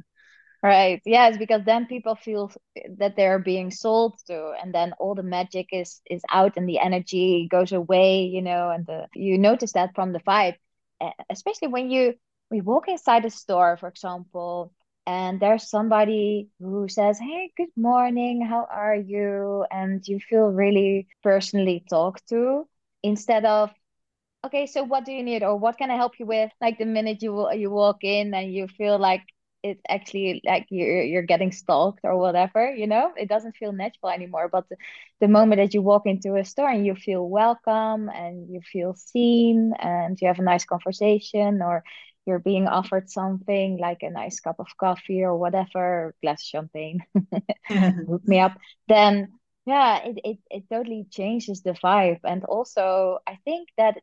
Right. 0.61 1.01
Yes, 1.05 1.37
because 1.37 1.63
then 1.63 1.85
people 1.85 2.15
feel 2.15 2.51
that 2.97 3.15
they're 3.15 3.39
being 3.39 3.71
sold 3.71 4.19
to, 4.27 4.51
and 4.61 4.73
then 4.75 4.91
all 4.99 5.15
the 5.15 5.23
magic 5.23 5.69
is 5.71 6.01
is 6.09 6.21
out, 6.29 6.57
and 6.57 6.67
the 6.67 6.79
energy 6.79 7.47
goes 7.49 7.71
away. 7.71 8.23
You 8.23 8.41
know, 8.41 8.69
and 8.69 8.85
the, 8.85 9.07
you 9.15 9.37
notice 9.37 9.71
that 9.73 9.95
from 9.95 10.11
the 10.11 10.19
vibe, 10.19 10.55
especially 11.29 11.69
when 11.69 11.89
you 11.89 12.15
we 12.51 12.59
walk 12.61 12.89
inside 12.89 13.23
a 13.25 13.29
store, 13.29 13.77
for 13.77 13.87
example, 13.87 14.73
and 15.07 15.39
there's 15.39 15.69
somebody 15.69 16.49
who 16.59 16.89
says, 16.89 17.19
"Hey, 17.19 17.51
good 17.55 17.71
morning. 17.77 18.41
How 18.45 18.67
are 18.69 18.95
you?" 18.95 19.65
and 19.71 20.05
you 20.07 20.19
feel 20.19 20.47
really 20.47 21.07
personally 21.23 21.85
talked 21.89 22.27
to 22.29 22.67
instead 23.01 23.45
of 23.45 23.71
okay 24.45 24.65
so 24.65 24.83
what 24.83 25.05
do 25.05 25.11
you 25.11 25.23
need 25.23 25.43
or 25.43 25.55
what 25.57 25.77
can 25.77 25.91
i 25.91 25.95
help 25.95 26.13
you 26.19 26.25
with? 26.25 26.51
Like 26.61 26.77
the 26.77 26.85
minute 26.85 27.21
you 27.21 27.51
you 27.53 27.69
walk 27.71 28.03
in 28.03 28.33
and 28.33 28.53
you 28.53 28.67
feel 28.67 28.97
like 28.99 29.23
it's 29.61 29.81
actually 29.89 30.41
like 30.45 30.67
you're 30.69 31.03
you're 31.03 31.23
getting 31.23 31.51
stalked 31.51 31.99
or 32.03 32.17
whatever 32.17 32.73
you 32.73 32.87
know? 32.87 33.11
It 33.17 33.27
doesn't 33.29 33.57
feel 33.57 33.73
natural 33.73 34.11
anymore 34.11 34.49
but 34.49 34.65
the, 35.19 35.27
moment 35.27 35.59
that 35.59 35.73
you 35.73 35.81
walk 35.81 36.03
into 36.05 36.35
a 36.35 36.45
store 36.45 36.69
and 36.69 36.85
you 36.85 36.95
feel 36.95 37.27
welcome 37.27 38.09
and 38.09 38.49
you 38.49 38.61
feel 38.61 38.93
seen 38.95 39.73
and 39.79 40.17
you 40.21 40.27
have 40.27 40.39
a 40.39 40.43
nice 40.43 40.63
conversation 40.65 41.61
or 41.61 41.83
you're 42.25 42.39
being 42.39 42.67
offered 42.67 43.09
something 43.09 43.77
like 43.79 44.03
a 44.03 44.09
nice 44.09 44.39
cup 44.39 44.55
of 44.59 44.67
coffee 44.79 45.23
or 45.23 45.37
whatever 45.37 46.15
glass 46.21 46.41
champagne 46.43 46.99
hook 48.07 48.25
me 48.27 48.39
up 48.39 48.53
then 48.87 49.27
yeah 49.65 49.99
it, 50.05 50.17
it 50.23 50.37
it 50.49 50.63
totally 50.71 51.05
changes 51.11 51.61
the 51.63 51.73
vibe. 51.73 52.19
And 52.23 52.45
also 52.45 53.19
i 53.27 53.37
think 53.45 53.69
that 53.77 53.97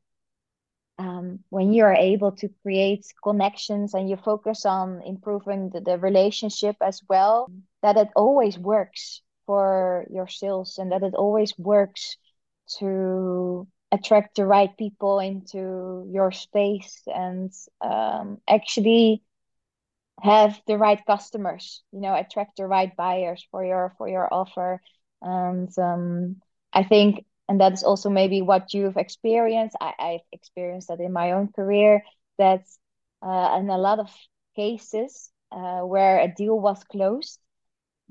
um, 0.98 1.40
when 1.50 1.72
you 1.72 1.84
are 1.84 1.94
able 1.94 2.32
to 2.32 2.48
create 2.62 3.06
connections 3.22 3.94
and 3.94 4.08
you 4.08 4.16
focus 4.16 4.64
on 4.64 5.02
improving 5.04 5.70
the, 5.70 5.80
the 5.80 5.98
relationship 5.98 6.76
as 6.80 7.02
well, 7.08 7.50
that 7.82 7.96
it 7.96 8.08
always 8.16 8.58
works 8.58 9.22
for 9.46 10.06
your 10.10 10.28
sales 10.28 10.78
and 10.78 10.92
that 10.92 11.02
it 11.02 11.14
always 11.14 11.56
works 11.58 12.16
to 12.78 13.66
attract 13.92 14.36
the 14.36 14.46
right 14.46 14.76
people 14.76 15.20
into 15.20 16.08
your 16.10 16.32
space 16.32 17.02
and 17.06 17.52
um, 17.80 18.38
actually 18.48 19.22
have 20.22 20.60
the 20.66 20.78
right 20.78 21.04
customers 21.06 21.82
you 21.92 22.00
know 22.00 22.14
attract 22.14 22.56
the 22.56 22.66
right 22.66 22.96
buyers 22.96 23.46
for 23.50 23.64
your 23.64 23.94
for 23.98 24.08
your 24.08 24.32
offer. 24.32 24.80
And 25.22 25.70
um, 25.78 26.36
I 26.72 26.82
think, 26.84 27.24
and 27.48 27.60
that 27.60 27.72
is 27.72 27.82
also 27.82 28.10
maybe 28.10 28.42
what 28.42 28.74
you've 28.74 28.96
experienced. 28.96 29.76
I, 29.80 29.92
I've 29.98 30.26
experienced 30.32 30.88
that 30.88 31.00
in 31.00 31.12
my 31.12 31.32
own 31.32 31.48
career. 31.52 32.02
That 32.38 32.64
uh, 33.22 33.56
in 33.58 33.70
a 33.70 33.78
lot 33.78 33.98
of 33.98 34.10
cases 34.56 35.30
uh, 35.52 35.80
where 35.80 36.20
a 36.20 36.28
deal 36.28 36.58
was 36.58 36.82
closed, 36.84 37.38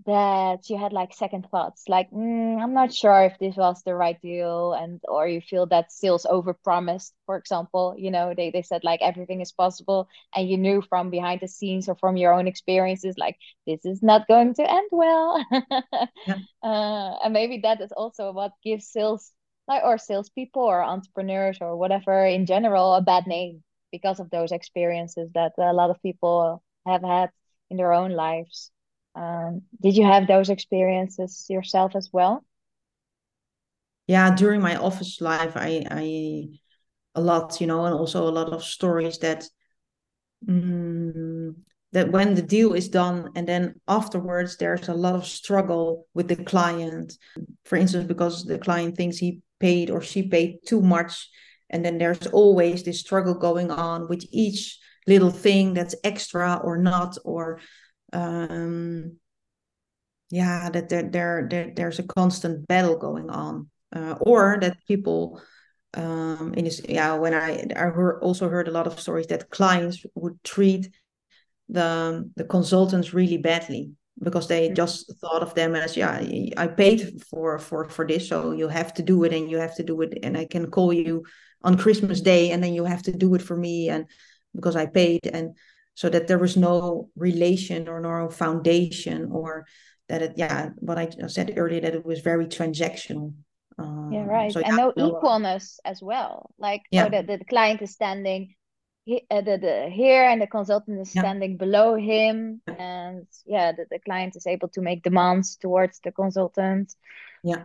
that 0.05 0.69
you 0.69 0.77
had 0.77 0.91
like 0.91 1.13
second 1.13 1.47
thoughts 1.49 1.85
like 1.87 2.11
mm, 2.11 2.61
i'm 2.61 2.73
not 2.73 2.93
sure 2.93 3.23
if 3.23 3.39
this 3.39 3.55
was 3.55 3.81
the 3.83 3.95
right 3.95 4.21
deal 4.21 4.73
and 4.73 4.99
or 5.07 5.25
you 5.25 5.39
feel 5.39 5.65
that 5.65 5.91
sales 5.91 6.27
overpromised 6.29 7.13
for 7.25 7.37
example 7.37 7.95
you 7.97 8.11
know 8.11 8.33
they, 8.35 8.51
they 8.51 8.61
said 8.61 8.83
like 8.83 9.01
everything 9.01 9.39
is 9.39 9.53
possible 9.53 10.07
and 10.35 10.49
you 10.49 10.57
knew 10.57 10.81
from 10.81 11.09
behind 11.09 11.39
the 11.39 11.47
scenes 11.47 11.87
or 11.87 11.95
from 11.95 12.17
your 12.17 12.33
own 12.33 12.45
experiences 12.45 13.15
like 13.17 13.37
this 13.65 13.85
is 13.85 14.03
not 14.03 14.27
going 14.27 14.53
to 14.53 14.69
end 14.69 14.89
well 14.91 15.43
yeah. 16.27 16.35
uh, 16.63 17.15
and 17.23 17.33
maybe 17.33 17.59
that 17.63 17.79
is 17.79 17.91
also 17.93 18.33
what 18.33 18.51
gives 18.63 18.85
sales 18.87 19.31
like 19.67 19.83
or 19.83 19.97
salespeople 19.97 20.61
or 20.61 20.83
entrepreneurs 20.83 21.57
or 21.61 21.77
whatever 21.77 22.25
in 22.25 22.45
general 22.45 22.95
a 22.95 23.01
bad 23.01 23.25
name 23.27 23.63
because 23.93 24.19
of 24.19 24.29
those 24.29 24.51
experiences 24.51 25.29
that 25.33 25.53
a 25.57 25.71
lot 25.71 25.89
of 25.89 26.01
people 26.01 26.61
have 26.85 27.01
had 27.01 27.29
in 27.69 27.77
their 27.77 27.93
own 27.93 28.11
lives 28.11 28.71
um, 29.16 29.61
did 29.82 29.95
you 29.95 30.03
have 30.03 30.28
those 30.28 30.49
experiences 30.49 31.45
yourself 31.49 31.95
as 31.95 32.09
well? 32.11 32.43
Yeah, 34.07 34.36
during 34.36 34.61
my 34.61 34.76
office 34.76 35.20
life, 35.20 35.53
I, 35.55 35.84
I 35.89 36.47
a 37.16 37.22
lot, 37.22 37.59
you 37.59 37.68
know, 37.68 37.86
and 37.86 37.95
also 37.95 38.28
a 38.28 38.30
lot 38.30 38.49
of 38.49 38.63
stories 38.63 39.18
that 39.20 39.45
mm, 40.47 41.55
that 41.93 42.11
when 42.11 42.36
the 42.36 42.41
deal 42.41 42.74
is 42.74 42.89
done 42.89 43.30
and 43.36 43.47
then 43.47 43.80
afterwards 43.88 44.57
there's 44.57 44.89
a 44.89 44.93
lot 44.93 45.16
of 45.16 45.26
struggle 45.26 46.07
with 46.13 46.28
the 46.28 46.36
client. 46.36 47.13
For 47.63 47.78
instance, 47.78 48.05
because 48.05 48.43
the 48.43 48.59
client 48.59 48.97
thinks 48.97 49.18
he 49.18 49.41
paid 49.59 49.89
or 49.89 50.01
she 50.01 50.24
paid 50.24 50.57
too 50.68 50.82
much, 50.82 51.30
and 51.70 51.84
then 51.84 51.97
there's 51.97 52.28
always 52.28 52.84
this 52.84 52.99
struggle 52.99 53.34
going 53.34 53.72
on 53.72 54.07
with 54.07 54.26
each 54.32 54.78
little 55.07 55.32
thing 55.32 55.74
that's 55.74 55.95
extra 56.03 56.59
or 56.63 56.78
not, 56.78 57.18
or 57.24 57.59
um, 58.16 59.18
yeah, 60.30 60.70
that 60.70 60.89
there, 60.89 61.03
there, 61.03 61.47
there 61.49 61.72
there's 61.76 61.99
a 61.99 62.03
constant 62.03 62.68
battle 62.68 62.97
going 62.97 63.30
on, 63.30 63.70
uh, 63.95 64.16
or 64.22 64.57
that 64.61 64.78
people 64.88 65.41
um, 65.93 66.53
in 66.55 66.66
this, 66.66 66.82
yeah, 66.88 67.13
when 67.16 67.34
I 67.34 67.66
I 67.76 67.89
heard, 67.89 68.20
also 68.22 68.49
heard 68.49 68.68
a 68.68 68.72
lot 68.72 68.88
of 68.88 68.99
stories 68.99 69.28
that 69.28 69.49
clients 69.49 70.05
would 70.16 70.43
treat 70.43 70.89
the 71.70 72.30
the 72.36 72.45
consultants 72.45 73.13
really 73.13 73.38
badly 73.38 73.91
because 74.22 74.47
they 74.47 74.68
mm-hmm. 74.68 74.76
just 74.76 75.13
thought 75.20 75.41
of 75.41 75.53
them 75.55 75.76
as 75.76 75.97
yeah 75.97 76.24
i 76.57 76.68
paid 76.68 77.24
for 77.30 77.57
for 77.57 77.89
for 77.89 78.07
this 78.07 78.30
so 78.30 78.51
you 78.51 78.68
have 78.68 78.93
to 78.93 79.01
do 79.01 79.24
it 79.24 79.34
and 79.34 79.49
you 79.49 79.57
have 79.57 79.76
to 79.76 79.84
do 79.84 80.01
it 80.01 80.20
and 80.24 80.38
i 80.38 80.45
can 80.45 80.70
call 80.70 80.93
you 80.93 81.24
on 81.63 81.78
christmas 81.78 82.22
day 82.22 82.51
and 82.51 82.63
then 82.63 82.74
you 82.74 82.86
have 82.86 83.01
to 83.01 83.11
do 83.11 83.34
it 83.34 83.41
for 83.41 83.57
me 83.57 83.89
and 83.89 84.05
because 84.53 84.76
i 84.76 84.86
paid 84.86 85.22
and 85.34 85.55
so 85.95 86.09
that 86.09 86.27
there 86.27 86.37
was 86.37 86.55
no 86.55 87.09
relation 87.15 87.87
or 87.87 87.99
no 87.99 88.29
foundation 88.29 89.31
or 89.31 89.65
that 90.07 90.21
it 90.21 90.33
yeah 90.35 90.69
what 90.77 90.97
i 90.97 91.09
said 91.27 91.53
earlier 91.57 91.81
that 91.81 91.95
it 91.95 92.05
was 92.05 92.19
very 92.19 92.45
transactional 92.45 93.33
um, 93.77 94.11
yeah 94.11 94.25
right. 94.25 94.51
so, 94.51 94.61
and 94.61 94.77
no, 94.77 94.93
equalness 94.93 95.79
as 95.83 96.01
well. 96.01 96.49
Like 96.57 96.83
yeah. 96.91 97.05
oh, 97.05 97.09
the, 97.09 97.37
the 97.37 97.45
client 97.45 97.81
is 97.81 97.91
standing 97.91 98.55
he, 99.03 99.21
uh, 99.29 99.41
the, 99.41 99.57
the 99.57 99.89
here 99.91 100.23
and 100.23 100.41
the 100.41 100.47
consultant 100.47 100.99
is 100.99 101.11
standing 101.11 101.57
below 101.57 101.95
him 101.95 102.61
and 102.67 103.27
yeah 103.45 103.71
the, 103.71 103.85
the 103.91 103.99
client 103.99 104.35
is 104.35 104.47
able 104.47 104.67
to 104.69 104.81
make 104.81 105.03
demands 105.03 105.57
towards 105.57 105.99
the 105.99 106.11
consultant. 106.11 106.93
Yeah. 107.43 107.63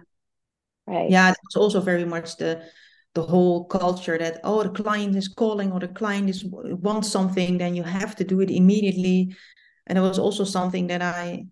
Right. 0.87 1.11
Yeah 1.11 1.33
it's 1.45 1.57
also 1.57 1.81
very 1.81 2.05
much 2.05 2.37
the 2.37 2.63
the 3.15 3.23
whole 3.23 3.65
culture 3.65 4.17
that 4.19 4.41
oh 4.45 4.63
the 4.63 4.71
client 4.71 5.17
is 5.17 5.29
calling 5.29 5.73
or 5.73 5.81
the 5.81 5.89
client 5.89 6.31
is 6.31 6.45
wants 6.45 7.09
something 7.09 7.59
then 7.59 7.75
you 7.75 7.83
have 7.83 8.15
to 8.17 8.25
do 8.25 8.41
it 8.41 8.51
immediately. 8.51 9.35
And 9.87 9.99
it 9.99 10.03
was 10.03 10.19
also 10.19 10.45
something 10.45 10.87
that 10.89 11.03
i 11.03 11.47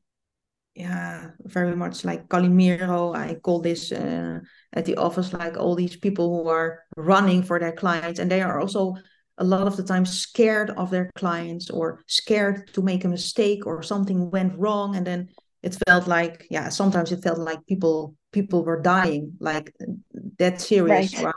yeah 0.75 1.31
very 1.45 1.75
much 1.75 2.05
like 2.05 2.29
calimero 2.29 3.17
i 3.17 3.35
call 3.35 3.61
this 3.61 3.91
uh, 3.91 4.39
at 4.75 4.85
the 4.85 4.95
office 4.97 5.33
like 5.33 5.57
all 5.57 5.75
these 5.75 5.97
people 5.97 6.29
who 6.29 6.49
are 6.49 6.85
running 6.97 7.43
for 7.43 7.59
their 7.59 7.73
clients 7.73 8.21
and 8.21 8.31
they 8.31 8.41
are 8.41 8.61
also 8.61 8.95
a 9.39 9.45
lot 9.45 9.67
of 9.67 9.77
the 9.77 9.83
time 9.83 10.05
scared 10.05 10.71
of 10.71 10.91
their 10.91 11.11
clients 11.15 11.71
or 11.71 12.03
scared 12.07 12.73
to 12.75 12.83
make 12.83 13.05
a 13.05 13.09
mistake 13.09 13.67
or 13.67 13.83
something 13.83 14.31
went 14.31 14.59
wrong. 14.59 14.97
And 14.97 15.07
then 15.07 15.29
it 15.63 15.77
felt 15.87 16.07
like 16.07 16.47
yeah 16.51 16.69
sometimes 16.69 17.11
it 17.13 17.23
felt 17.23 17.39
like 17.39 17.65
people 17.67 18.15
people 18.33 18.65
were 18.65 18.81
dying 18.81 19.33
like 19.41 19.75
that 20.39 20.61
serious 20.61 21.15
right 21.23 21.35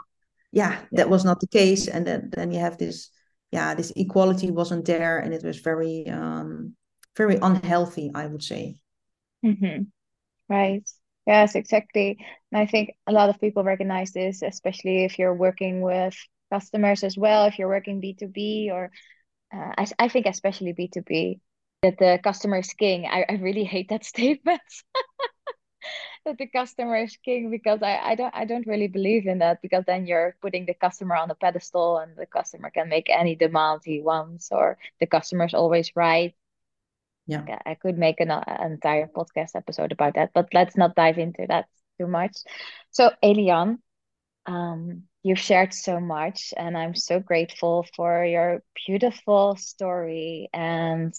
yeah, 0.52 0.78
that 0.92 1.08
was 1.08 1.24
not 1.24 1.40
the 1.40 1.48
case. 1.48 1.88
And 1.88 2.06
then, 2.06 2.30
then 2.32 2.52
you 2.52 2.60
have 2.60 2.78
this, 2.78 3.10
yeah, 3.50 3.74
this 3.74 3.92
equality 3.96 4.50
wasn't 4.50 4.84
there. 4.84 5.18
And 5.18 5.34
it 5.34 5.42
was 5.42 5.58
very, 5.58 6.08
um, 6.08 6.74
very 7.16 7.36
unhealthy, 7.36 8.10
I 8.14 8.26
would 8.26 8.42
say. 8.42 8.76
Mm-hmm. 9.44 9.82
Right. 10.48 10.88
Yes, 11.26 11.54
exactly. 11.54 12.18
And 12.50 12.60
I 12.60 12.66
think 12.66 12.94
a 13.06 13.12
lot 13.12 13.30
of 13.30 13.40
people 13.40 13.64
recognize 13.64 14.12
this, 14.12 14.42
especially 14.42 15.04
if 15.04 15.18
you're 15.18 15.34
working 15.34 15.80
with 15.80 16.16
customers 16.52 17.04
as 17.04 17.16
well, 17.16 17.46
if 17.46 17.58
you're 17.58 17.68
working 17.68 18.00
B2B 18.00 18.70
or 18.70 18.90
uh, 19.54 19.72
I, 19.78 19.86
I 19.98 20.08
think 20.08 20.26
especially 20.26 20.72
B2B, 20.72 21.40
that 21.82 21.98
the 21.98 22.20
customer 22.22 22.58
is 22.58 22.72
king. 22.72 23.06
I, 23.06 23.24
I 23.28 23.32
really 23.34 23.64
hate 23.64 23.88
that 23.90 24.04
statement. 24.14 24.60
That 26.24 26.38
the 26.38 26.46
customer 26.46 26.96
is 26.96 27.16
king 27.16 27.50
because 27.50 27.82
I, 27.82 27.96
I 27.98 28.14
don't 28.14 28.34
I 28.34 28.44
don't 28.44 28.66
really 28.66 28.88
believe 28.88 29.26
in 29.26 29.38
that 29.38 29.60
because 29.62 29.84
then 29.86 30.06
you're 30.06 30.36
putting 30.40 30.66
the 30.66 30.74
customer 30.74 31.16
on 31.16 31.30
a 31.30 31.34
pedestal 31.34 31.98
and 31.98 32.16
the 32.16 32.26
customer 32.26 32.70
can 32.70 32.88
make 32.88 33.08
any 33.10 33.34
demand 33.36 33.82
he 33.84 34.00
wants 34.00 34.50
or 34.52 34.78
the 35.00 35.06
customer 35.06 35.44
is 35.46 35.54
always 35.54 35.94
right. 35.96 36.34
Yeah, 37.46 37.58
I 37.66 37.74
could 37.74 37.98
make 37.98 38.20
an, 38.20 38.30
an 38.30 38.72
entire 38.72 39.06
podcast 39.06 39.54
episode 39.56 39.92
about 39.92 40.14
that, 40.14 40.30
but 40.34 40.48
let's 40.54 40.76
not 40.76 40.94
dive 40.94 41.18
into 41.18 41.46
that 41.48 41.66
too 41.98 42.06
much. 42.06 42.36
So 42.90 43.10
Elian, 43.22 43.78
um, 44.46 45.02
you've 45.22 45.38
shared 45.38 45.72
so 45.74 46.00
much, 46.00 46.52
and 46.56 46.76
I'm 46.76 46.94
so 46.94 47.20
grateful 47.20 47.86
for 47.96 48.24
your 48.24 48.62
beautiful 48.86 49.56
story 49.56 50.48
and 50.52 51.12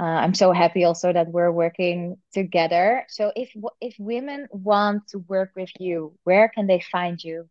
uh, 0.00 0.04
I'm 0.04 0.34
so 0.34 0.52
happy 0.52 0.84
also 0.84 1.12
that 1.12 1.28
we're 1.28 1.52
working 1.52 2.16
together. 2.32 3.06
So 3.08 3.32
if 3.36 3.50
if 3.80 3.94
women 3.98 4.48
want 4.50 5.06
to 5.08 5.18
work 5.28 5.50
with 5.54 5.70
you, 5.78 6.18
where 6.24 6.48
can 6.48 6.66
they 6.66 6.80
find 6.80 7.22
you? 7.22 7.48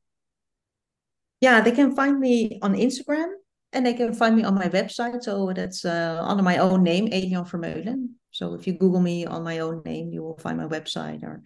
Yeah, 1.39 1.61
they 1.61 1.71
can 1.71 1.95
find 1.95 2.19
me 2.19 2.59
on 2.61 2.75
Instagram 2.75 3.31
and 3.71 3.85
they 3.85 3.93
can 3.93 4.13
find 4.13 4.35
me 4.35 4.43
on 4.43 4.55
my 4.55 4.67
website. 4.67 5.23
So 5.23 5.53
that's 5.53 5.85
uh, 5.85 6.19
under 6.21 6.43
my 6.43 6.57
own 6.57 6.83
name, 6.83 7.07
Elian 7.07 7.45
Vermeulen. 7.45 8.09
So 8.31 8.55
if 8.55 8.67
you 8.67 8.73
Google 8.73 9.01
me 9.01 9.25
on 9.25 9.43
my 9.43 9.59
own 9.59 9.81
name, 9.85 10.11
you 10.11 10.21
will 10.21 10.37
find 10.37 10.57
my 10.57 10.67
website 10.67 11.23
or 11.23 11.43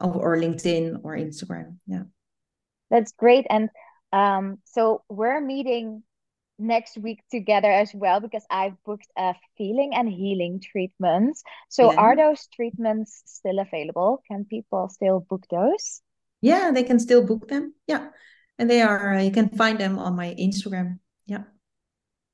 or 0.00 0.36
LinkedIn 0.36 1.00
or 1.02 1.16
Instagram. 1.16 1.76
Yeah, 1.86 2.04
that's 2.90 3.12
great. 3.12 3.46
And 3.50 3.68
um, 4.12 4.58
so 4.64 5.02
we're 5.10 5.40
meeting 5.40 6.02
next 6.58 6.98
week 6.98 7.22
together 7.30 7.70
as 7.70 7.92
well 7.94 8.20
because 8.20 8.44
I've 8.50 8.74
booked 8.84 9.08
a 9.16 9.34
feeling 9.56 9.92
and 9.94 10.08
healing 10.08 10.60
treatment. 10.60 11.38
So 11.68 11.92
yeah. 11.92 11.98
are 11.98 12.16
those 12.16 12.46
treatments 12.54 13.22
still 13.26 13.58
available? 13.58 14.22
Can 14.30 14.44
people 14.44 14.88
still 14.88 15.20
book 15.20 15.44
those? 15.50 16.02
Yeah, 16.40 16.70
they 16.72 16.82
can 16.82 16.98
still 16.98 17.24
book 17.24 17.48
them. 17.48 17.74
Yeah. 17.86 18.08
And 18.58 18.68
they 18.68 18.82
are 18.82 19.14
uh, 19.14 19.22
you 19.22 19.30
can 19.30 19.48
find 19.50 19.78
them 19.78 19.98
on 19.98 20.16
my 20.16 20.34
Instagram. 20.38 20.98
Yeah. 21.26 21.44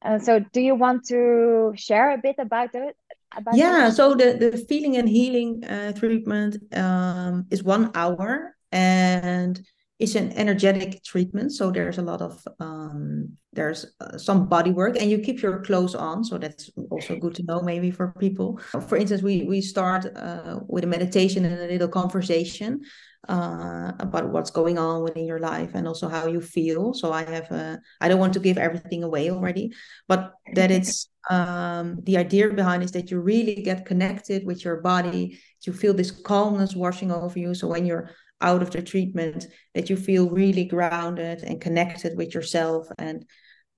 Uh, 0.03 0.19
so 0.19 0.39
do 0.39 0.61
you 0.61 0.75
want 0.75 1.07
to 1.09 1.73
share 1.77 2.13
a 2.13 2.19
bit 2.19 2.37
about 2.39 2.75
it? 2.75 2.97
About 3.37 3.57
yeah, 3.57 3.91
so 3.91 4.15
the, 4.15 4.35
the 4.35 4.59
feeling 4.69 4.97
and 4.97 5.09
healing 5.09 5.65
uh, 5.65 5.93
treatment 5.93 6.57
um, 6.73 7.47
is 7.51 7.65
one 7.65 7.91
hour 7.95 8.55
and 8.71 9.61
it's 9.99 10.17
an 10.17 10.33
energetic 10.33 11.05
treatment. 11.05 11.53
So 11.53 11.71
there's 11.71 11.99
a 11.99 12.03
lot 12.03 12.21
of 12.21 12.43
um, 12.59 13.37
there's 13.53 13.87
uh, 14.01 14.19
some 14.19 14.49
body 14.49 14.73
work 14.73 14.97
and 15.01 15.09
you 15.09 15.19
keep 15.19 15.41
your 15.41 15.63
clothes 15.63 15.95
on. 15.95 16.25
So 16.25 16.37
that's 16.37 16.69
also 16.91 17.17
good 17.17 17.37
to 17.37 17.45
know 17.45 17.63
maybe 17.63 17.93
for 17.93 18.13
people. 18.19 18.59
For 18.89 18.97
instance 18.97 19.23
we 19.23 19.45
we 19.45 19.61
start 19.61 20.07
uh, 20.17 20.59
with 20.67 20.83
a 20.83 20.89
meditation 20.89 21.45
and 21.45 21.55
a 21.55 21.67
little 21.69 21.89
conversation 21.89 22.81
uh, 23.29 23.93
about 24.01 24.31
what's 24.31 24.51
going 24.51 24.79
on 24.79 25.03
within 25.03 25.27
your 25.27 25.39
life 25.39 25.71
and 25.75 25.87
also 25.87 26.09
how 26.09 26.27
you 26.27 26.41
feel. 26.41 26.93
So 26.93 27.13
i 27.13 27.23
have 27.23 27.51
a 27.53 27.81
i 28.01 28.09
don't 28.09 28.19
want 28.19 28.35
to 28.35 28.41
give 28.41 28.59
everything 28.59 29.05
away 29.05 29.31
already 29.31 29.73
but 30.09 30.33
that 30.55 30.71
it's 30.71 31.09
um, 31.31 32.01
the 32.03 32.19
idea 32.19 32.51
behind 32.51 32.83
is 32.83 32.93
that 32.93 33.11
you 33.11 33.19
really 33.19 33.63
get 33.63 33.87
connected 33.87 34.45
with 34.45 34.63
your 34.65 34.83
body 34.83 35.39
you 35.67 35.73
feel 35.73 35.95
this 35.95 36.11
calmness 36.11 36.75
washing 36.75 37.11
over 37.11 37.39
you. 37.39 37.55
So 37.55 37.69
when 37.69 37.87
you're 37.87 38.11
out 38.45 38.63
of 38.63 38.71
the 38.71 38.83
treatment 38.83 39.47
that 39.75 39.89
you 39.91 39.97
feel 39.97 40.31
really 40.31 40.65
grounded 40.65 41.43
and 41.43 41.61
connected 41.61 42.17
with 42.17 42.35
yourself 42.35 42.87
and 42.99 43.25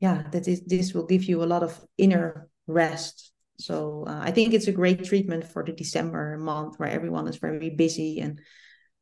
yeah 0.00 0.24
that 0.32 0.46
is, 0.48 0.60
this 0.66 0.92
will 0.92 1.06
give 1.06 1.24
you 1.24 1.42
a 1.42 1.50
lot 1.54 1.62
of 1.62 1.80
inner 1.96 2.48
rest 2.66 3.32
so 3.58 4.04
uh, 4.06 4.20
i 4.22 4.30
think 4.30 4.52
it's 4.52 4.68
a 4.68 4.78
great 4.80 5.04
treatment 5.04 5.44
for 5.52 5.64
the 5.64 5.72
december 5.72 6.36
month 6.36 6.78
where 6.78 6.90
everyone 6.90 7.28
is 7.28 7.36
very 7.36 7.70
busy 7.70 8.20
and 8.20 8.40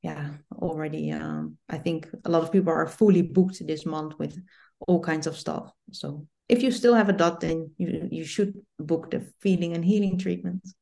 yeah, 0.05 0.33
already 0.53 1.11
um, 1.13 1.57
I 1.67 1.79
think 1.79 2.07
a 2.27 2.31
lot 2.31 2.43
of 2.43 2.53
people 2.53 2.71
are 2.71 2.87
fully 2.87 3.23
booked 3.23 3.67
this 3.67 3.87
month 3.87 4.19
with 4.19 4.39
all 4.87 5.01
kinds 5.01 5.27
of 5.27 5.35
stuff. 5.35 5.73
So 5.93 6.27
if 6.47 6.63
you 6.63 6.71
still 6.73 6.95
have 6.95 7.09
a 7.09 7.15
dot, 7.15 7.41
then 7.41 7.71
you 7.79 8.09
you 8.13 8.25
should 8.27 8.53
book 8.79 9.11
the 9.11 9.27
feeling 9.41 9.73
and 9.73 9.83
healing 9.83 10.19
treatments. 10.19 10.75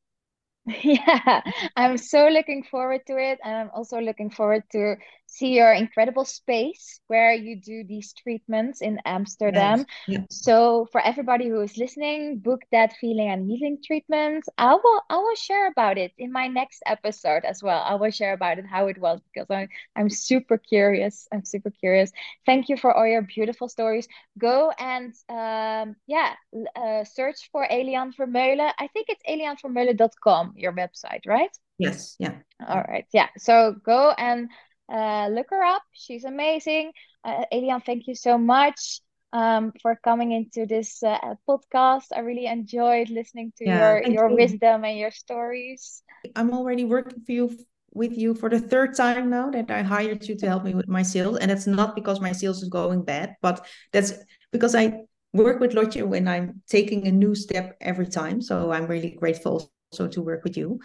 Yeah, 0.83 1.41
I'm 1.75 1.97
so 1.97 2.27
looking 2.29 2.63
forward 2.63 3.01
to 3.07 3.17
it. 3.17 3.39
And 3.43 3.55
I'm 3.55 3.69
also 3.73 3.99
looking 3.99 4.29
forward 4.29 4.63
to 4.71 4.95
see 5.33 5.55
your 5.55 5.73
incredible 5.73 6.25
space 6.25 6.99
where 7.07 7.33
you 7.33 7.59
do 7.59 7.83
these 7.83 8.13
treatments 8.13 8.81
in 8.81 8.99
Amsterdam. 9.03 9.79
Yes. 9.79 9.87
Yeah. 10.07 10.19
So 10.29 10.87
for 10.91 11.01
everybody 11.01 11.49
who 11.49 11.59
is 11.61 11.75
listening, 11.75 12.37
book 12.37 12.61
that 12.71 12.93
feeling 13.01 13.29
and 13.29 13.49
healing 13.49 13.79
treatment. 13.83 14.45
I 14.59 14.75
will 14.75 15.01
I 15.09 15.17
will 15.17 15.35
share 15.35 15.67
about 15.67 15.97
it 15.97 16.11
in 16.19 16.31
my 16.31 16.47
next 16.47 16.83
episode 16.85 17.45
as 17.45 17.63
well. 17.63 17.81
I 17.81 17.95
will 17.95 18.11
share 18.11 18.33
about 18.33 18.59
it 18.59 18.65
how 18.67 18.85
it 18.87 18.99
was 18.99 19.21
because 19.33 19.47
I'm 19.49 19.69
I'm 19.95 20.09
super 20.09 20.59
curious. 20.59 21.27
I'm 21.33 21.45
super 21.45 21.71
curious. 21.71 22.11
Thank 22.45 22.69
you 22.69 22.77
for 22.77 22.93
all 22.93 23.07
your 23.07 23.23
beautiful 23.23 23.67
stories. 23.67 24.07
Go 24.37 24.71
and 24.77 25.15
um 25.29 25.95
yeah, 26.05 26.33
uh, 26.75 27.03
search 27.05 27.49
for 27.51 27.65
Elian 27.71 28.13
Vermeulen. 28.13 28.71
I 28.77 28.87
think 28.93 29.07
it's 29.09 29.23
elianvermeulen.com, 29.27 30.53
your 30.57 30.73
website, 30.73 31.25
right? 31.25 31.49
Yes. 31.79 32.15
Yeah. 32.19 32.35
All 32.67 32.83
right. 32.87 33.05
Yeah. 33.11 33.29
So 33.37 33.75
go 33.83 34.13
and 34.15 34.49
uh, 34.93 35.27
look 35.27 35.47
her 35.49 35.63
up. 35.63 35.81
She's 35.91 36.23
amazing. 36.23 36.91
Uh, 37.23 37.45
Elian, 37.51 37.81
thank 37.81 38.07
you 38.07 38.15
so 38.15 38.37
much 38.37 39.01
um, 39.33 39.73
for 39.81 39.97
coming 40.03 40.31
into 40.31 40.65
this 40.65 41.01
uh, 41.01 41.17
podcast. 41.49 42.13
I 42.15 42.19
really 42.19 42.45
enjoyed 42.45 43.09
listening 43.09 43.51
to 43.57 43.65
Yeah, 43.65 43.99
your 43.99 44.03
your 44.03 44.29
you. 44.29 44.35
wisdom 44.35 44.85
and 44.85 44.97
your 44.97 45.11
stories. 45.11 46.03
I'm 46.35 46.53
already 46.53 46.85
working 46.85 47.21
for 47.25 47.31
you 47.31 47.57
with 47.93 48.17
you 48.17 48.33
for 48.33 48.49
the 48.49 48.59
third 48.59 48.95
time 48.95 49.29
now 49.29 49.49
that 49.51 49.69
I 49.69 49.81
hired 49.81 50.27
you 50.27 50.35
to 50.35 50.47
help 50.47 50.63
me 50.63 50.73
with 50.73 50.87
my 50.87 51.03
sales. 51.03 51.37
And 51.37 51.51
it's 51.51 51.67
not 51.67 51.95
because 51.95 52.21
my 52.21 52.31
sales 52.31 52.61
is 52.63 52.69
going 52.69 53.03
bad, 53.03 53.35
but 53.41 53.65
that's 53.91 54.13
because 54.51 54.75
I 54.75 55.05
work 55.33 55.59
with 55.59 55.73
Lotje 55.73 56.05
when 56.05 56.27
I'm 56.27 56.61
taking 56.69 57.07
a 57.07 57.11
new 57.11 57.35
step 57.35 57.77
every 57.81 58.07
time. 58.07 58.41
So 58.41 58.71
I'm 58.71 58.87
really 58.87 59.11
grateful 59.11 59.69
also 59.91 60.07
to 60.07 60.21
work 60.21 60.43
with 60.43 60.57
you 60.57 60.79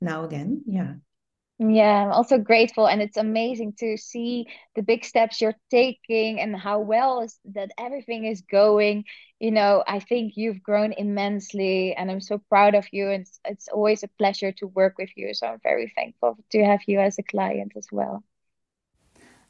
now 0.00 0.24
again. 0.24 0.62
Yeah. 0.66 0.94
Yeah, 1.70 2.06
I'm 2.06 2.12
also 2.12 2.38
grateful, 2.38 2.88
and 2.88 3.00
it's 3.00 3.16
amazing 3.16 3.74
to 3.78 3.96
see 3.96 4.46
the 4.74 4.82
big 4.82 5.04
steps 5.04 5.40
you're 5.40 5.54
taking 5.70 6.40
and 6.40 6.56
how 6.56 6.80
well 6.80 7.20
is 7.20 7.38
that 7.54 7.70
everything 7.78 8.24
is 8.24 8.40
going. 8.40 9.04
You 9.38 9.52
know, 9.52 9.84
I 9.86 10.00
think 10.00 10.32
you've 10.36 10.60
grown 10.60 10.92
immensely, 10.92 11.94
and 11.94 12.10
I'm 12.10 12.20
so 12.20 12.38
proud 12.48 12.74
of 12.74 12.86
you. 12.90 13.10
And 13.10 13.22
it's, 13.22 13.38
it's 13.44 13.68
always 13.68 14.02
a 14.02 14.08
pleasure 14.18 14.50
to 14.52 14.66
work 14.66 14.98
with 14.98 15.10
you. 15.14 15.34
So 15.34 15.46
I'm 15.46 15.60
very 15.62 15.92
thankful 15.94 16.36
to 16.50 16.64
have 16.64 16.80
you 16.86 16.98
as 16.98 17.18
a 17.18 17.22
client 17.22 17.72
as 17.76 17.86
well. 17.92 18.24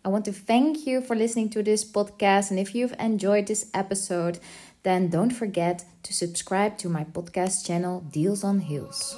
I 0.04 0.08
want 0.08 0.26
to 0.26 0.32
thank 0.32 0.86
you 0.86 1.00
for 1.00 1.16
listening 1.16 1.48
to 1.50 1.62
this 1.62 1.82
podcast. 1.82 2.50
And 2.50 2.58
if 2.58 2.74
you've 2.74 2.94
enjoyed 2.98 3.46
this 3.46 3.70
episode, 3.72 4.38
then 4.82 5.08
don't 5.08 5.30
forget 5.30 5.86
to 6.02 6.12
subscribe 6.12 6.76
to 6.78 6.90
my 6.90 7.04
podcast 7.04 7.64
channel, 7.64 8.00
Deals 8.00 8.44
on 8.44 8.60
Heels. 8.60 9.16